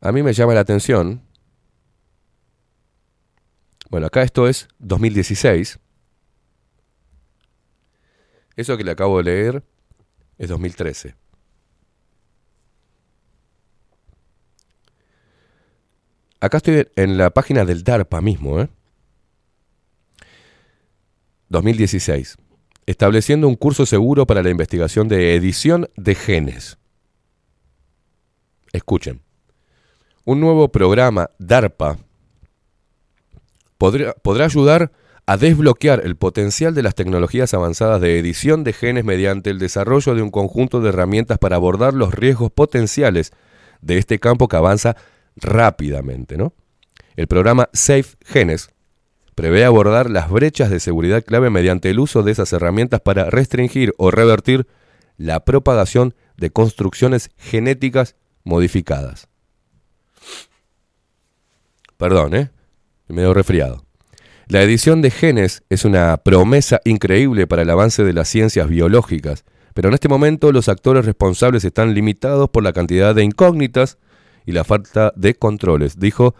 [0.00, 1.22] A mí me llama la atención.
[3.90, 5.78] Bueno, acá esto es 2016.
[8.56, 9.64] Eso que le acabo de leer
[10.38, 11.14] es 2013.
[16.40, 18.68] acá estoy en la página del DARPA mismo, ¿eh?
[21.50, 22.38] 2016.
[22.90, 26.76] Estableciendo un curso seguro para la investigación de edición de genes.
[28.72, 29.22] Escuchen.
[30.24, 31.98] Un nuevo programa DARPA
[33.78, 34.90] podrá, ayudar
[35.24, 40.16] a desbloquear el potencial de las tecnologías avanzadas de edición de genes mediante el desarrollo
[40.16, 43.30] de un conjunto de herramientas para abordar los riesgos potenciales
[43.82, 44.96] de este campo que avanza
[45.36, 46.36] rápidamente.
[46.36, 46.54] ¿no?
[47.14, 48.70] El programa Safe Genes
[49.40, 53.94] prevé abordar las brechas de seguridad clave mediante el uso de esas herramientas para restringir
[53.96, 54.66] o revertir
[55.16, 59.28] la propagación de construcciones genéticas modificadas.
[61.96, 62.50] Perdón, ¿eh?
[63.08, 63.86] Medio resfriado.
[64.46, 69.46] La edición de genes es una promesa increíble para el avance de las ciencias biológicas,
[69.72, 73.96] pero en este momento los actores responsables están limitados por la cantidad de incógnitas
[74.44, 76.34] y la falta de controles, dijo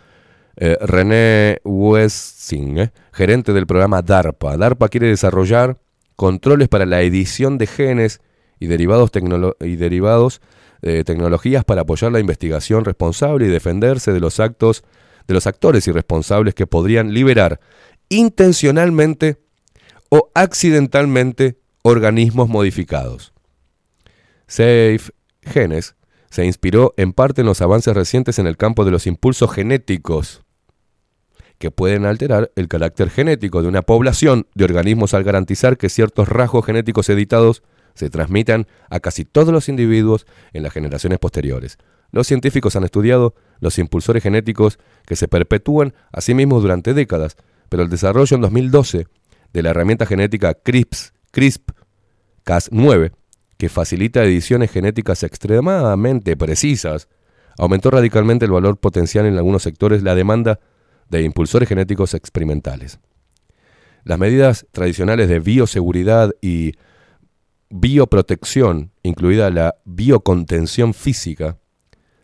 [0.56, 4.56] eh, René Wessing, eh, gerente del programa DARPA.
[4.56, 5.78] DARPA quiere desarrollar
[6.16, 8.20] controles para la edición de genes
[8.58, 9.10] y derivados,
[9.60, 10.40] y derivados
[10.82, 14.84] eh, tecnologías para apoyar la investigación responsable y defenderse de los actos
[15.26, 17.60] de los actores irresponsables que podrían liberar
[18.08, 19.36] intencionalmente
[20.08, 23.32] o accidentalmente organismos modificados.
[24.48, 25.12] Safe
[25.42, 25.94] Genes
[26.30, 30.42] se inspiró en parte en los avances recientes en el campo de los impulsos genéticos
[31.58, 36.28] que pueden alterar el carácter genético de una población de organismos al garantizar que ciertos
[36.28, 37.62] rasgos genéticos editados
[37.94, 41.76] se transmitan a casi todos los individuos en las generaciones posteriores.
[42.12, 47.36] Los científicos han estudiado los impulsores genéticos que se perpetúan a sí mismos durante décadas,
[47.68, 49.06] pero el desarrollo en 2012
[49.52, 51.70] de la herramienta genética CRISP, CRISP
[52.44, 53.12] Cas9,
[53.60, 57.08] que facilita ediciones genéticas extremadamente precisas,
[57.58, 60.60] aumentó radicalmente el valor potencial en algunos sectores la demanda
[61.10, 63.00] de impulsores genéticos experimentales.
[64.02, 66.72] Las medidas tradicionales de bioseguridad y
[67.68, 71.58] bioprotección, incluida la biocontención física,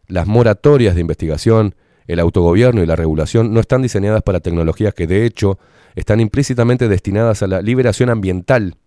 [0.06, 1.74] las moratorias de investigación,
[2.06, 5.58] el autogobierno y la regulación no están diseñadas para tecnologías que de hecho
[5.96, 8.78] están implícitamente destinadas a la liberación ambiental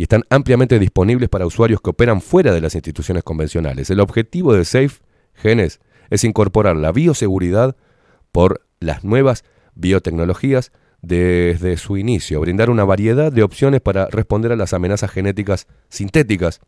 [0.00, 3.90] y están ampliamente disponibles para usuarios que operan fuera de las instituciones convencionales.
[3.90, 5.02] El objetivo de Safe
[5.34, 5.78] Genes
[6.08, 7.76] es incorporar la bioseguridad
[8.32, 9.44] por las nuevas
[9.74, 10.72] biotecnologías
[11.02, 16.60] desde su inicio, brindar una variedad de opciones para responder a las amenazas genéticas sintéticas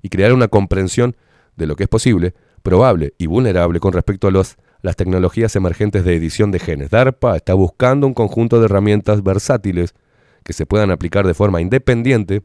[0.00, 1.16] y crear una comprensión
[1.56, 6.04] de lo que es posible, probable y vulnerable con respecto a los, las tecnologías emergentes
[6.04, 6.90] de edición de genes.
[6.90, 9.96] DARPA está buscando un conjunto de herramientas versátiles
[10.44, 12.44] que se puedan aplicar de forma independiente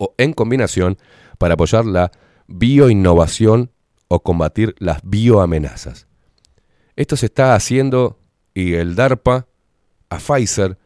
[0.00, 0.98] o en combinación
[1.38, 2.10] para apoyar la
[2.48, 3.70] bioinnovación
[4.08, 6.08] o combatir las bioamenazas.
[6.96, 8.18] Esto se está haciendo
[8.54, 9.46] y el DARPA
[10.08, 10.78] a Pfizer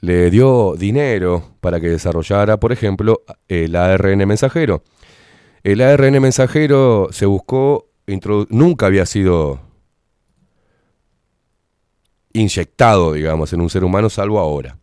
[0.00, 4.82] le dio dinero para que desarrollara, por ejemplo, el ARN mensajero.
[5.62, 7.90] El ARN mensajero se buscó,
[8.48, 9.60] nunca había sido
[12.32, 14.78] inyectado, digamos, en un ser humano, salvo ahora.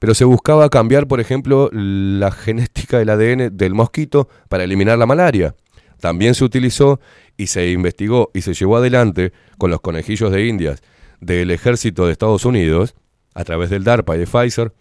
[0.00, 5.06] Pero se buscaba cambiar, por ejemplo, la genética del ADN del mosquito para eliminar la
[5.06, 5.54] malaria.
[6.00, 6.98] También se utilizó
[7.36, 10.82] y se investigó y se llevó adelante con los conejillos de indias
[11.20, 12.94] del ejército de Estados Unidos,
[13.34, 14.72] a través del DARPA y de Pfizer,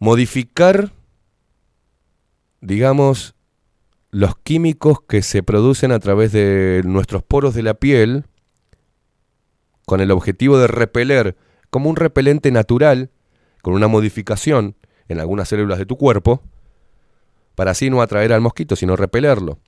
[0.00, 0.92] modificar,
[2.60, 3.34] digamos,
[4.10, 8.24] los químicos que se producen a través de nuestros poros de la piel,
[9.86, 11.36] con el objetivo de repeler,
[11.70, 13.10] como un repelente natural,
[13.62, 14.76] con una modificación
[15.08, 16.42] en algunas células de tu cuerpo,
[17.54, 19.58] para así no atraer al mosquito, sino repelerlo,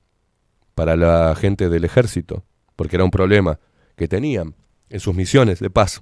[0.75, 2.43] para la gente del ejército,
[2.75, 3.59] porque era un problema
[3.95, 4.55] que tenían
[4.89, 6.01] en sus misiones de paz.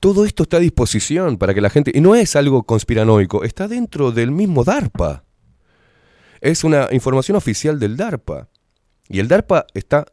[0.00, 3.68] Todo esto está a disposición para que la gente, y no es algo conspiranoico, está
[3.68, 5.24] dentro del mismo DARPA.
[6.42, 8.48] Es una información oficial del DARPA.
[9.08, 10.04] Y el DARPA está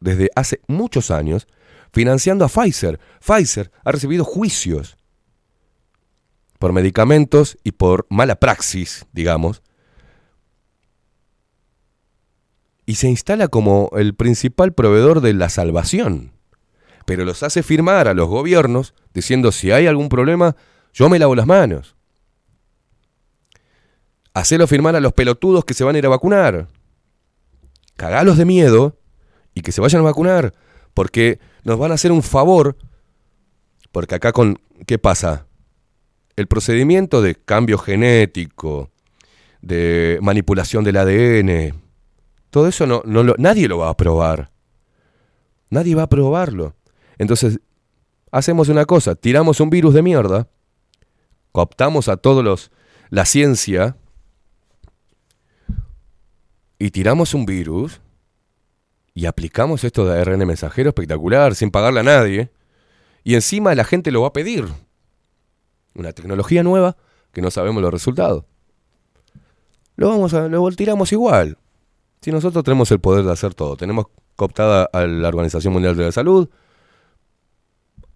[0.00, 1.48] desde hace muchos años
[1.92, 3.00] financiando a Pfizer.
[3.20, 4.96] Pfizer ha recibido juicios
[6.58, 9.62] por medicamentos y por mala praxis, digamos,
[12.86, 16.32] y se instala como el principal proveedor de la salvación.
[17.04, 20.56] Pero los hace firmar a los gobiernos diciendo si hay algún problema,
[20.94, 21.96] yo me lavo las manos.
[24.34, 26.68] Hacelo firmar a los pelotudos que se van a ir a vacunar.
[27.96, 28.98] Cagalos de miedo
[29.54, 30.54] y que se vayan a vacunar.
[30.94, 32.76] Porque nos van a hacer un favor.
[33.90, 34.58] Porque acá con...
[34.86, 35.46] ¿Qué pasa?
[36.36, 38.90] El procedimiento de cambio genético,
[39.62, 41.82] de manipulación del ADN,
[42.50, 44.50] todo eso no, no nadie lo va a aprobar.
[45.68, 46.76] Nadie va a probarlo.
[47.18, 47.58] Entonces,
[48.30, 50.48] hacemos una cosa, tiramos un virus de mierda,
[51.50, 52.70] cooptamos a todos los
[53.10, 53.96] la ciencia
[56.78, 58.00] y tiramos un virus
[59.16, 62.50] y aplicamos esto de ARN mensajero espectacular, sin pagarle a nadie,
[63.24, 64.66] y encima la gente lo va a pedir.
[65.94, 66.98] Una tecnología nueva
[67.32, 68.44] que no sabemos los resultados.
[69.96, 71.56] Lo vamos a, lo tiramos igual.
[72.20, 74.04] Si nosotros tenemos el poder de hacer todo, tenemos
[74.36, 76.50] cooptada a la Organización Mundial de la Salud,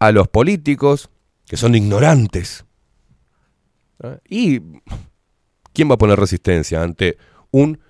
[0.01, 1.09] a los políticos,
[1.47, 2.67] que son ignorantes.
[4.29, 4.61] ¿Y
[5.73, 7.17] quién va a poner resistencia ante
[7.53, 7.81] un,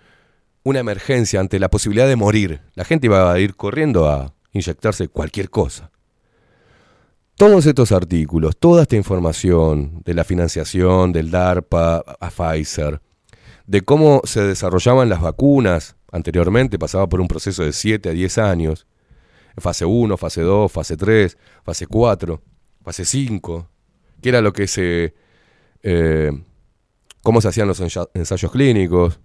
[0.63, 2.61] una emergencia, ante la posibilidad de morir?
[2.75, 5.91] La gente va a ir corriendo a inyectarse cualquier cosa.
[7.37, 13.01] Todos estos artículos, toda esta información de la financiación del DARPA a Pfizer,
[13.67, 18.39] de cómo se desarrollaban las vacunas anteriormente, pasaba por un proceso de 7 a 10
[18.39, 18.87] años,
[19.57, 22.43] fase 1, fase 2, fase 3, fase 4,
[22.83, 23.69] fase 5,
[24.21, 25.15] que era lo que se...
[25.83, 26.33] eh,
[27.23, 29.21] cómo se hacían los ensa- ensayos clínicos.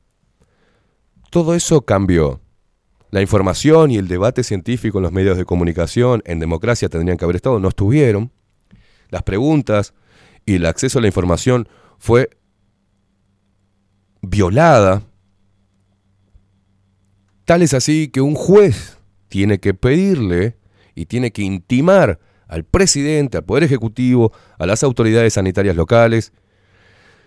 [1.36, 2.40] Todo eso cambió.
[3.12, 7.26] La información y el debate científico en los medios de comunicación, en democracia tendrían que
[7.26, 8.32] haber estado, no estuvieron.
[9.10, 9.94] Las preguntas
[10.46, 11.68] y el acceso a la información
[12.00, 12.30] fue
[14.22, 15.04] violada.
[17.44, 18.98] Tal es así que un juez
[19.28, 20.56] tiene que pedirle
[20.96, 22.18] y tiene que intimar
[22.48, 26.32] al presidente, al Poder Ejecutivo, a las autoridades sanitarias locales,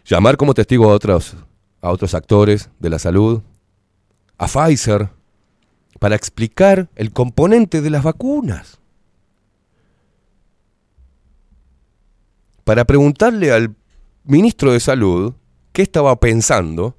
[0.06, 1.36] llamar como testigo a otros,
[1.82, 3.42] a otros actores de la salud,
[4.38, 5.10] a Pfizer,
[5.98, 8.78] para explicar el componente de las vacunas.
[12.64, 13.74] Para preguntarle al
[14.24, 15.34] ministro de Salud
[15.72, 16.96] qué estaba pensando,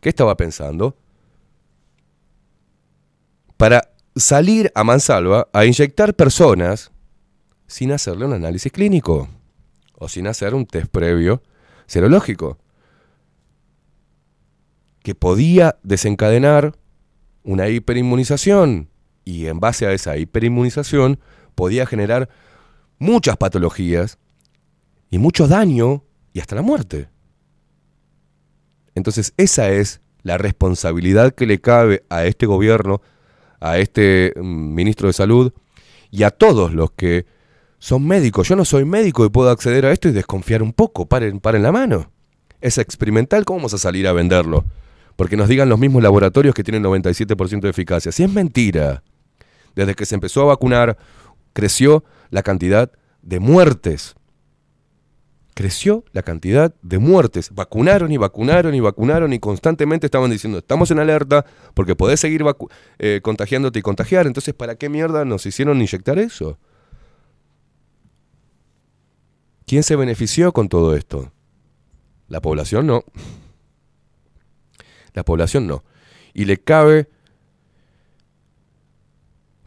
[0.00, 0.96] qué estaba pensando,
[3.56, 6.92] para salir a mansalva a inyectar personas
[7.66, 9.28] sin hacerle un análisis clínico
[9.94, 11.42] o sin hacer un test previo
[11.86, 12.58] serológico
[15.06, 16.76] que podía desencadenar
[17.44, 18.90] una hiperinmunización
[19.24, 21.20] y en base a esa hiperinmunización
[21.54, 22.28] podía generar
[22.98, 24.18] muchas patologías
[25.08, 26.02] y mucho daño
[26.32, 27.08] y hasta la muerte.
[28.96, 33.00] Entonces esa es la responsabilidad que le cabe a este gobierno,
[33.60, 35.52] a este mm, ministro de salud
[36.10, 37.26] y a todos los que
[37.78, 38.48] son médicos.
[38.48, 41.06] Yo no soy médico y puedo acceder a esto y desconfiar un poco.
[41.06, 42.10] Paren, paren la mano.
[42.60, 44.64] Es experimental, ¿cómo vamos a salir a venderlo?
[45.16, 48.12] Porque nos digan los mismos laboratorios que tienen 97% de eficacia.
[48.12, 49.02] Si es mentira.
[49.74, 50.96] Desde que se empezó a vacunar,
[51.52, 54.14] creció la cantidad de muertes.
[55.54, 57.50] Creció la cantidad de muertes.
[57.54, 62.44] Vacunaron y vacunaron y vacunaron y constantemente estaban diciendo, estamos en alerta porque podés seguir
[62.98, 64.26] eh, contagiándote y contagiar.
[64.26, 66.58] Entonces, ¿para qué mierda nos hicieron inyectar eso?
[69.66, 71.32] ¿Quién se benefició con todo esto?
[72.28, 73.04] La población no.
[75.16, 75.82] La población no.
[76.34, 77.08] Y le cabe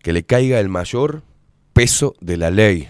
[0.01, 1.23] que le caiga el mayor
[1.73, 2.87] peso de la ley.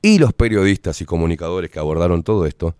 [0.00, 2.74] Y los periodistas y comunicadores que abordaron todo esto,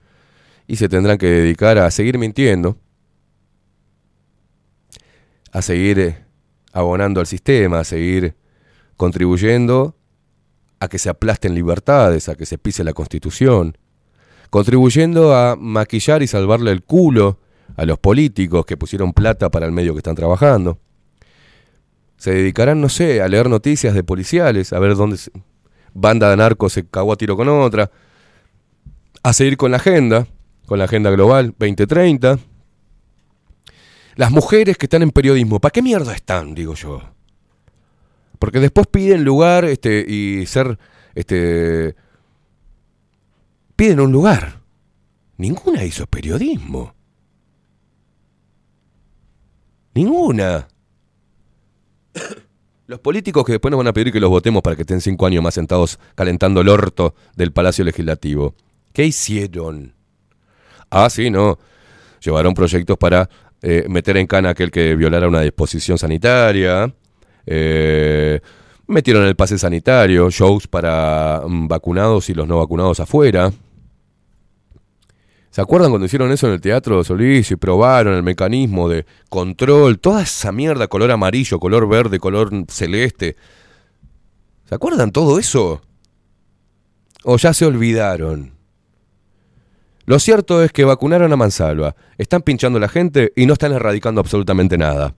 [0.67, 2.79] y se tendrán que dedicar a seguir mintiendo,
[5.53, 6.25] a seguir eh,
[6.73, 8.35] abonando al sistema, a seguir
[8.97, 9.97] contribuyendo
[10.81, 13.77] a que se aplasten libertades, a que se pise la constitución,
[14.49, 17.39] contribuyendo a maquillar y salvarle el culo
[17.77, 20.79] a los políticos que pusieron plata para el medio que están trabajando.
[22.17, 25.31] Se dedicarán, no sé, a leer noticias de policiales, a ver dónde se-
[25.93, 27.91] banda de narcos se cagó a tiro con otra,
[29.23, 30.27] a seguir con la agenda,
[30.67, 32.39] con la agenda global 2030.
[34.17, 37.01] Las mujeres que están en periodismo, ¿para qué mierda están, digo yo?
[38.39, 40.79] Porque después piden lugar este, y ser.
[41.15, 41.95] Este,
[43.77, 44.61] piden un lugar.
[45.37, 46.95] Ninguna hizo periodismo.
[49.95, 50.69] Ninguna.
[52.87, 55.25] Los políticos que después nos van a pedir que los votemos para que estén cinco
[55.25, 58.55] años más sentados calentando el orto del Palacio Legislativo.
[58.93, 59.95] ¿Qué hicieron?
[60.91, 61.59] Ah, sí, no.
[62.21, 63.31] Llevaron proyectos para
[63.62, 66.95] eh, meter en cana a aquel que violara una disposición sanitaria.
[67.47, 68.39] Eh,
[68.87, 73.51] metieron el pase sanitario, shows para mm, vacunados y los no vacunados afuera.
[75.55, 79.07] ¿Se acuerdan cuando hicieron eso en el Teatro de Solís y probaron el mecanismo de
[79.29, 80.01] control?
[80.01, 83.37] Toda esa mierda, color amarillo, color verde, color celeste.
[84.65, 85.81] ¿Se acuerdan todo eso?
[87.23, 88.55] ¿O ya se olvidaron?
[90.07, 93.71] Lo cierto es que vacunaron a mansalva, están pinchando a la gente y no están
[93.71, 95.15] erradicando absolutamente nada.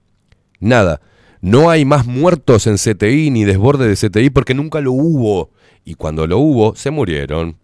[0.61, 1.01] Nada.
[1.41, 5.49] No hay más muertos en CTI ni desborde de CTI porque nunca lo hubo.
[5.83, 7.57] Y cuando lo hubo, se murieron.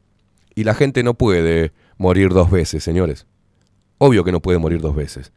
[0.55, 3.27] Y la gente no puede morir dos veces, señores.
[3.99, 5.33] Obvio que no puede morir dos veces.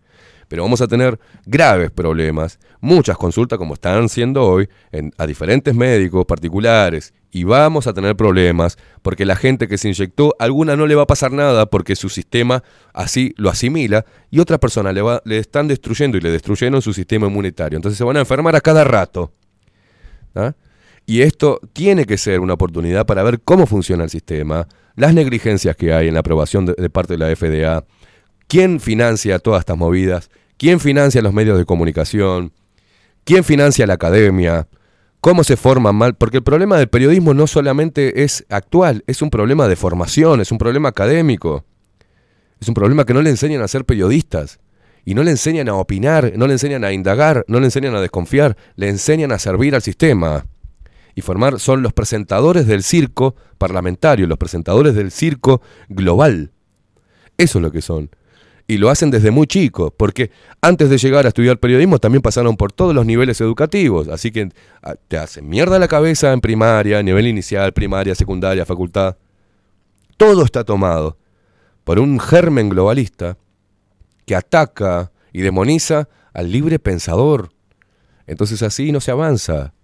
[0.47, 5.73] Pero vamos a tener graves problemas, muchas consultas como están siendo hoy en- a diferentes
[5.73, 7.13] médicos particulares.
[7.31, 11.03] Y vamos a tener problemas porque la gente que se inyectó, alguna no le va
[11.03, 12.63] a pasar nada porque su sistema
[12.93, 16.93] así lo asimila y otra persona le, va, le están destruyendo y le destruyeron su
[16.93, 17.75] sistema inmunitario.
[17.77, 19.33] Entonces se van a enfermar a cada rato.
[20.35, 20.53] ¿ah?
[21.05, 25.76] Y esto tiene que ser una oportunidad para ver cómo funciona el sistema, las negligencias
[25.76, 27.85] que hay en la aprobación de, parte de la FDA,
[28.47, 32.53] quién financia todas estas movidas, quién financia los medios de comunicación,
[33.23, 34.67] quién financia la academia,
[35.19, 39.30] cómo se forman mal, porque el problema del periodismo no solamente es actual, es un
[39.30, 41.65] problema de formación, es un problema académico,
[42.59, 44.59] es un problema que no le enseñan a ser periodistas.
[45.07, 48.01] Y no le enseñan a opinar, no le enseñan a indagar, no le enseñan a
[48.01, 50.47] desconfiar, le enseñan a servir al sistema
[51.15, 56.51] y formar son los presentadores del circo parlamentario, los presentadores del circo global.
[57.37, 58.09] Eso es lo que son.
[58.67, 62.57] Y lo hacen desde muy chicos, porque antes de llegar a estudiar periodismo también pasaron
[62.57, 64.07] por todos los niveles educativos.
[64.09, 64.49] Así que
[64.81, 69.17] ah, te hacen mierda la cabeza en primaria, nivel inicial, primaria, secundaria, facultad.
[70.17, 71.17] Todo está tomado
[71.83, 73.37] por un germen globalista
[74.25, 77.51] que ataca y demoniza al libre pensador.
[78.25, 79.74] Entonces así no se avanza.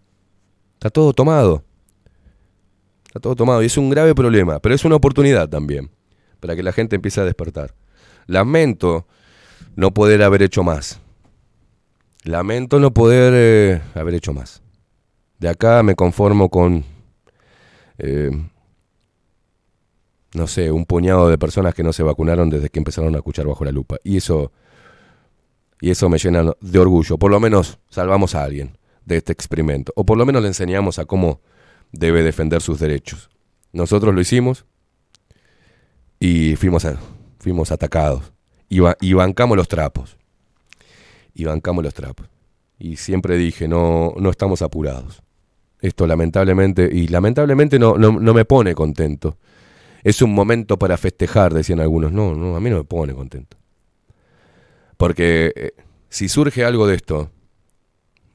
[0.81, 1.63] Está todo tomado.
[3.05, 5.91] Está todo tomado y es un grave problema, pero es una oportunidad también
[6.39, 7.75] para que la gente empiece a despertar.
[8.25, 9.05] Lamento
[9.75, 10.99] no poder haber hecho más.
[12.23, 14.63] Lamento no poder eh, haber hecho más.
[15.37, 16.83] De acá me conformo con,
[17.99, 18.31] eh,
[20.33, 23.45] no sé, un puñado de personas que no se vacunaron desde que empezaron a escuchar
[23.45, 23.97] bajo la lupa.
[24.03, 24.51] Y eso,
[25.79, 27.19] y eso me llena de orgullo.
[27.19, 29.91] Por lo menos salvamos a alguien de este experimento.
[29.95, 31.41] O por lo menos le enseñamos a cómo
[31.91, 33.29] debe defender sus derechos.
[33.73, 34.65] Nosotros lo hicimos
[36.19, 36.87] y fuimos,
[37.39, 38.31] fuimos atacados.
[38.69, 40.17] Y bancamos los trapos.
[41.33, 42.29] Y bancamos los trapos.
[42.79, 45.21] Y siempre dije, no, no estamos apurados.
[45.81, 49.37] Esto lamentablemente, y lamentablemente no, no, no me pone contento.
[50.03, 52.11] Es un momento para festejar, decían algunos.
[52.11, 53.57] No, no, a mí no me pone contento.
[54.97, 55.71] Porque eh,
[56.09, 57.31] si surge algo de esto,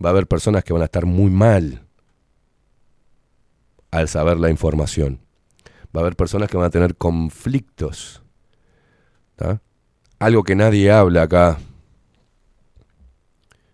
[0.03, 1.87] va a haber personas que van a estar muy mal
[3.91, 5.21] al saber la información.
[5.95, 8.23] Va a haber personas que van a tener conflictos.
[10.19, 11.59] Algo que nadie habla acá,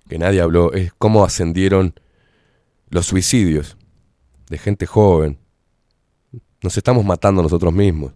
[0.08, 1.94] que nadie habló, es cómo ascendieron
[2.90, 3.76] los suicidios
[4.48, 5.38] de gente joven.
[6.62, 8.12] Nos estamos matando nosotros mismos.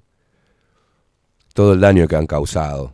[1.54, 2.92] Todo el daño que han causado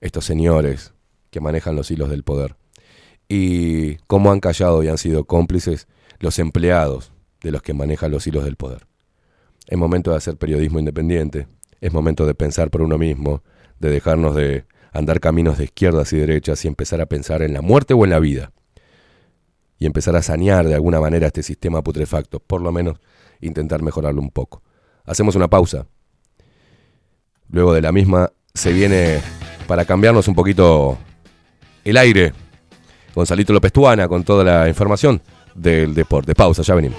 [0.00, 0.92] estos señores
[1.30, 2.56] que manejan los hilos del poder.
[3.28, 5.88] Y cómo han callado y han sido cómplices
[6.18, 7.12] los empleados
[7.42, 8.86] de los que manejan los hilos del poder.
[9.66, 11.48] Es momento de hacer periodismo independiente,
[11.80, 13.42] es momento de pensar por uno mismo,
[13.80, 17.62] de dejarnos de andar caminos de izquierdas y derechas y empezar a pensar en la
[17.62, 18.52] muerte o en la vida.
[19.78, 22.98] Y empezar a sanear de alguna manera este sistema putrefacto, por lo menos
[23.40, 24.62] intentar mejorarlo un poco.
[25.04, 25.86] Hacemos una pausa.
[27.50, 29.20] Luego de la misma se viene
[29.66, 30.96] para cambiarnos un poquito
[31.84, 32.32] el aire.
[33.16, 35.22] Gonzalito López Tuana con toda la información
[35.54, 36.34] del deporte.
[36.34, 36.98] Pausa, ya venimos.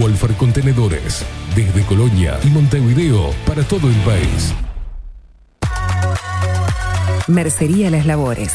[0.00, 1.24] Wolfer Contenedores
[1.54, 4.54] desde Colonia y Montevideo para todo el país.
[7.26, 8.54] Mercería Las Labores.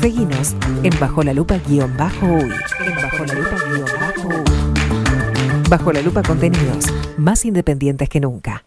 [0.00, 2.50] Seguinos en Bajo la Lupa guion bajo uy.
[2.86, 5.68] En Bajo la Lupa guion bajo uy.
[5.68, 6.86] Bajo la Lupa contenidos
[7.18, 8.64] más independientes que nunca.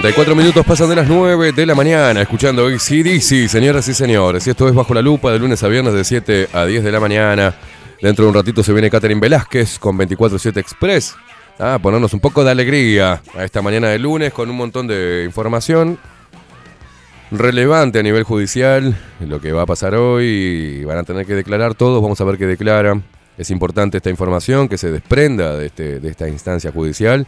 [0.00, 4.46] 44 minutos pasan de las 9 de la mañana escuchando ACDC, señoras y señores.
[4.46, 6.92] Y esto es Bajo la Lupa de lunes a viernes de 7 a 10 de
[6.92, 7.54] la mañana.
[8.00, 11.16] Dentro de un ratito se viene Catherine Velázquez con 24-7 Express.
[11.58, 15.24] A ponernos un poco de alegría a esta mañana de lunes con un montón de
[15.26, 15.98] información
[17.32, 18.96] relevante a nivel judicial.
[19.18, 20.84] Lo que va a pasar hoy.
[20.84, 22.00] Van a tener que declarar todos.
[22.00, 23.02] Vamos a ver qué declaran.
[23.36, 27.26] Es importante esta información que se desprenda de, este- de esta instancia judicial.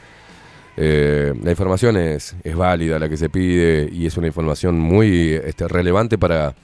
[0.83, 5.35] Eh, la información es, es válida, la que se pide, y es una información muy
[5.35, 6.55] este, relevante para,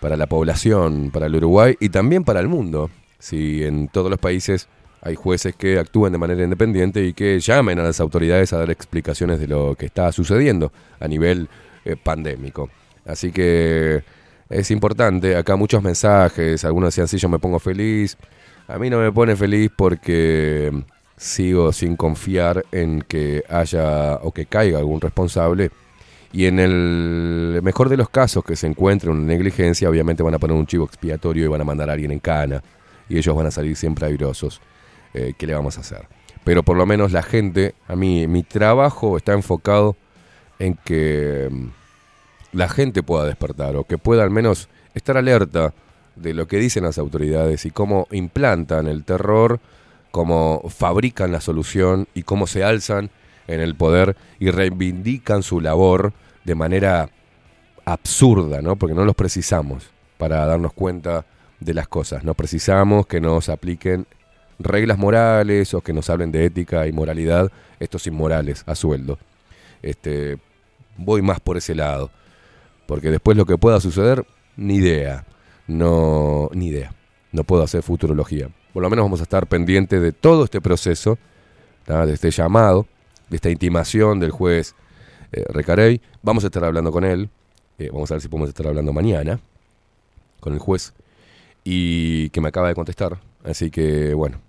[0.00, 2.90] para la población, para el Uruguay y también para el mundo.
[3.20, 4.66] Si en todos los países
[5.02, 8.72] hay jueces que actúan de manera independiente y que llamen a las autoridades a dar
[8.72, 11.48] explicaciones de lo que está sucediendo a nivel
[11.84, 12.70] eh, pandémico.
[13.06, 14.02] Así que
[14.48, 18.16] es importante, acá muchos mensajes, algunos decían, sí, yo me pongo feliz.
[18.66, 20.72] A mí no me pone feliz porque
[21.18, 25.70] sigo sin confiar en que haya o que caiga algún responsable.
[26.32, 30.38] Y en el mejor de los casos que se encuentre una negligencia, obviamente van a
[30.38, 32.62] poner un chivo expiatorio y van a mandar a alguien en cana.
[33.08, 34.60] Y ellos van a salir siempre airosos.
[35.14, 36.06] Eh, ¿Qué le vamos a hacer?
[36.44, 39.96] Pero por lo menos la gente, a mí, mi trabajo está enfocado
[40.58, 41.66] en que mm,
[42.52, 45.72] la gente pueda despertar o que pueda al menos estar alerta
[46.16, 49.60] de lo que dicen las autoridades y cómo implantan el terror,
[50.18, 53.08] cómo fabrican la solución y cómo se alzan
[53.46, 57.08] en el poder y reivindican su labor de manera
[57.84, 58.74] absurda, ¿no?
[58.74, 61.24] Porque no los precisamos para darnos cuenta
[61.60, 62.24] de las cosas.
[62.24, 64.08] No precisamos que nos apliquen
[64.58, 69.20] reglas morales o que nos hablen de ética y moralidad estos inmorales a sueldo.
[69.82, 70.38] Este,
[70.96, 72.10] voy más por ese lado.
[72.86, 75.24] Porque después lo que pueda suceder, ni idea.
[75.68, 76.92] No, ni idea.
[77.30, 78.48] No puedo hacer futurología.
[78.78, 81.18] Por lo menos vamos a estar pendientes de todo este proceso,
[81.84, 82.86] de este llamado,
[83.28, 84.76] de esta intimación del juez
[85.32, 86.00] eh, Recarey.
[86.22, 87.28] Vamos a estar hablando con él.
[87.80, 89.40] Eh, vamos a ver si podemos estar hablando mañana
[90.38, 90.92] con el juez.
[91.64, 93.18] Y que me acaba de contestar.
[93.42, 94.40] Así que, bueno,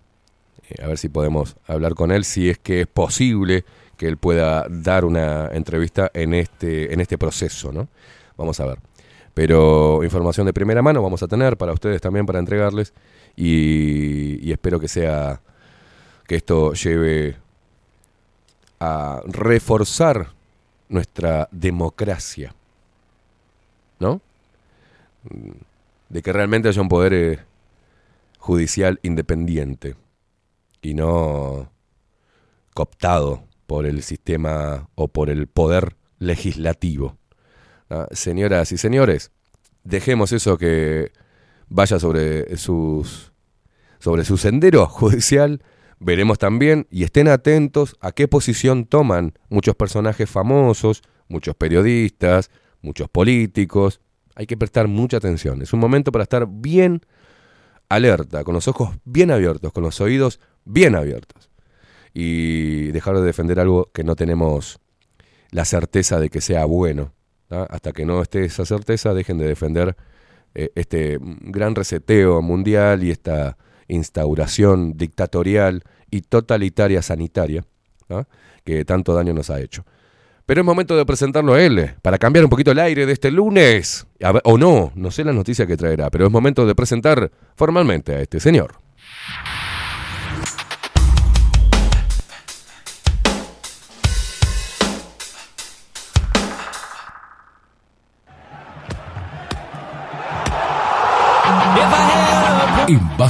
[0.69, 3.65] eh, a ver si podemos hablar con él, si es que es posible
[3.97, 7.87] que él pueda dar una entrevista en este, en este proceso, ¿no?
[8.37, 8.77] Vamos a ver.
[9.33, 12.93] Pero información de primera mano vamos a tener para ustedes también, para entregarles.
[13.41, 15.39] Y, espero que sea,
[16.27, 17.37] que esto lleve
[18.81, 20.33] a reforzar
[20.89, 22.53] nuestra democracia,
[23.97, 24.19] ¿no?
[26.09, 27.39] De que realmente haya un poder eh,
[28.39, 29.95] judicial independiente
[30.81, 31.71] y no
[32.73, 37.15] cooptado por el sistema o por el poder legislativo.
[37.89, 39.31] Ah, Señoras y señores,
[39.85, 41.13] dejemos eso que
[41.69, 43.28] vaya sobre sus
[43.99, 45.61] sobre su sendero judicial.
[45.99, 52.49] Veremos también y estén atentos a qué posición toman muchos personajes famosos, muchos periodistas,
[52.81, 53.99] muchos políticos.
[54.35, 55.61] Hay que prestar mucha atención.
[55.61, 57.01] Es un momento para estar bien
[57.89, 61.49] alerta, con los ojos bien abiertos, con los oídos bien abiertos.
[62.13, 64.79] Y dejar de defender algo que no tenemos
[65.51, 67.13] la certeza de que sea bueno.
[67.49, 69.97] Hasta que no esté esa certeza, dejen de defender
[70.53, 73.57] eh, este gran reseteo mundial y esta
[73.89, 77.65] instauración dictatorial y totalitaria sanitaria
[78.07, 78.27] ¿tá?
[78.63, 79.83] que tanto daño nos ha hecho.
[80.45, 83.29] Pero es momento de presentarlo a él, para cambiar un poquito el aire de este
[83.29, 84.07] lunes.
[84.45, 88.21] O no, no sé la noticia que traerá, pero es momento de presentar formalmente a
[88.21, 88.79] este señor.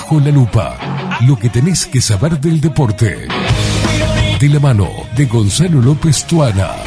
[0.10, 3.28] Bajo la Lupa, lo que tenés que saber del deporte.
[4.40, 6.78] De la mano de Gonzalo López Tuana.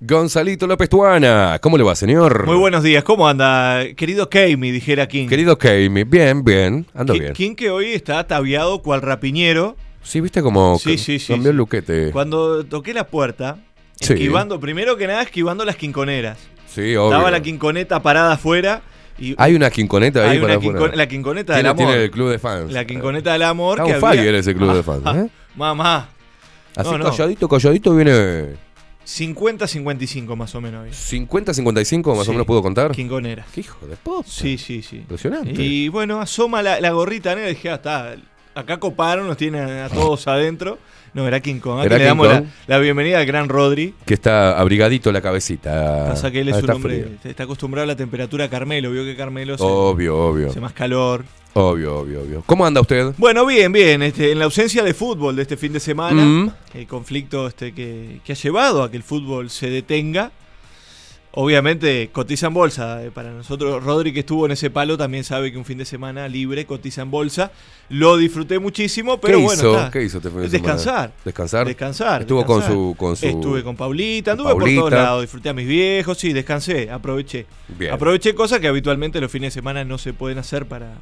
[0.00, 2.46] Gonzalito López Tuana, ¿cómo le va, señor?
[2.46, 3.84] Muy buenos días, ¿cómo anda?
[3.94, 5.28] Querido Keimi, dijera King.
[5.28, 7.32] Querido Keimi, bien, bien, ando Ki- bien.
[7.32, 9.76] King que hoy está ataviado cual rapiñero.
[10.02, 12.10] Sí, viste como Sí, sí, sí, cambió el luquete.
[12.10, 13.58] Cuando toqué la puerta,
[14.00, 14.14] Sí.
[14.14, 16.38] esquivando, primero que nada, esquivando las quinconeras.
[16.76, 17.10] Sí, obvio.
[17.12, 18.82] Estaba la quinconeta parada afuera.
[19.18, 21.86] Y Hay una quinconeta ahí Hay para una la quinconeta del amor.
[21.86, 22.70] Tiene el club de fans.
[22.70, 23.78] La quinconeta del amor.
[23.80, 25.30] Está que on había- ese club de fans, ¿eh?
[25.56, 26.10] Mamá.
[26.76, 27.04] Así No, no.
[27.10, 28.56] calladito, calladito viene
[29.06, 30.84] 50-55 más o menos.
[30.84, 30.90] hoy.
[30.92, 32.30] 50-55, más Sí.
[32.30, 32.90] o menos pudo contar.
[32.92, 33.46] Quinconera.
[33.54, 34.28] ¿Qué hijo de puta?
[34.28, 34.96] Sí, sí, sí.
[34.96, 35.50] Impresionante.
[35.62, 38.16] Y bueno, asoma la, la gorrita negra y dije, ah, está.
[38.54, 40.78] Acá coparon, nos tienen a todos adentro.
[41.16, 41.78] No, era King Kong.
[41.78, 42.48] Aquí Era le King damos la, Kong.
[42.66, 43.94] la bienvenida al gran Rodri.
[44.04, 46.04] Que está abrigadito la cabecita.
[46.08, 47.16] Pasa que él es Ah, un hombre, frío.
[47.24, 48.90] está acostumbrado a la temperatura Carmelo.
[48.90, 50.50] Vio que Carmelo se- Obvio, obvio.
[50.50, 51.24] hace más calor.
[51.54, 52.42] Obvio, obvio, obvio.
[52.44, 53.14] ¿Cómo anda usted?
[53.16, 54.02] Bueno, bien, bien.
[54.02, 56.50] Este, en la ausencia de fútbol de este fin de semana, Mm.
[56.74, 60.32] el conflicto este que, que ha llevado a que el fútbol se detenga.
[61.38, 63.04] Obviamente cotiza en bolsa.
[63.04, 65.84] eh, Para nosotros, Rodri que estuvo en ese palo también sabe que un fin de
[65.84, 67.52] semana libre cotiza en bolsa.
[67.90, 69.60] Lo disfruté muchísimo, pero ¿Qué bueno.
[69.62, 69.76] hizo?
[69.76, 69.90] está.
[69.90, 70.48] ¿Qué hizo este fin de?
[70.48, 71.12] Descansar.
[71.26, 71.66] Descansar.
[71.66, 72.20] Descansar.
[72.22, 72.72] Estuvo descansar.
[72.72, 74.80] con su con su Estuve con Paulita, anduve Paulita.
[74.80, 77.44] por todos lados, disfruté a mis viejos, sí, descansé, aproveché.
[77.78, 77.92] Bien.
[77.92, 80.94] Aproveché cosas que habitualmente los fines de semana no se pueden hacer para,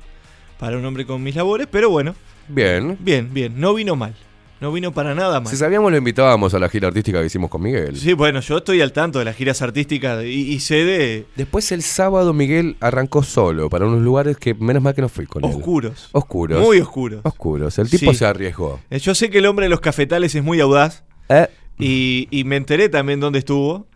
[0.58, 2.16] para un hombre con mis labores, pero bueno,
[2.48, 2.96] Bien.
[2.98, 4.14] bien, bien, no vino mal.
[4.60, 5.50] No vino para nada mal.
[5.50, 7.96] Si sabíamos lo invitábamos a la gira artística que hicimos con Miguel.
[7.96, 11.70] Sí, bueno, yo estoy al tanto de las giras artísticas y, y sé de Después
[11.72, 15.44] el sábado Miguel arrancó solo para unos lugares que menos mal que no fui con
[15.44, 15.50] él.
[15.54, 16.08] oscuros.
[16.12, 16.60] Oscuros.
[16.60, 17.20] Muy oscuros.
[17.24, 17.78] Oscuros.
[17.78, 18.18] El tipo Sí.
[18.18, 18.80] se arriesgó.
[18.90, 22.44] Eh, Yo sé que el hombre de los cafetales es muy audaz Eh, y, y
[22.44, 23.86] me enteré también dónde estuvo.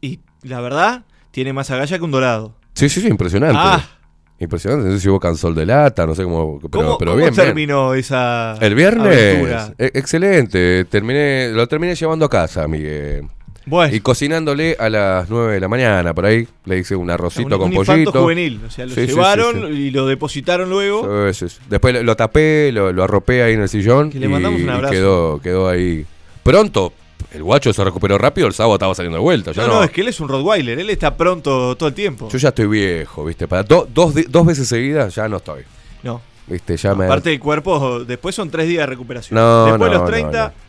[0.00, 2.54] Y la verdad, tiene más agallas que un dorado.
[2.74, 3.56] Sí, sí, sí, impresionante.
[3.58, 3.95] Ah.
[4.38, 4.86] Impresionante.
[4.88, 6.58] No sé si hubo cansol de lata, no sé cómo.
[6.58, 7.46] Pero, ¿Cómo, pero cómo bien, bien.
[7.46, 9.06] terminó esa El viernes.
[9.16, 9.72] aventura?
[9.78, 10.84] e- excelente.
[10.84, 13.24] Terminé, lo terminé llevando a casa, Miguel.
[13.68, 16.46] Bueno, Y cocinándole a las 9 de la mañana, por ahí.
[16.66, 18.12] Le hice un arrocito un, con un pollito.
[18.12, 18.60] juvenil.
[18.64, 19.72] O sea, lo Sí, sí, sí, llevaron sí.
[19.72, 21.24] y lo depositaron luego.
[21.68, 24.10] Después lo, tapé, lo, lo arropé ahí en el sillón.
[24.10, 24.92] Que le y- mandamos un y abrazo.
[24.92, 26.06] quedó, quedó ahí.
[26.44, 26.92] Pronto,
[27.32, 29.52] el guacho se recuperó rápido, el sábado estaba saliendo de vuelta.
[29.52, 30.78] Ya No, no, no, es que él es un Rottweiler.
[30.78, 32.28] Él está pronto todo el tiempo.
[32.30, 33.46] Yo ya estoy viejo, ¿viste?
[33.48, 35.62] Para do- dos, dos veces seguidas ya no estoy.
[36.02, 36.20] No.
[36.46, 36.76] ¿Viste?
[36.76, 37.06] Ya me.
[37.06, 39.34] Aparte del cuerpo, después son tres días de recuperación.
[39.38, 40.66] No, después de los no, 30, no.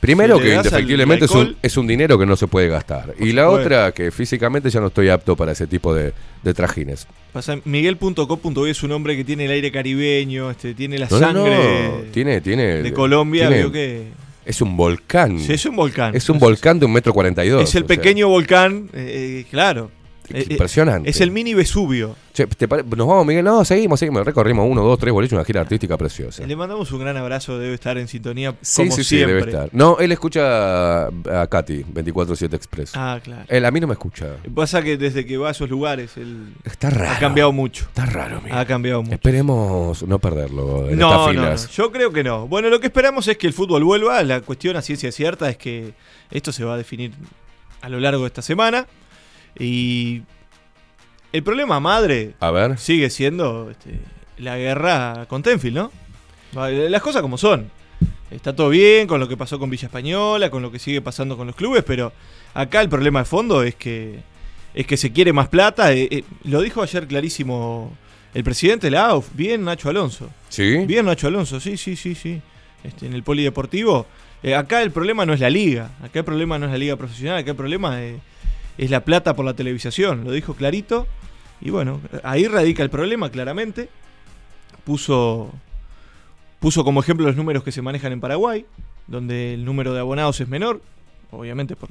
[0.00, 3.14] Primero si que indefectiblemente es un, es un dinero que no se puede gastar.
[3.18, 7.06] Y la otra que físicamente ya no estoy apto para ese tipo de, de trajines.
[7.32, 11.88] pasa, es un hombre que tiene el aire caribeño, este, tiene la No, no, sangre
[11.88, 12.12] no.
[12.12, 12.64] Tiene, tiene.
[12.82, 13.48] de Colombia.
[13.48, 14.08] tiene- vio que
[14.46, 15.40] Es un volcán.
[15.40, 16.14] Sí, es un volcán.
[16.14, 17.62] Es un volcán de un metro cuarenta y dos.
[17.64, 19.90] es el sea, pequeño volcán, eh, eh, claro.
[20.30, 21.08] Eh, eh, impresionante.
[21.10, 22.16] Es el mini Vesubio.
[22.32, 23.44] Che, ¿te pare- ¿Nos vamos, Miguel?
[23.44, 24.24] No, seguimos, seguimos.
[24.26, 26.46] Recorrimos uno, dos, tres boliches, una gira artística preciosa.
[26.46, 29.68] Le mandamos un gran abrazo, debe estar en sintonía Sí, como sí, sí, debe estar.
[29.72, 32.92] No, él escucha a Katy, 24-7 Express.
[32.94, 33.44] Ah, claro.
[33.48, 34.36] Él a mí no me escucha.
[34.54, 37.12] Pasa que desde que va a esos lugares él Está raro.
[37.12, 37.84] ha cambiado mucho.
[37.84, 38.58] Está raro, Miguel.
[38.58, 39.14] Ha cambiado mucho.
[39.14, 41.64] Esperemos no perderlo en No, estas no, filas.
[41.68, 42.46] no, yo creo que no.
[42.48, 44.22] Bueno, lo que esperamos es que el fútbol vuelva.
[44.24, 45.92] La cuestión a ciencia cierta es que
[46.30, 47.12] esto se va a definir
[47.80, 48.86] a lo largo de esta semana.
[49.58, 50.22] Y
[51.32, 52.78] el problema madre A ver.
[52.78, 53.98] sigue siendo este,
[54.38, 55.92] la guerra con Tenfield, ¿no?
[56.54, 57.70] Las cosas como son.
[58.30, 61.36] Está todo bien con lo que pasó con Villa Española, con lo que sigue pasando
[61.36, 62.12] con los clubes, pero
[62.54, 64.20] acá el problema de fondo es que
[64.74, 65.92] es que se quiere más plata.
[65.92, 67.96] Eh, eh, lo dijo ayer clarísimo
[68.34, 70.30] el presidente de la AUF, bien Nacho Alonso.
[70.48, 70.84] ¿Sí?
[70.86, 72.42] Bien Nacho Alonso, sí, sí, sí, sí.
[72.84, 74.06] Este, en el polideportivo.
[74.42, 76.96] Eh, acá el problema no es la liga, acá el problema no es la liga
[76.96, 78.18] profesional, acá el problema eh,
[78.78, 81.06] es la plata por la televisación, lo dijo clarito.
[81.60, 83.88] Y bueno, ahí radica el problema, claramente.
[84.84, 85.50] Puso,
[86.60, 88.66] puso como ejemplo los números que se manejan en Paraguay,
[89.06, 90.82] donde el número de abonados es menor,
[91.30, 91.88] obviamente por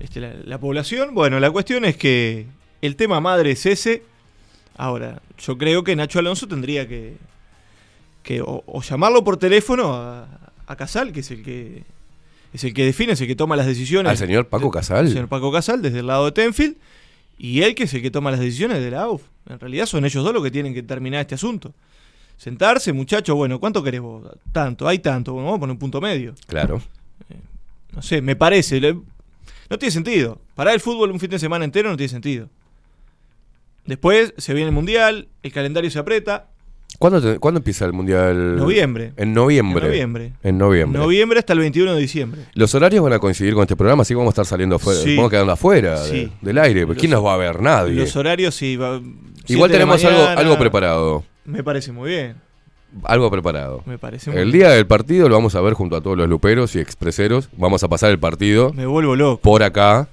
[0.00, 1.14] este, la, la población.
[1.14, 2.46] Bueno, la cuestión es que
[2.80, 4.02] el tema madre es ese.
[4.76, 7.16] Ahora, yo creo que Nacho Alonso tendría que,
[8.22, 10.26] que o, o llamarlo por teléfono a,
[10.66, 11.84] a Casal, que es el que
[12.52, 14.10] es el que define, es el que toma las decisiones.
[14.10, 15.06] ¿Al señor Paco Casal?
[15.06, 16.76] El señor Paco Casal, desde el lado de Tenfield,
[17.38, 19.22] y él que es el que toma las decisiones de la AUF.
[19.48, 21.72] En realidad son ellos dos los que tienen que terminar este asunto.
[22.36, 24.24] Sentarse, muchachos, bueno, ¿cuánto querés vos?
[24.52, 26.34] Tanto, hay tanto, bueno, vamos a poner un punto medio.
[26.46, 26.80] Claro.
[27.92, 28.80] No sé, me parece.
[28.80, 28.94] le-
[29.70, 30.40] No tiene sentido.
[30.54, 32.48] Parar el fútbol un fin de semana entero no tiene sentido.
[33.86, 36.48] Después se viene el mundial, el calendario se aprieta.
[36.98, 38.56] ¿Cuándo, te- cuándo empieza el mundial?
[38.56, 39.12] Noviembre.
[39.16, 39.84] En noviembre.
[39.86, 40.32] En noviembre.
[40.42, 40.98] En noviembre.
[41.00, 42.40] Noviembre hasta el 21 de diciembre.
[42.54, 45.00] Los horarios van a coincidir con este programa, así que vamos a estar saliendo afuera.
[45.00, 45.14] Sí.
[45.16, 46.86] Vamos quedando afuera de- del aire.
[46.86, 47.62] porque ¿Quién Los- nos va a ver?
[47.62, 47.94] Nadie.
[47.94, 48.76] Los horarios sí.
[48.76, 49.00] va-
[49.46, 50.40] Igual tenemos algo, mañana.
[50.40, 51.24] algo preparado.
[51.44, 52.34] Me parece muy bien.
[53.04, 53.82] Algo preparado.
[53.86, 54.58] Me parece muy El bien.
[54.64, 57.48] día del partido lo vamos a ver junto a todos los luperos y expreseros.
[57.56, 59.40] Vamos a pasar el partido Me vuelvo loco.
[59.42, 60.08] por acá.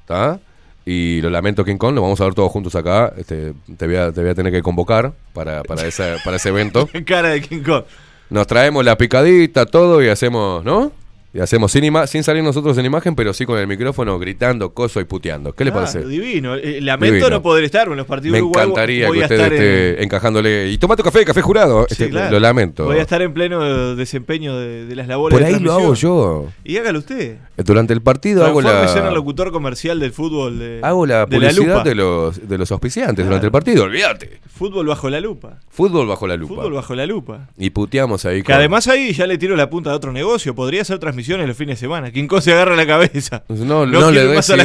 [0.00, 0.40] ¿Está?
[0.86, 3.12] Y lo lamento, King Kong, lo vamos a ver todos juntos acá.
[3.16, 6.50] Este, te, voy a, te voy a tener que convocar para, para, esa- para ese
[6.50, 6.88] evento.
[7.06, 7.84] Cara de King Kong.
[8.30, 10.92] Nos traemos la picadita, todo y hacemos, ¿no?
[11.34, 14.72] Y hacemos sin, ima- sin salir nosotros en imagen, pero sí con el micrófono gritando,
[14.72, 15.52] coso y puteando.
[15.52, 16.06] ¿Qué le Claro, parece?
[16.08, 16.54] Divino.
[16.54, 17.28] Eh, lamento Divino.
[17.30, 18.62] no poder estar en los partidos Me Uruguay.
[18.64, 20.70] encantaría que usted en- esté encajándole.
[20.70, 21.86] Y toma tu café, café jurado.
[21.88, 22.30] Sí, Este, claro.
[22.30, 22.84] Lo lamento.
[22.84, 25.80] Voy a estar en pleno desempeño de, de las labores Por de ahí lo hago
[25.80, 26.12] transmisión.
[26.44, 26.46] yo.
[26.62, 27.38] Y hágalo usted.
[27.56, 31.26] Durante el partido hago Transfórmese en el la, locutor comercial del fútbol de, hago la
[31.26, 31.82] de la publicidad lupa.
[31.88, 33.28] de los, de los auspiciantes Claro.
[33.30, 33.82] durante el partido.
[33.84, 34.38] Olvídate.
[34.54, 35.58] Fútbol bajo la lupa.
[35.68, 36.54] Fútbol bajo la lupa.
[36.54, 37.48] Fútbol bajo la lupa.
[37.58, 38.44] Y puteamos ahí.
[38.44, 40.54] Que además ahí ya le tiro la punta de otro negocio.
[40.54, 42.10] Podría hacer transmisiones los fines de semana.
[42.10, 43.44] Quién se agarra la cabeza.
[43.48, 44.56] No, no, No le des idea,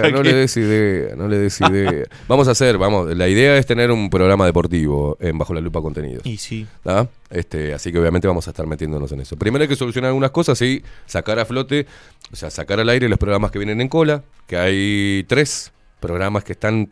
[0.00, 2.04] cancha no que- le des idea, no le des idea.
[2.28, 5.80] vamos a hacer, vamos, la idea es tener un programa deportivo en Bajo la Lupa
[5.80, 6.24] Contenidos.
[6.26, 6.66] Y sí.
[6.82, 7.08] ¿tá?
[7.30, 9.36] Este, así que obviamente vamos a estar metiéndonos en eso.
[9.36, 11.86] Primero hay que solucionar algunas cosas y sacar a flote,
[12.32, 16.44] o sea, sacar al aire los programas que vienen en cola, que hay tres, programas
[16.44, 16.90] que están...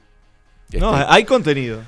[0.72, 1.80] No, hay contenido.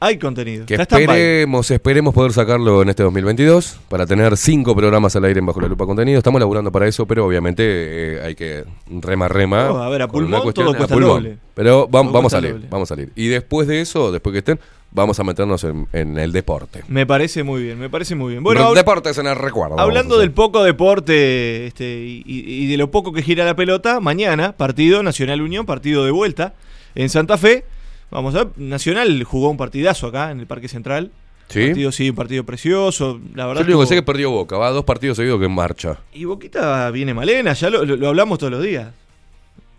[0.00, 0.64] Hay contenido.
[0.66, 5.46] que esperemos, esperemos poder sacarlo en este 2022 para tener cinco programas al aire en
[5.46, 6.18] Bajo la Lupa Contenido.
[6.18, 9.64] Estamos laburando para eso, pero obviamente eh, hay que rema rema.
[9.68, 11.22] No, a ver, a pulmón cuestión- todo a cuesta el pulmón.
[11.24, 11.38] doble.
[11.54, 12.66] Pero vamos cuesta a salir, doble.
[12.70, 13.12] vamos a salir.
[13.16, 14.60] Y después de eso, después que estén,
[14.92, 16.84] vamos a meternos en, en el deporte.
[16.86, 18.44] Me parece muy bien, me parece muy bien.
[18.44, 19.80] Bueno, deportes en el recuerdo.
[19.80, 21.84] hablando vamos a del poco deporte este,
[22.24, 26.54] y de lo poco que gira la pelota, mañana, partido Nacional Unión, partido de vuelta
[26.94, 27.64] en Santa Fe.
[28.10, 31.10] Vamos a ver, Nacional jugó un partidazo acá en el Parque Central.
[31.48, 31.66] ¿Sí?
[31.66, 33.18] Partido, sí, un partido precioso.
[33.34, 35.38] La Yo verdad lo único que sé es que perdió Boca, va dos partidos seguidos
[35.40, 35.98] que en marcha.
[36.12, 38.92] Y Boquita viene malena, ya lo, lo- lo hablamos todos los días.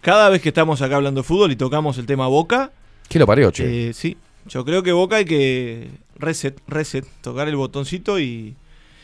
[0.01, 2.71] Cada vez que estamos acá hablando de fútbol y tocamos el tema Boca,
[3.07, 3.89] ¿Qué lo parió, che?
[3.89, 4.17] eh, sí,
[4.47, 8.55] yo creo que Boca hay que reset, reset, tocar el botoncito y,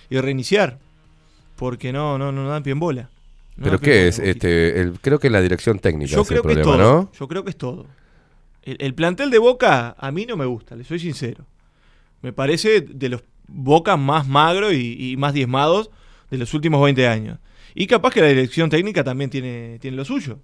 [0.09, 0.77] y reiniciar.
[1.55, 3.09] Porque no, no, no dan pie en bola.
[3.57, 4.17] No ¿Pero qué es?
[4.17, 4.31] Boquita.
[4.31, 7.01] este el, Creo que la dirección técnica Yo es creo el que es problema, todo.
[7.03, 7.11] ¿no?
[7.17, 7.85] Yo creo que es todo.
[8.65, 11.45] El, el plantel de Boca a mí no me gusta, le soy sincero.
[12.21, 15.91] Me parece de los Boca más magros y, y más diezmados
[16.31, 17.37] de los últimos 20 años.
[17.75, 20.39] Y capaz que la dirección técnica también tiene, tiene lo suyo.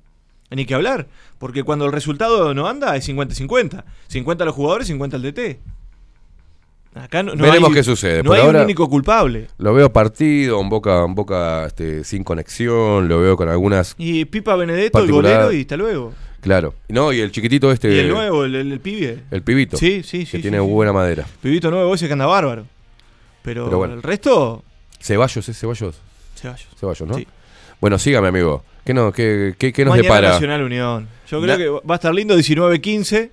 [0.51, 1.07] Ni que hablar.
[1.39, 3.83] Porque cuando el resultado no anda es 50-50.
[4.07, 5.59] 50 los jugadores, 50 el DT.
[6.93, 8.21] Acá no, no Veremos hay- qué sucede.
[8.21, 9.47] No Por hay ahora- un único culpable.
[9.57, 13.95] Lo veo partido, un Boca, un Boca este, sin conexión, lo veo con algunas...
[13.97, 16.13] Y Pipa Benedetto, el Particular- golero, y hasta luego.
[16.41, 16.73] Claro.
[16.89, 17.93] No, y el chiquitito este...
[17.93, 19.19] y el nuevo, el, el- el pibe.
[19.31, 19.77] El pibito.
[19.77, 20.69] Sí, sí, Que sí, tiene sí, sí.
[20.71, 21.25] buena madera.
[21.41, 22.65] Pibito nuevo ese que anda bárbaro.
[23.43, 23.93] Pero, Pero bueno.
[23.95, 24.63] el resto,
[24.99, 25.95] Ceballos, ¿es Ceballos?
[26.35, 26.67] Ceballos.
[26.79, 27.13] Ceballos, ¿no?
[27.15, 27.27] Sí.
[27.79, 28.63] Bueno, sígame, amigo.
[28.85, 30.29] ¿Qué, no, qué, qué, qué nos Mañana depara?
[30.33, 31.07] Nacional Unión.
[31.29, 33.29] Yo Na- creo que va a estar lindo 19-15.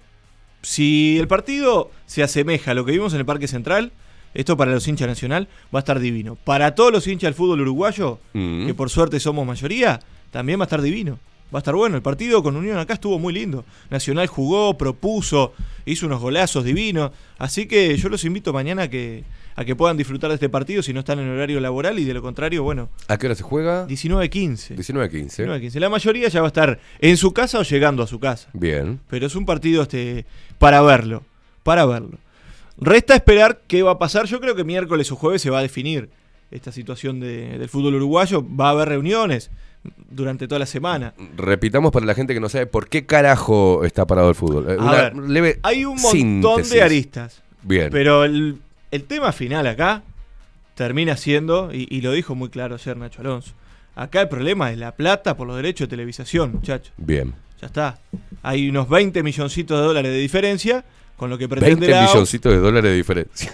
[0.63, 3.93] Si el partido se asemeja a lo que vimos en el Parque Central,
[4.35, 6.37] esto para los hinchas nacional va a estar divino.
[6.45, 8.67] Para todos los hinchas del fútbol uruguayo, Mm.
[8.67, 11.19] que por suerte somos mayoría, también va a estar divino.
[11.55, 11.97] Va a estar bueno.
[11.97, 13.65] El partido con Unión acá estuvo muy lindo.
[13.91, 15.55] Nacional jugó, propuso,
[15.87, 17.11] hizo unos golazos divinos.
[17.39, 19.25] Así que yo los invito mañana a que,
[19.57, 22.13] a que puedan disfrutar de este partido si no están en horario laboral y de
[22.13, 23.87] lo contrario, bueno, ¿A qué hora se juega?
[23.89, 24.77] 19-15.
[24.77, 25.47] 19-15.
[25.47, 25.81] 19-15.
[25.81, 28.51] La mayoría ya va a estar en su casa o llegando a su casa.
[28.53, 29.01] Bien.
[29.09, 30.27] Pero es un partido este,
[30.59, 31.23] para verlo.
[31.63, 32.19] Para verlo.
[32.77, 34.27] Resta esperar qué va a pasar.
[34.27, 36.11] Yo creo que miércoles o jueves se va a definir
[36.51, 38.45] esta situación de- del fútbol uruguayo.
[38.55, 39.51] Va a haber reuniones
[40.11, 41.15] durante toda la semana.
[41.37, 44.71] Repitamos para la gente que no sabe por qué carajo está parado el fútbol.
[44.71, 46.71] A Una ver, leve hay un montón síntesis.
[46.73, 47.43] de aristas.
[47.63, 47.89] Bien.
[47.91, 48.59] Pero el,
[48.91, 50.03] el tema final acá
[50.75, 53.53] termina siendo, y, y lo dijo muy claro ayer Nacho Alonso,
[53.97, 56.93] acá el problema es la plata por los derechos de televisación, muchachos.
[56.97, 57.35] Bien.
[57.61, 57.99] Ya está.
[58.43, 60.85] Hay unos 20 milloncitos de dólares de diferencia
[61.17, 62.13] con lo que pretende 20 la AUF.
[62.13, 63.53] milloncitos de dólares de diferencia.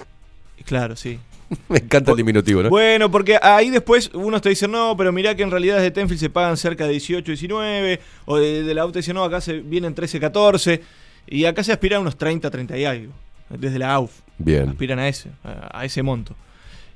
[0.66, 1.18] Claro, sí.
[1.68, 2.68] Me encanta el diminutivo, ¿no?
[2.70, 6.20] Bueno, porque ahí después uno te dice, no, pero mirá que en realidad desde Tenfield
[6.20, 9.40] se pagan cerca de 18, 19, o de, de la AUF te dice, no, acá
[9.40, 10.80] se vienen 13, 14,
[11.26, 13.12] y acá se aspiran a unos 30, 30 y algo,
[13.50, 14.12] desde la AUF.
[14.38, 14.68] Bien.
[14.70, 16.34] Aspiran a ese, a, a ese monto.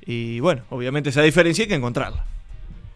[0.05, 2.25] Y bueno, obviamente esa diferencia hay que encontrarla.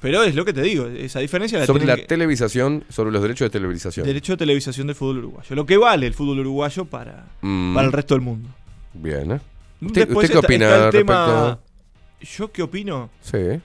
[0.01, 3.21] Pero es lo que te digo, esa diferencia la Sobre la que- televisación, sobre los
[3.21, 4.05] derechos de televisación.
[4.05, 5.55] Derecho de televisación del fútbol uruguayo.
[5.55, 7.73] Lo que vale el fútbol uruguayo para, Mm.
[7.73, 8.49] para el resto del mundo.
[8.93, 9.39] Bien, ¿eh?
[9.85, 11.05] ¿Usted, Después usted qué opina está el respecto?
[11.13, 11.59] tema-
[12.21, 13.09] ¿Yo qué opino?
[13.21, 13.37] Sí.
[13.37, 13.61] Eh,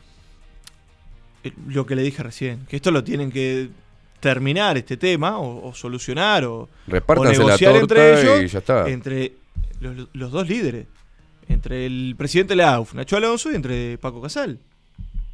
[1.69, 3.69] Lo que le dije recién, que esto lo tienen que
[4.21, 6.69] terminar este tema o, o solucionar o, o
[7.25, 8.89] la negociar entre ellos, y ya está.
[8.89, 9.35] entre
[9.81, 10.87] los, los dos líderes,
[11.49, 14.59] entre el presidente de la AUF, Nacho Alonso, y entre Paco Casal.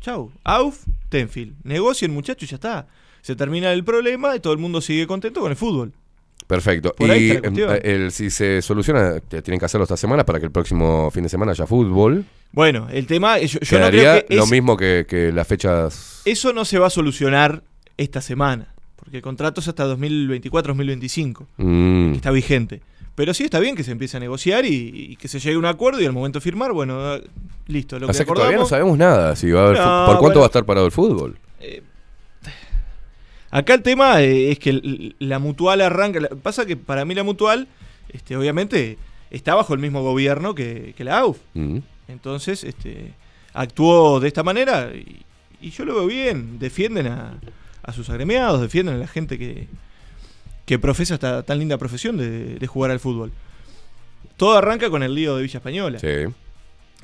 [0.00, 0.30] Chau.
[0.44, 1.54] AUF, Tenfield.
[1.64, 2.86] Negocien, muchachos, y ya está.
[3.22, 5.94] Se termina el problema y todo el mundo sigue contento con el fútbol.
[6.46, 6.94] Perfecto.
[6.94, 7.42] Por y em,
[7.82, 11.28] el, si se soluciona, tienen que hacerlo esta semana para que el próximo fin de
[11.30, 12.24] semana haya fútbol.
[12.52, 16.20] Bueno, el tema, yo, yo no creo que lo es- mismo que, que las fechas.
[16.24, 17.62] Eso no se va a solucionar
[17.96, 22.10] esta semana, porque el contrato es hasta 2024-2025, Mm.
[22.10, 22.80] que está vigente.
[23.14, 25.58] Pero sí está bien que se empiece a negociar y, y que se llegue a
[25.58, 27.22] un acuerdo y al momento de firmar, bueno, eh,
[27.68, 29.36] listo, lo o que sea que todavía no sabemos nada.
[29.36, 30.40] Si va a haber No, ¿Por cuánto bueno.
[30.40, 31.36] va a estar parado el fútbol?
[33.54, 36.18] Acá el tema eh, es que la mutual arranca.
[36.42, 37.68] pasa que para mí la mutual,
[38.08, 38.98] este, obviamente,
[39.30, 41.38] está bajo el mismo gobierno que, que la AUF.
[41.54, 41.78] Mm.
[42.08, 43.12] Entonces, este,
[43.52, 45.22] actuó de esta manera y,
[45.60, 46.58] y yo lo veo bien.
[46.58, 47.38] Defienden a,
[47.84, 49.68] a sus agremiados, defienden a la gente que,
[50.66, 53.30] que profesa esta tan linda profesión de, de jugar al fútbol.
[54.36, 56.00] Todo arranca con el lío de Villa Española.
[56.00, 56.32] Sí.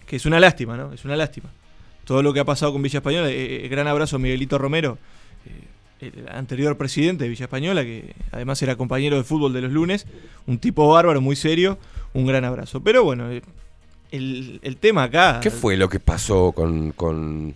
[0.04, 0.92] Que es una lástima, ¿no?
[0.92, 1.48] Es una lástima.
[2.04, 3.30] Todo lo que ha pasado con Villa Española.
[3.30, 4.98] eh, eh, gran abrazo a Miguelito Romero,
[6.00, 10.06] el anterior presidente de Villa Española, que además era compañero de fútbol de los lunes.
[10.46, 11.78] Un tipo bárbaro, muy serio.
[12.12, 12.80] Un gran abrazo.
[12.82, 13.42] Pero bueno, eh,
[14.10, 15.40] el, el tema acá.
[15.42, 17.54] ¿Qué fue lo que pasó con, con,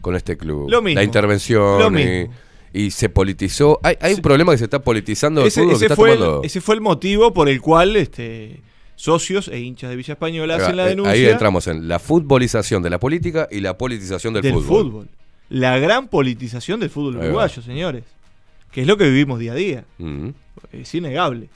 [0.00, 0.68] con este club?
[0.70, 0.98] Lo mismo.
[0.98, 2.34] La intervención Lo y, mismo.
[2.72, 3.78] y se politizó.
[3.82, 6.12] Hay, hay un problema que se está politizando el Ese, fútbol, que ese está fue
[6.14, 8.60] el, ese fue el motivo por el cual este,
[8.96, 12.82] socios e hinchas de Villa Española hacen la eh, denuncia Ahí entramos en la futbolización
[12.82, 14.84] de la política y la politización del, del fútbol.
[14.90, 15.08] fútbol.
[15.48, 18.04] La gran politización del fútbol uruguayo, señores.
[18.70, 19.84] Que es lo que vivimos día a día.
[20.72, 21.48] Es innegable.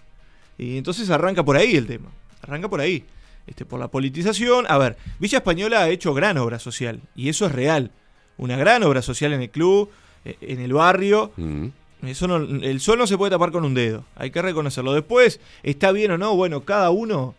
[0.59, 2.09] Y entonces arranca por ahí el tema.
[2.43, 3.05] Arranca por ahí.
[3.47, 4.65] Este, por la politización.
[4.69, 7.01] A ver, Villa Española ha hecho gran obra social.
[7.15, 7.91] Y eso es real.
[8.39, 9.91] Una gran obra social en el club,
[10.25, 11.33] eh, en el barrio.
[12.03, 14.05] Eso no, el sol no se puede tapar con un dedo.
[14.17, 14.93] Hay que reconocerlo.
[14.93, 17.35] Después, está bien o no, bueno, cada uno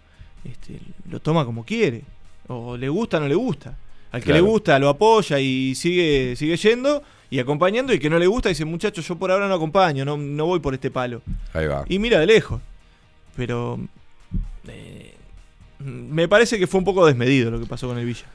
[0.46, 2.04] este, lo toma como quiere.
[2.48, 3.78] O le gusta o no le gusta.
[4.14, 4.42] Al que Claro.
[4.46, 7.94] le gusta lo apoya y sigue, sigue yendo y acompañando.
[7.94, 10.60] Y que no le gusta dice, muchachos, yo por ahora no acompaño, no, no voy
[10.62, 11.22] por este palo.
[11.54, 11.84] Ahí va.
[11.90, 12.62] Y mira de lejos.
[13.36, 13.80] Pero
[14.68, 15.14] eh,
[15.80, 18.26] me parece que fue un poco desmedido lo que pasó con el Villa.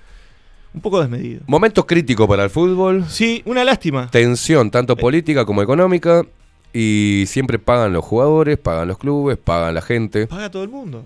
[0.74, 1.40] Un poco desmedido.
[1.46, 3.04] Momento crítico para el fútbol.
[3.08, 4.10] Sí, una lástima.
[4.10, 6.26] Tensión tanto política como económica.
[6.72, 10.26] Y siempre pagan los jugadores, pagan los clubes, pagan la gente.
[10.26, 11.04] Paga todo el mundo.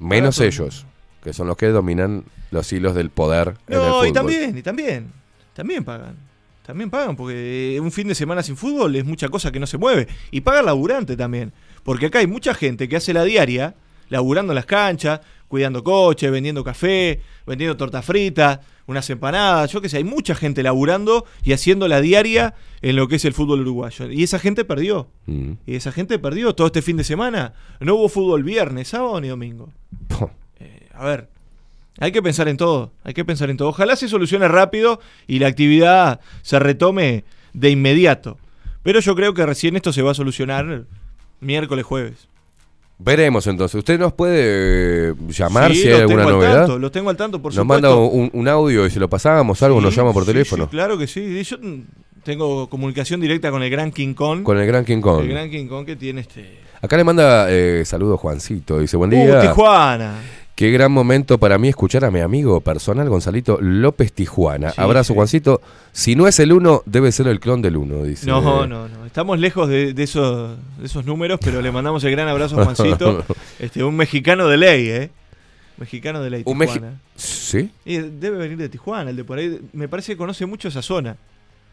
[0.00, 0.84] Menos ellos,
[1.26, 2.22] que son los que dominan
[2.52, 4.06] los hilos del poder en el No, fútbol.
[4.06, 5.12] y también, y también.
[5.54, 6.14] También pagan.
[6.64, 9.76] También pagan, porque un fin de semana sin fútbol es mucha cosa que no se
[9.76, 10.06] mueve.
[10.30, 11.52] Y paga laburante también.
[11.82, 13.74] Porque acá hay mucha gente que hace la diaria,
[14.08, 19.88] laburando en las canchas, cuidando coches, vendiendo café, vendiendo torta frita, unas empanadas, yo qué
[19.88, 23.62] sé, hay mucha gente laburando y haciendo la diaria en lo que es el fútbol
[23.62, 24.08] uruguayo.
[24.12, 25.08] Y esa gente perdió.
[25.26, 25.54] Mm.
[25.66, 27.54] Y esa gente perdió todo este fin de semana.
[27.80, 29.72] No hubo fútbol viernes, sábado ni domingo.
[30.98, 31.28] A ver,
[31.98, 33.68] hay que pensar en todo, hay que pensar en todo.
[33.68, 38.38] Ojalá se solucione rápido y la actividad se retome de inmediato.
[38.82, 40.84] Pero yo creo que recién esto se va a solucionar
[41.40, 42.28] miércoles, jueves.
[42.98, 43.74] Veremos entonces.
[43.74, 46.56] ¿Usted nos puede eh, llamar Sí, si hay alguna tengo al novedad?
[46.60, 47.88] tanto, los tengo al tanto, por nos supuesto.
[47.90, 50.64] manda un, un audio y si lo pasamos algo, nos llama por sí, teléfono.
[50.64, 51.42] sí, claro que sí.
[51.44, 51.58] Yo
[52.22, 54.42] tengo comunicación directa con el gran King Kong.
[54.44, 55.20] Con el gran King Kong.
[55.22, 56.58] El gran King Kong que tiene este.
[56.80, 58.78] Acá le manda eh, saludos Juancito.
[58.78, 59.40] Dice, buen Uh, día.
[59.42, 60.14] Tijuana.
[60.56, 64.70] Qué gran momento para mí escuchar a mi amigo personal Gonzalito López Tijuana.
[64.70, 65.14] Sí, Abrazo, sí.
[65.14, 65.60] Juancito.
[65.92, 68.26] Si no es el uno, debe ser el clon del uno, dice.
[68.26, 69.04] No, no, no.
[69.04, 72.64] Estamos lejos de, de esos, de esos números, pero le mandamos el gran abrazo a
[72.64, 73.22] Juancito.
[73.58, 75.10] este, un mexicano de ley, ¿eh?
[75.76, 76.42] Mexicano de ley.
[76.46, 77.00] Un Tijuana.
[77.16, 77.70] ¿Sí?
[77.84, 79.60] Y debe venir de Tijuana, el de por ahí.
[79.74, 81.18] Me parece que conoce mucho esa zona.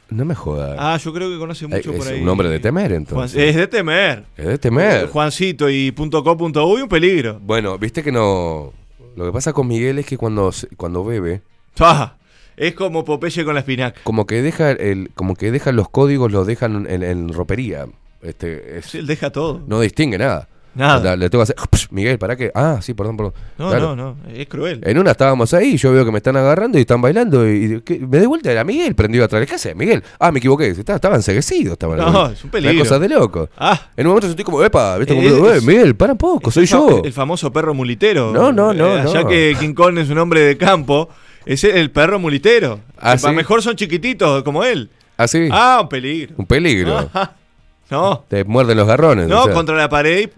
[0.10, 0.76] No me jodas.
[0.80, 2.22] Ah, yo creo que conoce mucho Eh, por es ahí.
[2.22, 3.42] un hombre de temer, Juan- entonces.
[3.50, 4.26] es de temer.
[4.38, 5.08] Es de temer.
[5.08, 7.40] Juancito y .co.uy un peligro.
[7.42, 8.72] Bueno, viste que no.
[9.16, 11.42] Lo que pasa con Miguel es que cuando, se- cuando bebe,
[11.80, 12.16] Ah,
[12.56, 14.00] es como Popeye con la espinaca.
[14.04, 17.86] como que deja el, como que deja los códigos, los dejan en, en ropería.
[18.22, 19.62] Este, es- Sí, él deja todo.
[19.68, 20.48] no distingue nada.
[20.76, 20.98] Nada.
[20.98, 21.90] O sea, le tengo que hacer.
[21.92, 22.52] Miguel, ¿para qué?
[22.56, 23.34] Ah, sí, perdón, perdón.
[23.60, 23.96] No, Claro.
[23.96, 24.30] no, no.
[24.34, 24.82] Es cruel.
[24.84, 27.48] En una estábamos ahí, yo veo que me están agarrando y están bailando.
[27.48, 29.46] Y, me de vuelta era Miguel, prendido atrás.
[29.46, 30.04] ¿Qué hace, Miguel?
[30.20, 30.68] Ah, me equivoqué.
[30.70, 31.74] Estaba, estaban enseguecidos.
[31.74, 32.74] Estaban No, es un peligro.
[32.74, 33.50] Una cosa de loco.
[33.58, 33.80] Ah.
[33.96, 35.14] En un momento sentí como, epa, ¿viste?
[35.16, 37.02] Como, Es- "Eh, Miguel, para un poco, soy yo.
[37.04, 38.32] El famoso perro mulitero.
[38.34, 39.28] No, no, no, Eh, Ya no.
[39.28, 41.10] que King Kong es un hombre de campo,
[41.46, 42.80] es el perro mulitero.
[42.98, 43.30] Ah, ¿sí?
[43.30, 44.90] mejor son chiquititos como él.
[45.18, 45.48] Así.
[45.52, 46.34] Ah, un peligro.
[46.38, 46.98] Un peligro.
[47.14, 47.34] Ajá.
[47.92, 49.28] No, Te muerden los garrones.
[49.28, 49.54] no, o sea.
[49.54, 50.32] contra la pared y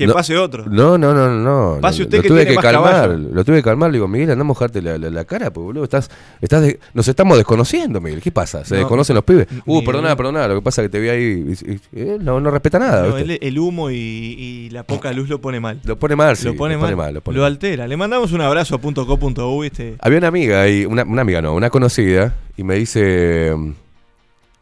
[0.00, 0.64] que No, pase otro.
[0.66, 1.78] No, no, no, no.
[1.80, 2.92] Pase Lo- usted lo que tuve tiene que más calmar.
[2.92, 3.28] caballo.
[3.32, 3.90] Lo tuve que calmar.
[3.90, 5.84] Le digo, Miguel, anda a mojarte la, la- la cara, pues, boludo.
[5.84, 8.20] Estás, estás de- nos estamos desconociendo, Miguel.
[8.20, 8.64] ¿Qué pasa?
[8.64, 8.80] ¿Se No.
[8.80, 9.46] desconocen los pibes?
[9.66, 10.48] Uh, perdona, perdona.
[10.48, 11.20] Lo que pasa es que te vi ahí.
[11.64, 13.06] y- y- y él no, no respeta nada.
[13.20, 15.80] El humo y, y la poca luz lo pone mal.
[15.84, 16.46] Lo pone mal, sí.
[16.46, 16.90] lo pone mal.
[16.96, 17.46] lo Lo, pone mal.
[17.46, 17.86] altera.
[17.86, 19.66] Le mandamos un abrazo a .co.uy.
[19.66, 19.96] Este.
[20.00, 23.54] Había una amiga ahí, una, una amiga no, una conocida, y me dice,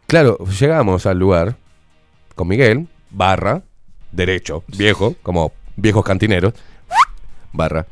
[0.06, 1.56] claro, llegamos al lugar
[2.34, 3.62] con Miguel, barra,
[4.12, 6.54] derecho, viejo, como viejos cantineros,
[7.52, 7.86] barra,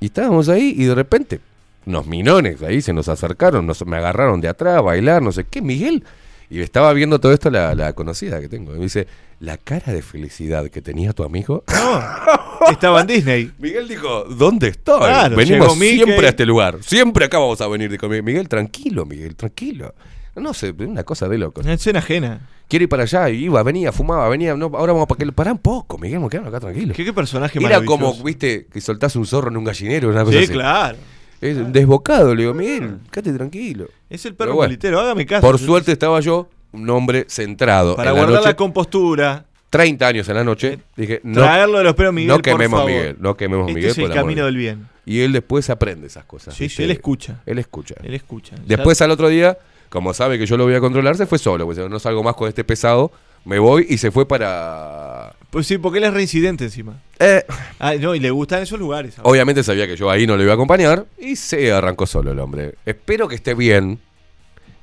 [0.00, 1.40] y estábamos ahí y de repente,
[1.86, 5.44] unos minones ahí se nos acercaron, nos, me agarraron de atrás a bailar, no sé
[5.44, 6.04] qué, Miguel,
[6.50, 9.06] y estaba viendo todo esto la, la conocida que tengo, y me dice,
[9.40, 11.64] la cara de felicidad que tenía tu amigo.
[11.68, 13.52] No, estaba en Disney.
[13.58, 14.98] Miguel dijo, ¿dónde estoy?
[15.00, 15.96] Claro, Venimos Mickey.
[16.04, 16.78] siempre a este lugar.
[16.82, 17.90] Siempre acá vamos a venir.
[17.90, 19.94] Dijo Miguel, tranquilo, Miguel, tranquilo.
[20.36, 21.60] No sé, una cosa de loco.
[21.62, 22.40] Una escena ajena.
[22.68, 24.54] Quiero ir para allá, iba, venía, fumaba, venía.
[24.54, 26.94] No, ahora vamos para que Pará un poco, Miguel, me quedaron acá tranquilo.
[26.94, 30.36] ¿Qué, qué personaje Era como, viste, que soltás un zorro en un gallinero, una cosa
[30.38, 30.52] Sí, así.
[30.52, 30.96] claro.
[31.40, 33.86] Es desbocado, le digo, Miguel, quédate tranquilo.
[34.08, 35.42] Es el perro bueno, mulitero, hágame caso.
[35.46, 37.94] Por suerte estaba yo, un hombre centrado.
[37.96, 41.78] Para en la guardar noche, la compostura, 30 años en la noche, dije, no, traerlo
[41.78, 42.90] de los pelos Miguel, no quememos por favor.
[43.02, 43.90] Miguel, no quememos Este Miguel.
[43.90, 44.88] es el camino de del bien.
[45.04, 46.54] Y él después aprende esas cosas.
[46.54, 47.42] Sí, sí, él escucha.
[47.46, 47.94] Él escucha.
[48.02, 48.56] Él escucha.
[48.66, 49.58] Después al otro día,
[49.88, 51.64] como sabe que yo lo voy a controlar, se fue solo.
[51.66, 53.12] Pues no salgo más con este pesado,
[53.44, 55.34] me voy y se fue para...
[55.50, 57.00] Pues sí, porque él es reincidente encima.
[57.18, 57.44] Eh,
[57.78, 59.14] Ah, no, y le gustan esos lugares.
[59.22, 62.38] obviamente sabía que yo ahí no lo iba a acompañar y se arrancó solo el
[62.38, 62.74] hombre.
[62.84, 64.00] Espero que esté bien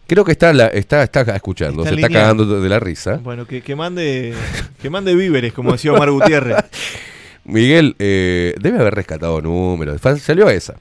[0.06, 3.20] Creo que está, la, está, está escuchando, Está se está cagando de la risa.
[3.24, 4.34] Bueno, que, que mande
[4.82, 6.58] que mande víveres, como decía Omar Gutiérrez.
[7.46, 10.02] Miguel, eh, debe haber rescatado números.
[10.22, 10.76] Salió esa.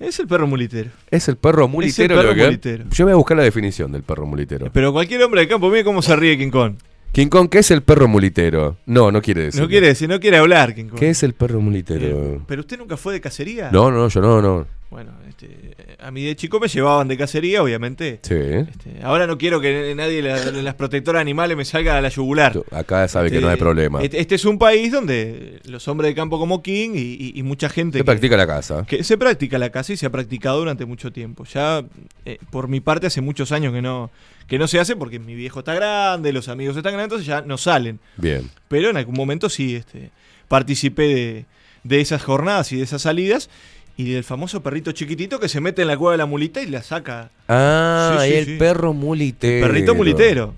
[0.00, 0.90] Es el perro mulitero.
[1.10, 2.14] Es el perro mulitero.
[2.16, 2.84] perro lo que- mulitero.
[2.90, 4.70] Yo voy a buscar la definición del perro mulitero.
[4.72, 6.74] Pero cualquier hombre de campo, mire cómo se ríe King Kong.
[7.12, 8.76] King Kong, ¿qué es el perro mulitero?
[8.86, 9.60] No, no quiere decir.
[9.60, 10.98] No quiere decir, no quiere hablar King Kong.
[11.00, 12.42] ¿Qué es el perro mulitero?
[12.46, 13.70] ¿Pero usted nunca fue de cacería?
[13.72, 14.66] No, no, yo no, no.
[14.90, 18.20] Bueno, este, a mí de chico me llevaban de cacería, obviamente.
[18.22, 18.34] Sí.
[18.34, 22.08] Este, ahora no quiero que nadie de la- las protectoras animales me salga a la
[22.08, 22.58] yugular.
[22.70, 24.02] Acá sabe que Este, no hay problema.
[24.02, 27.42] Este, este es un país donde los hombres de campo como King y, y- y
[27.42, 28.86] mucha gente Se que, practica la casa.
[28.88, 31.44] que se practica la caza y se ha practicado durante mucho tiempo.
[31.44, 31.84] Ya
[32.24, 34.10] eh, por mi parte hace muchos años que no
[34.46, 37.42] que no se hace porque mi viejo está grande, los amigos están grandes, entonces ya
[37.42, 38.00] no salen.
[38.16, 38.48] Bien.
[38.68, 40.10] Pero en algún momento sí este,
[40.48, 41.44] participé de,
[41.84, 43.50] de esas jornadas y de esas salidas
[43.98, 46.66] y del famoso perrito chiquitito que se mete en la cueva de la mulita y
[46.68, 47.30] la saca.
[47.48, 48.56] Ah, Sí, sí, el sí.
[48.56, 49.66] perro mulitero.
[49.66, 50.54] Perrito mulitero.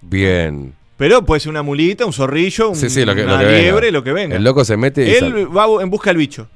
[0.00, 0.72] Bien.
[0.96, 3.58] Pero puede ser una mulita, un zorrillo, un, sí, lo que, lo una que venga.
[3.60, 4.36] liebre, lo que venga.
[4.36, 5.44] El loco se mete y Él sale.
[5.44, 6.48] va en busca del bicho.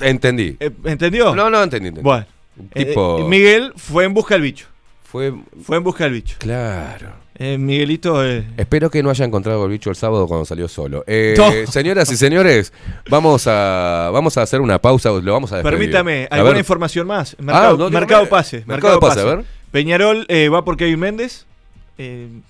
[0.00, 0.56] Entendí.
[0.60, 1.34] Eh, ¿Entendió?
[1.34, 1.88] No, no, entendí.
[1.88, 2.04] entendí.
[2.04, 2.26] Bueno.
[2.74, 4.66] Tipo- Eh, Miguel fue en busca del bicho.
[5.04, 5.32] Fue.
[5.62, 6.36] Fue en busca del bicho.
[6.38, 7.12] Claro.
[7.40, 8.24] Eh, Miguelito.
[8.26, 11.04] eh, Espero que no haya encontrado el bicho el sábado cuando salió solo.
[11.06, 11.70] Eh, No.
[11.70, 12.72] Señoras y señores,
[13.08, 15.10] vamos a, vamos a hacer una pausa.
[15.10, 15.78] Lo vamos a despedir.
[15.78, 16.58] permítame, A ¿alguna ver.
[16.60, 17.36] información más?
[17.38, 18.00] Mercado, no, dígame.
[18.00, 18.64] mercado Pase.
[18.66, 19.44] Mercado Pase, a ver.
[19.70, 21.44] Peñarol va por Kevin Méndez.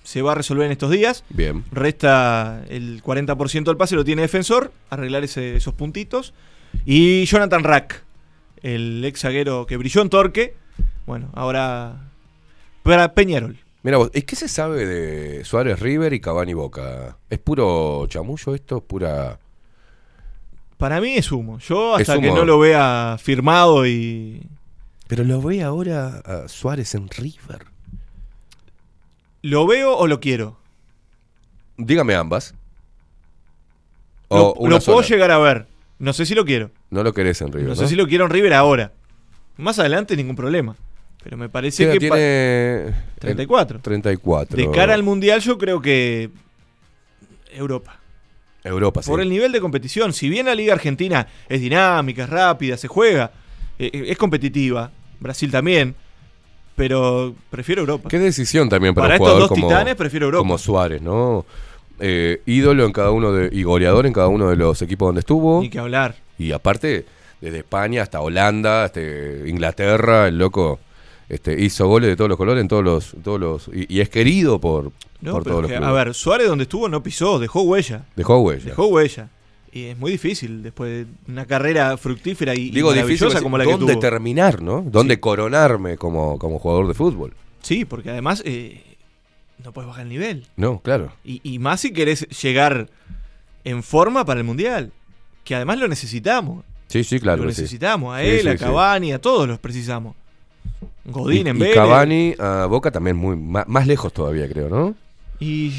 [0.03, 1.23] se va a resolver en estos días.
[1.29, 1.63] Bien.
[1.71, 4.71] Resta el 40% del pase, lo tiene defensor.
[4.89, 6.33] Arreglar ese- esos puntitos.
[6.85, 8.03] Y Jonathan Rack,
[8.61, 10.53] el ex zaguero que brilló en Torque.
[11.07, 11.95] Bueno, ahora
[12.83, 13.57] para Peñarol.
[13.81, 17.17] Mira vos, ¿y qué se sabe de Suárez River y Cavani Boca?
[17.29, 18.77] ¿Es puro chamullo esto?
[18.77, 19.39] ¿Es pura.?
[20.77, 21.59] Para mí es humo.
[21.59, 22.37] Yo hasta Es que humo.
[22.37, 24.45] no lo vea firmado y.
[25.07, 27.65] Pero lo ve ahora a Suárez en River.
[29.41, 30.57] ¿Lo veo o lo quiero?
[31.77, 32.53] Dígame ambas.
[34.27, 35.67] O Lo, puedo llegar a ver.
[35.97, 36.71] No sé si lo quiero.
[36.91, 37.69] No lo querés en River.
[37.69, 37.81] No ¿no?
[37.81, 38.91] sé si lo quiero en River ahora.
[39.57, 40.75] Más adelante ningún problema.
[41.23, 42.95] Pero me parece ¿Qué edad que tiene?
[43.19, 43.81] 34.
[43.81, 44.57] 34.
[44.57, 46.29] de cara al mundial yo creo que
[47.51, 47.99] Europa.
[48.63, 49.09] Europa, sí.
[49.09, 52.87] Por el nivel de competición, si bien la liga argentina es dinámica, es rápida, se
[52.87, 53.31] juega,
[53.77, 55.95] eh, eh, es competitiva, Brasil también,
[56.75, 58.09] pero prefiero Europa.
[58.09, 60.41] Qué decisión también para, Para un estos jugador dos como, titanes prefiero Europa.
[60.41, 61.45] como Suárez, ¿no?
[62.01, 65.19] Eh, ídolo en cada uno de, y goleador en cada uno de los equipos donde
[65.19, 65.61] estuvo.
[65.61, 66.15] Ni que hablar.
[66.37, 67.05] Y aparte,
[67.41, 70.79] desde España hasta Holanda, este, Inglaterra, el loco
[71.29, 74.09] este, hizo goles de todos los colores en todos los, todos los y, y es
[74.09, 74.91] querido por,
[75.21, 75.89] No, por todos los que, clubes.
[75.89, 78.05] a ver, Suárez donde estuvo no pisó, dejó huella.
[78.15, 78.65] Dejó huella.
[78.65, 79.29] Dejó huella.
[79.71, 83.57] Y es muy difícil después de una carrera fructífera y, Digo, difícil maravillosa decir, como
[83.59, 83.99] la que ¿dónde tuvo.
[84.01, 84.81] terminar, no?
[84.81, 87.35] ¿Dónde coronarme como, como jugador de fútbol?
[87.61, 88.81] Sí, porque además eh,
[89.63, 90.47] no puedes bajar el nivel.
[90.55, 91.11] No, claro.
[91.23, 92.89] Y, y más si querés llegar
[93.63, 94.91] en forma para el Mundial.
[95.43, 96.65] Que además lo necesitamos.
[96.87, 97.43] Sí, sí, claro.
[97.43, 97.61] lo sí.
[97.61, 98.15] necesitamos.
[98.15, 98.57] A él, sí, a.
[98.57, 100.15] Cavani, a todos los precisamos.
[101.05, 101.75] Godín y, en y Vélez.
[101.75, 104.95] Cavani a Boca también muy más, lejos todavía, creo, ¿no?
[105.39, 105.73] Y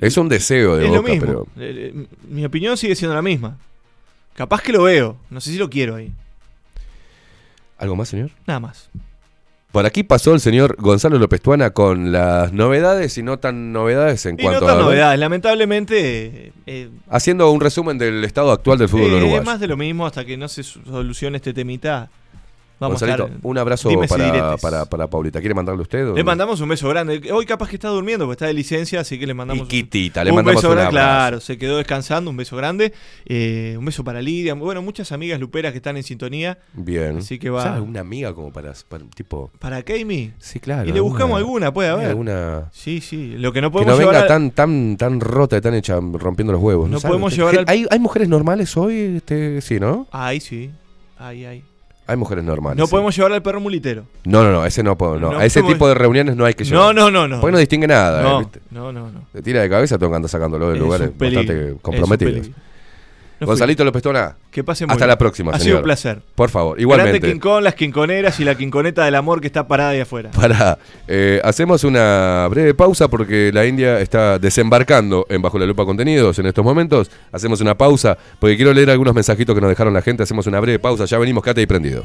[0.00, 1.26] Es un deseo de es lo Boca, mismo.
[1.26, 3.56] pero Eh, eh, Mi opinión sigue siendo la misma.
[4.34, 5.16] Capaz que lo veo.
[5.30, 6.12] No sé si lo quiero ahí.
[7.78, 8.30] ¿algo más, señor?
[8.46, 8.88] Nada más.
[9.70, 14.24] Por aquí pasó el señor Gonzalo López Tuana con las novedades y no tan novedades
[14.26, 15.20] en Y cuanto no tan a novedades.
[15.20, 16.52] Lamentablemente.
[16.66, 19.40] eh, haciendo un resumen del estado actual del fútbol eh, uruguayo.
[19.40, 22.08] es más de lo mismo hasta que no se solucione este temita.
[22.80, 23.40] Vamos a Gonzalito, estar.
[23.42, 25.40] un abrazo para, para, para Paulita.
[25.40, 26.08] ¿Quiere mandarle usted?
[26.10, 26.26] o Le no?
[26.26, 27.20] mandamos un beso grande.
[27.32, 30.22] Hoy capaz que está durmiendo porque está de licencia, así que le mandamos Y Quitita,
[30.22, 30.98] le un mandamos beso un grande.
[31.00, 31.18] abrazo.
[31.18, 32.92] Claro, se quedó descansando, un beso grande.
[33.26, 34.54] Eh, un beso para Lidia.
[34.54, 36.58] Bueno, muchas amigas luperas que están en sintonía.
[36.74, 37.18] Bien.
[37.18, 39.50] Así que va- ¿Sabes alguna amiga como para, para tipo...
[39.58, 40.32] ¿Para Amy?
[40.38, 40.88] Sí, claro.
[40.88, 42.06] Y le buscamos alguna, puede haber.
[42.06, 42.68] Alguna...
[42.72, 43.34] Sí, sí.
[43.38, 45.74] Lo que no Que podemos no llevar venga a- tan, tan, tan rota y tan
[45.74, 46.88] hecha rompiendo los huevos.
[46.88, 49.16] No podemos llevar al- ¿Hay, ¿Hay mujeres normales hoy?
[49.16, 50.06] Este, sí, ¿no?
[50.12, 50.70] Ahí sí.
[51.18, 51.64] Ahí, ahí.
[52.08, 52.78] Hay mujeres normales.
[52.78, 52.90] No sí.
[52.90, 54.04] podemos llevar al perro mulitero.
[54.24, 55.20] No, no, no, ese no puedo.
[55.20, 55.30] No.
[55.32, 56.94] No a ese podemos- tipo de reuniones no hay que No, llevar.
[56.94, 57.40] no, no, no.
[57.40, 58.22] Porque no distingue nada.
[58.22, 58.60] No, eh, ¿viste?
[58.70, 59.20] no, no, no.
[59.30, 62.48] Te tira de cabeza, andar sacándolo de Es lugares bastante comprometidos.
[63.40, 65.08] No Gonzalito López Tona, Que pasen muy hasta bien.
[65.10, 65.64] la próxima, Ha señor.
[65.64, 66.18] sido un placer.
[66.34, 67.38] Por favor, igualmente.
[67.38, 70.30] Kong, las quinconeras y la quinconeta del amor que está parada ahí afuera.
[70.32, 75.84] Para, eh, hacemos una breve pausa porque la India está desembarcando en Bajo la Lupa
[75.84, 77.10] Contenidos en estos momentos.
[77.30, 80.22] Hacemos una pausa porque quiero leer algunos mensajitos que nos dejaron la gente.
[80.24, 81.04] Hacemos una breve pausa.
[81.04, 82.04] Ya venimos, Cate y prendido.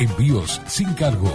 [0.00, 1.32] Envíos sin cargo.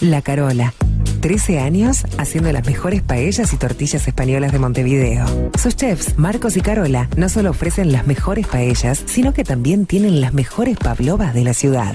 [0.00, 0.74] La Carola.
[1.20, 5.24] 13 años haciendo las mejores paellas y tortillas españolas de Montevideo.
[5.58, 10.20] Sus chefs, Marcos y Carola, no solo ofrecen las mejores paellas, sino que también tienen
[10.20, 11.94] las mejores pavlovas de la ciudad.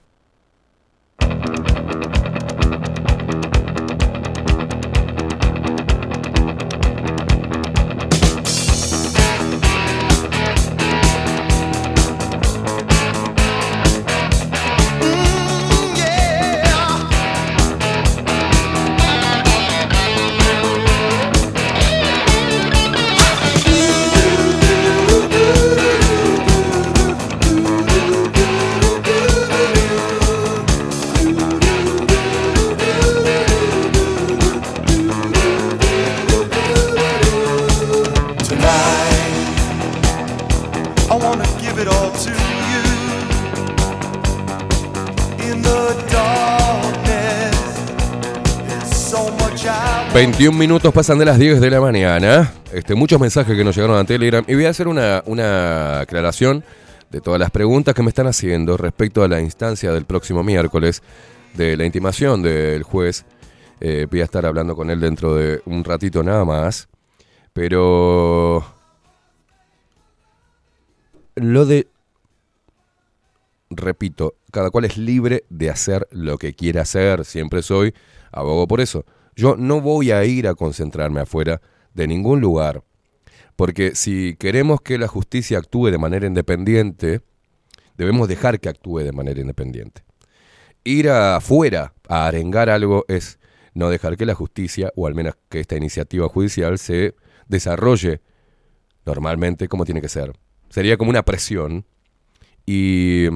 [50.41, 52.51] 21 minutos pasan de las 10 de la mañana.
[52.73, 54.43] Este, muchos mensajes que nos llegaron a Telegram.
[54.47, 56.63] Y voy a hacer una, una aclaración
[57.11, 61.03] de todas las preguntas que me están haciendo respecto a la instancia del próximo miércoles
[61.53, 63.23] de la intimación del juez.
[63.81, 66.89] Eh, voy a estar hablando con él dentro de un ratito nada más.
[67.53, 68.65] Pero...
[71.35, 71.87] Lo de...
[73.69, 77.25] Repito, cada cual es libre de hacer lo que quiera hacer.
[77.25, 77.93] Siempre soy
[78.31, 79.05] abogo por eso.
[79.35, 81.61] Yo no voy a ir a concentrarme afuera
[81.93, 82.83] de ningún lugar.
[83.55, 87.21] Porque si queremos que la justicia actúe de manera independiente,
[87.97, 90.03] debemos dejar que actúe de manera independiente.
[90.83, 93.39] Ir afuera a arengar algo es
[93.73, 97.15] no dejar que la justicia, o al menos que esta iniciativa judicial, se
[97.47, 98.21] desarrolle
[99.05, 100.33] normalmente como tiene que ser.
[100.69, 101.85] Sería como una presión.
[102.65, 103.27] Y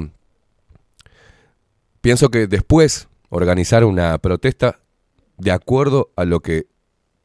[2.01, 4.79] pienso que después organizar una protesta
[5.37, 6.67] de acuerdo a lo que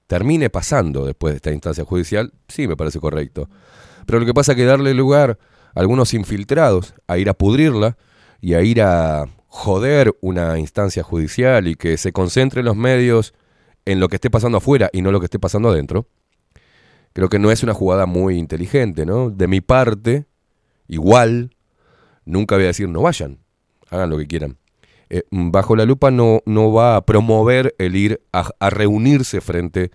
[0.07, 3.49] termine pasando después de esta instancia judicial, sí me parece correcto.
[4.07, 5.39] Pero lo que pasa es que darle lugar
[5.75, 7.97] a algunos infiltrados a ir a pudrirla
[8.41, 13.35] y a ir a joder una instancia judicial y que se concentre los medios
[13.85, 16.07] en lo que esté pasando afuera y no lo que esté pasando adentro,
[17.13, 19.31] creo que no es una jugada muy inteligente, ¿no?
[19.31, 20.27] De mi parte,
[20.87, 21.57] igual,
[22.25, 23.39] nunca voy a decir no vayan,
[23.91, 24.60] hagan lo que quieran.
[25.11, 29.91] Eh, bajo la lupa no, no va a promover el ir a, a reunirse frente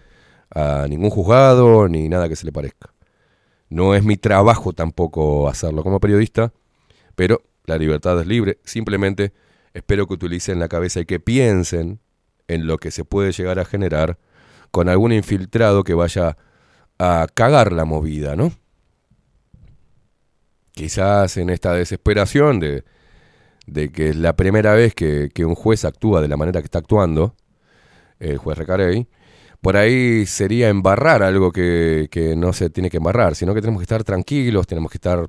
[0.53, 2.93] a ningún juzgado ni nada que se le parezca.
[3.69, 6.53] No es mi trabajo tampoco hacerlo como periodista,
[7.15, 8.59] pero la libertad es libre.
[8.63, 9.33] Simplemente
[9.73, 11.99] espero que utilicen la cabeza y que piensen
[12.47, 14.17] en lo que se puede llegar a generar
[14.71, 16.37] con algún infiltrado que vaya
[16.99, 18.51] a cagar la movida, ¿no?
[20.73, 22.83] Quizás en esta desesperación de,
[23.65, 26.65] de que es la primera vez que, que un juez actúa de la manera que
[26.65, 27.35] está actuando,
[28.19, 29.07] el juez Recarey,
[29.61, 33.79] por ahí sería embarrar algo que, que no se tiene que embarrar, sino que tenemos
[33.79, 35.25] que estar tranquilos, tenemos que estar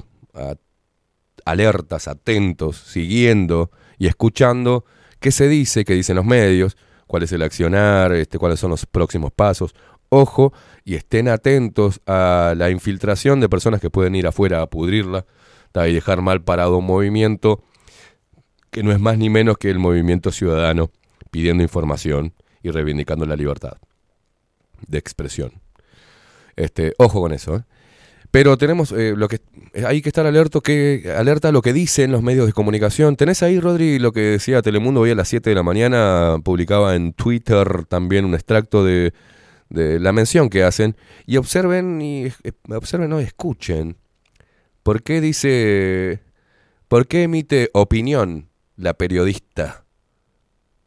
[1.44, 4.84] alertas, atentos, siguiendo y escuchando
[5.20, 8.84] qué se dice, qué dicen los medios, cuál es el accionar, este, cuáles son los
[8.84, 9.74] próximos pasos.
[10.08, 10.52] Ojo,
[10.84, 15.24] y estén atentos a la infiltración de personas que pueden ir afuera a pudrirla
[15.74, 17.62] y dejar mal parado un movimiento
[18.76, 20.90] que no es más ni menos que el movimiento ciudadano
[21.30, 23.78] pidiendo información y reivindicando la libertad
[24.86, 25.50] de expresión.
[26.56, 27.56] Este, ojo con eso.
[27.56, 27.62] ¿eh?
[28.30, 29.40] Pero tenemos eh, lo que
[29.82, 33.16] hay que estar alerta que alerta a lo que dicen los medios de comunicación.
[33.16, 36.36] ¿Tenés ahí, Rodri, lo que decía Telemundo hoy a las 7 de la mañana?
[36.44, 39.14] Publicaba en Twitter también un extracto de,
[39.70, 40.96] la mención que hacen.
[41.24, 43.96] Y observen y eh, observen no, escuchen.
[44.82, 46.20] ¿Por qué dice
[46.88, 49.84] ¿Por qué emite opinión la periodista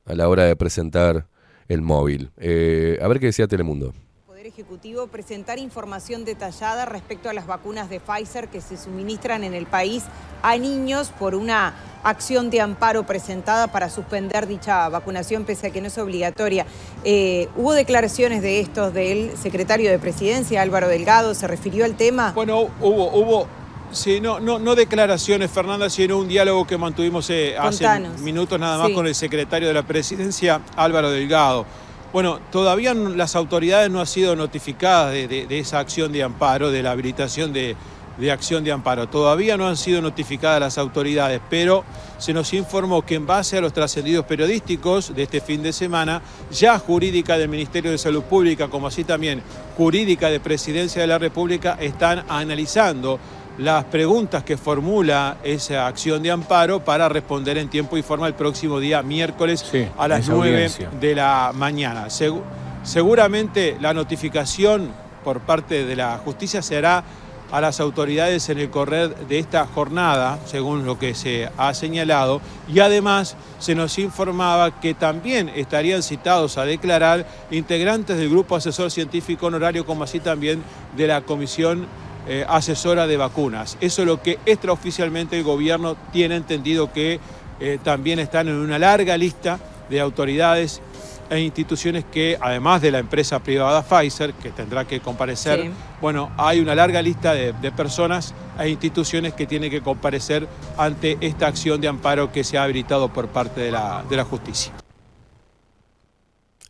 [0.06, 1.27] a la hora de presentar
[1.68, 2.32] el móvil?
[2.38, 3.93] Eh, a ver qué decía Telemundo.
[4.26, 9.53] Poder Ejecutivo presentar información detallada respecto a las vacunas de Pfizer que se suministran en
[9.53, 10.03] el país
[10.42, 15.82] a niños por una acción de amparo presentada para suspender dicha vacunación pese a que
[15.82, 16.66] no es obligatoria.
[17.03, 22.32] Eh, hubo declaraciones de estos del secretario de Presidencia, Álvaro Delgado, se refirió al tema.
[22.34, 23.48] Bueno, hubo, hubo,
[23.92, 27.85] sí, no, no, no declaraciones, Fernanda, sino un diálogo que mantuvimos eh, hace
[28.22, 28.93] minutos nada más Sí.
[28.93, 31.66] con el secretario de la Presidencia, Álvaro Delgado.
[32.11, 36.72] Bueno, todavía las autoridades no han sido notificadas de, de- de esa acción de amparo,
[36.72, 37.76] de la habilitación de,
[38.18, 39.08] de acción de amparo.
[39.08, 41.84] Todavía no han sido notificadas las autoridades, pero
[42.18, 46.22] se nos informó que en base a los trascendidos periodísticos de este fin de semana,
[46.51, 49.43] ya jurídica del Ministerio de Salud Pública, como así también
[49.77, 53.19] jurídica de Presidencia de la República, están analizando
[53.60, 58.34] las preguntas que formula esa acción de amparo para responder en tiempo y forma el
[58.34, 59.66] próximo día miércoles
[59.98, 60.90] a las esa 9 audiencia.
[61.00, 62.06] de la mañana.
[62.08, 62.42] Segu-
[62.84, 64.90] seguramente la notificación
[65.24, 67.04] por parte de la justicia se hará
[67.52, 72.42] a las autoridades en el correr de esta jornada, según lo que se ha señalado,
[72.72, 78.92] y además se nos informaba que también estarían citados a declarar integrantes del Grupo Asesor
[78.92, 80.62] Científico Honorario, como así también
[80.96, 81.88] de la Comisión
[82.30, 83.77] eh, Asesora de Vacunas.
[83.82, 87.19] Eso es lo que extraoficialmente el gobierno tiene entendido que
[87.59, 89.59] eh, también están en una larga lista
[89.90, 90.82] de autoridades
[91.30, 95.72] e instituciones que, además de la empresa privada Pfizer, que tendrá que comparecer, Sí.
[96.01, 101.17] bueno, hay una larga lista de, de personas e instituciones que tienen que comparecer ante
[101.22, 104.72] esta acción de amparo que se ha habilitado por parte de la, de la justicia.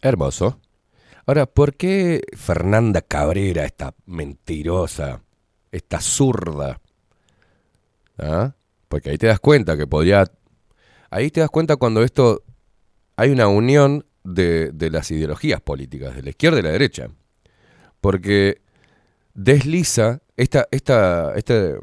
[0.02, 0.60] Hermoso.
[1.26, 5.22] Ahora, ¿por qué Fernanda Cabrera, esta mentirosa,
[5.72, 6.80] esta zurda?
[8.18, 8.54] ¿Ah?
[8.88, 10.26] Porque ahí te das cuenta que podría...
[11.10, 12.44] Ahí te das cuenta cuando esto...
[13.16, 17.10] Hay una unión de, de las ideologías políticas, de la izquierda y la derecha.
[18.00, 18.62] Porque
[19.34, 21.74] desliza esta, esta, esta,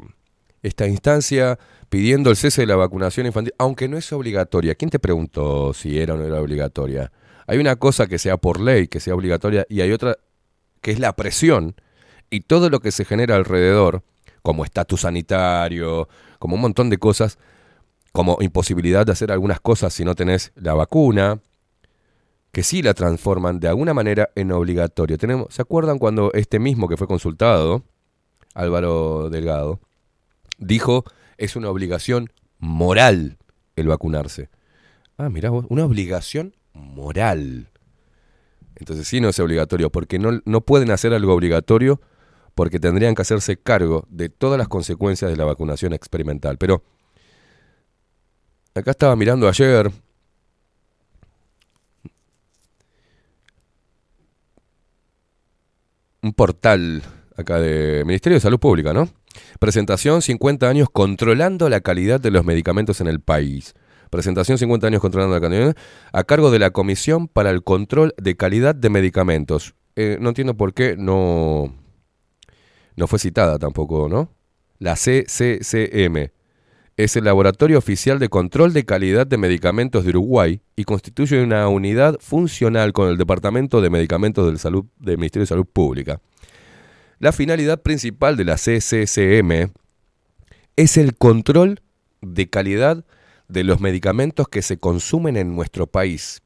[0.63, 1.59] esta instancia
[1.89, 4.75] pidiendo el cese de la vacunación infantil, aunque no es obligatoria.
[4.75, 7.11] ¿Quién te preguntó si era o no era obligatoria?
[7.45, 10.17] Hay una cosa que sea por ley, que sea obligatoria, y hay otra
[10.81, 11.75] que es la presión
[12.29, 14.03] y todo lo que se genera alrededor,
[14.41, 16.07] como estatus sanitario,
[16.39, 17.37] como un montón de cosas,
[18.11, 21.39] como imposibilidad de hacer algunas cosas si no tenés la vacuna,
[22.51, 25.17] que sí la transforman de alguna manera en obligatorio.
[25.17, 27.83] Tenemos, ¿Se acuerdan cuando este mismo que fue consultado,
[28.53, 29.79] Álvaro Delgado,
[30.57, 31.03] dijo
[31.37, 33.37] es una obligación moral
[33.75, 34.49] el vacunarse?
[35.17, 37.69] Ah, mirá vos, una obligación moral.
[38.75, 41.99] Entonces sí no es obligatorio, porque no, no pueden hacer algo obligatorio
[42.57, 46.57] porque tendrían que hacerse cargo de todas las consecuencias de la vacunación experimental.
[46.57, 46.81] Pero
[48.73, 49.91] acá estaba mirando ayer
[56.23, 57.03] un portal
[57.37, 59.07] acá de Ministerio de Salud Pública, ¿no?
[59.59, 63.75] Presentación 50 años controlando la calidad de los medicamentos en el país.
[64.09, 65.77] Presentación 50 años controlando la calidad
[66.11, 69.75] a cargo de la Comisión para el Control de Calidad de Medicamentos.
[69.95, 71.71] Eh, no entiendo por qué no,
[72.97, 74.29] no fue citada tampoco, ¿no?
[74.79, 76.31] La CCCM
[76.97, 81.67] es el Laboratorio Oficial de Control de Calidad de Medicamentos de Uruguay y constituye una
[81.69, 86.19] unidad funcional con el Departamento de Medicamentos del, Salud, del Ministerio de Salud Pública.
[87.19, 89.71] La finalidad principal de la CCCM
[90.75, 91.81] es el control
[92.21, 93.05] de calidad
[93.47, 96.41] de los medicamentos que se consumen en nuestro país,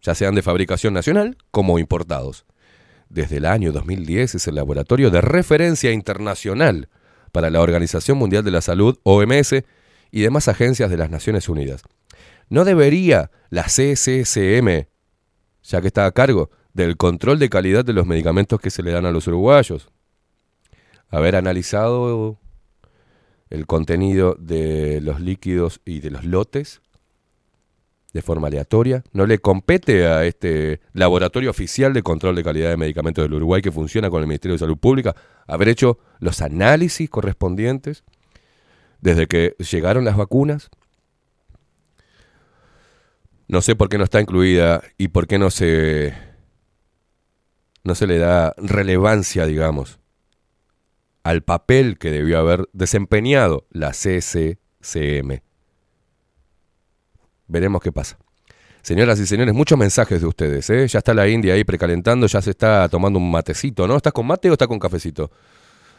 [0.00, 2.46] ya sean de fabricación nacional como importados.
[3.10, 6.88] Desde el año 2010 es el laboratorio de referencia internacional
[7.32, 9.64] para la Organización Mundial de la Salud, OMS,
[10.12, 11.82] y demás agencias de las Naciones Unidas.
[12.48, 14.86] ¿No debería la CCCM,
[15.64, 18.92] ya que está a cargo del control de calidad de los medicamentos que se le
[18.92, 19.88] dan a los uruguayos,
[21.08, 22.38] haber analizado
[23.50, 26.80] el contenido de los líquidos y de los lotes
[28.12, 29.04] de forma aleatoria.
[29.12, 33.62] No le compete a este laboratorio oficial de control de calidad de medicamentos del Uruguay
[33.62, 35.14] que funciona con el Ministerio de Salud Pública
[35.46, 38.04] haber hecho los análisis correspondientes
[39.00, 40.70] desde que llegaron las vacunas.
[43.48, 46.14] No sé por qué no está incluida y por qué no se
[47.82, 49.98] no se le da relevancia, digamos,
[51.22, 55.40] al papel que debió haber desempeñado la CCCM.
[57.50, 58.16] Veremos qué pasa.
[58.82, 60.86] Señoras y señores, muchos mensajes de ustedes, ¿eh?
[60.86, 63.96] Ya está la India ahí precalentando, ya se está tomando un matecito, ¿no?
[63.96, 65.30] ¿Estás con mate o estás con cafecito?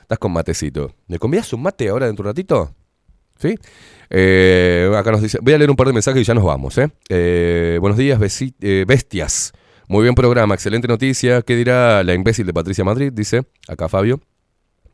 [0.02, 0.96] Estás con matecito.
[1.08, 2.76] ¿Le convidas un mate ahora dentro de un ratito?
[3.38, 3.56] ¿Sí?
[4.10, 6.78] Eh, acá nos dice, voy a leer un par de mensajes y ya nos vamos,
[6.78, 6.90] ¿eh?
[7.10, 8.20] eh buenos días,
[8.62, 9.52] eh, bestias.
[9.88, 11.42] Muy bien programa, excelente noticia.
[11.42, 13.12] ¿Qué dirá la imbécil de Patricia Madrid?
[13.14, 14.22] Dice, acá Fabio.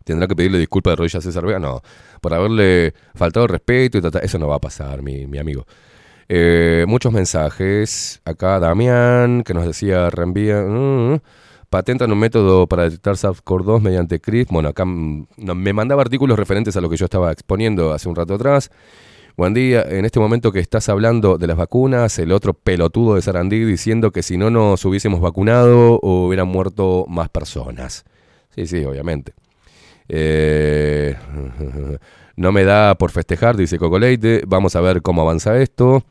[0.03, 1.59] ¿Tendrá que pedirle disculpas de rodillas a César Vega?
[1.59, 1.81] No,
[2.21, 4.01] por haberle faltado respeto y.
[4.23, 5.65] Eso no va a pasar, mi, mi amigo.
[6.29, 8.21] Eh, muchos mensajes.
[8.25, 10.61] Acá Damián, que nos decía, reenvía.
[10.61, 11.19] mm,
[11.69, 14.51] patentan un método para detectar SARS-CoV-2 mediante CRISP.
[14.51, 18.15] Bueno, acá mm, me mandaba artículos referentes a lo que yo estaba exponiendo hace un
[18.15, 18.71] rato atrás.
[19.37, 23.21] Buen día, en este momento que estás hablando de las vacunas, el otro pelotudo de
[23.21, 28.03] Sarandí diciendo que si no nos hubiésemos vacunado hubieran muerto más personas.
[28.55, 29.33] Sí, sí, obviamente.
[30.09, 31.15] Eh,
[32.35, 34.41] no me da por festejar, dice Cocoleite.
[34.47, 36.03] Vamos a ver cómo avanza esto.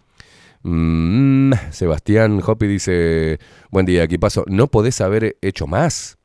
[0.69, 3.39] Mm, Sebastián Hopi dice,
[3.71, 4.43] buen día, aquí paso.
[4.49, 6.19] ¿No podés haber hecho más?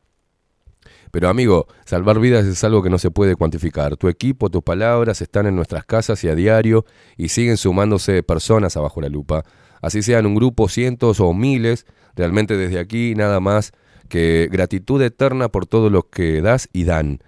[1.11, 3.98] Pero amigo, salvar vidas es algo que no se puede cuantificar.
[3.98, 6.86] Tu equipo, tus palabras están en nuestras casas y a diario
[7.18, 9.44] y siguen sumándose personas abajo la lupa.
[9.80, 13.74] Así sean un grupo, cientos o miles, realmente desde aquí nada más
[14.10, 17.20] que gratitud eterna por todo lo que das y dan.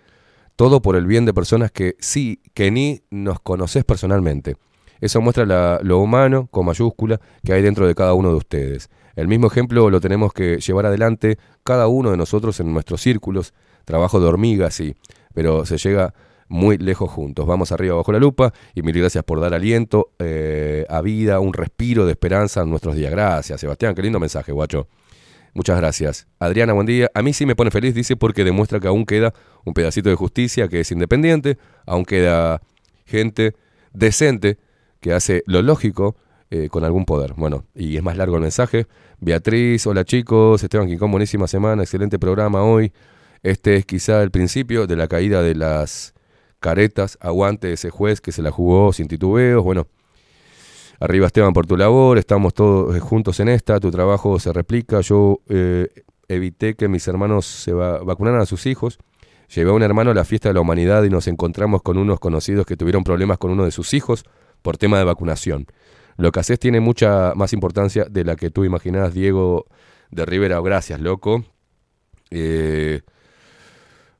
[0.55, 4.55] Todo por el bien de personas que sí, que ni nos conoces personalmente.
[5.01, 8.89] Eso muestra la- lo humano, con mayúscula, que hay dentro de cada uno de ustedes.
[9.15, 13.53] El mismo ejemplo lo tenemos que llevar adelante cada uno de nosotros en nuestros círculos.
[13.85, 14.95] Trabajo de hormiga, sí,
[15.33, 16.13] pero se llega
[16.47, 17.45] muy lejos juntos.
[17.45, 21.53] Vamos arriba bajo la lupa y mil gracias por dar aliento eh, a vida, un
[21.53, 23.11] respiro de esperanza en nuestros días.
[23.11, 24.87] Gracias, Sebastián, qué lindo mensaje, guacho.
[25.53, 26.27] Muchas gracias.
[26.39, 27.11] Adriana, buen día.
[27.13, 29.33] A mí sí me pone feliz, dice, porque demuestra que aún queda
[29.65, 32.61] un pedacito de justicia que es independiente, aún queda
[33.05, 33.53] gente
[33.93, 34.57] decente
[35.03, 36.15] que hace lo lógico
[36.49, 37.33] eh, con algún poder.
[37.35, 38.87] Bueno, y es más largo el mensaje.
[39.19, 42.93] Beatriz, hola chicos, Esteban Quincón, buenísima semana, excelente programa hoy.
[43.43, 46.13] Este es quizá el principio de la caída de las
[46.61, 47.17] caretas.
[47.19, 49.61] Aguante ese juez que se la jugó sin titubeos.
[49.63, 49.87] Bueno,
[50.99, 55.01] Arriba Esteban por tu labor, estamos todos eh, juntos en esta, tu trabajo se replica,
[55.01, 55.89] yo eh,
[56.29, 58.99] evité que mis hermanos se va- vacunaran a sus hijos,
[59.53, 62.21] llevé a un hermano a la fiesta de la humanidad y nos encontramos con unos
[62.21, 64.23] conocidos que tuvieron problemas con uno de sus hijos
[64.63, 65.67] por tema de vacunación.
[66.17, 69.67] Lo que haces tiene mucha más importancia de la que tú imaginás, Diego
[70.09, 70.59] de Rivera.
[70.61, 71.45] Gracias, loco.
[72.31, 73.01] Eh,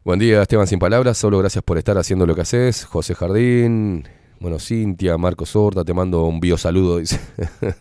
[0.03, 1.17] buen día, Esteban Sin Palabras.
[1.17, 2.85] Solo gracias por estar haciendo lo que haces.
[2.85, 4.07] José Jardín.
[4.39, 7.19] Bueno, Cintia, Marcos Horta, te mando un biosaludo, dice.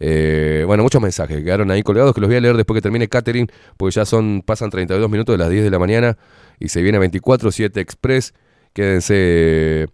[0.00, 2.82] Eh, bueno, muchos mensajes que quedaron ahí colgados que los voy a leer después que
[2.82, 6.16] termine Catering, porque ya son, pasan 32 minutos de las 10 de la mañana
[6.60, 8.32] y se viene 24-7 Express.
[8.72, 9.88] Quédense.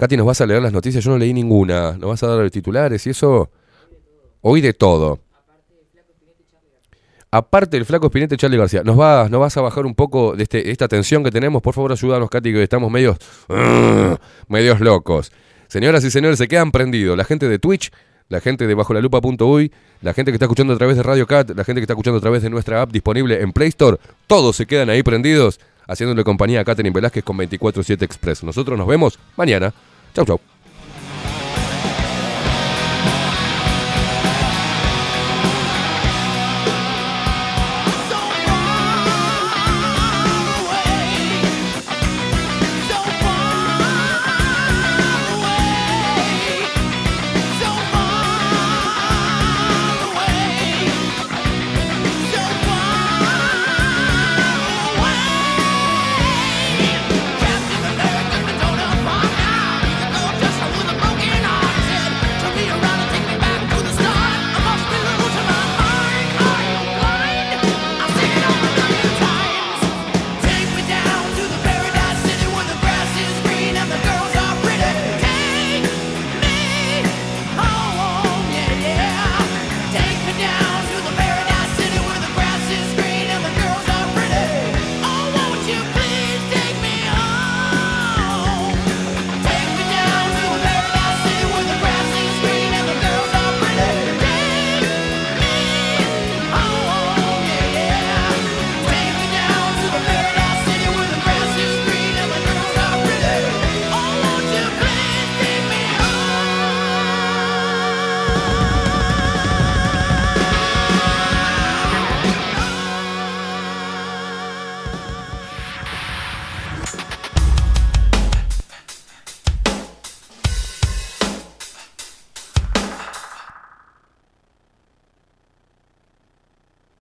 [0.00, 1.04] Katy, ¿nos vas a leer las noticias?
[1.04, 1.92] Yo no leí ninguna.
[1.92, 3.50] ¿Nos vas a dar los titulares y eso?
[4.40, 5.18] Hoy de todo.
[7.30, 10.44] Aparte del flaco Espinete Charlie García, ¿nos vas, nos vas a bajar un poco de
[10.44, 11.60] este, esta tensión que tenemos?
[11.60, 13.18] Por favor, ayúdanos, Katy, que estamos medios,
[14.48, 15.32] medios locos.
[15.68, 17.14] Señoras y señores, se quedan prendidos.
[17.14, 17.92] La gente de Twitch,
[18.30, 21.50] la gente de Bajo la la gente que está escuchando a través de Radio Cat,
[21.50, 24.56] la gente que está escuchando a través de nuestra app disponible en Play Store, todos
[24.56, 28.42] se quedan ahí prendidos, haciéndole compañía a Catherine Velázquez con 24-7 Express.
[28.42, 29.74] Nosotros nos vemos mañana.
[30.14, 30.40] Chau, chau.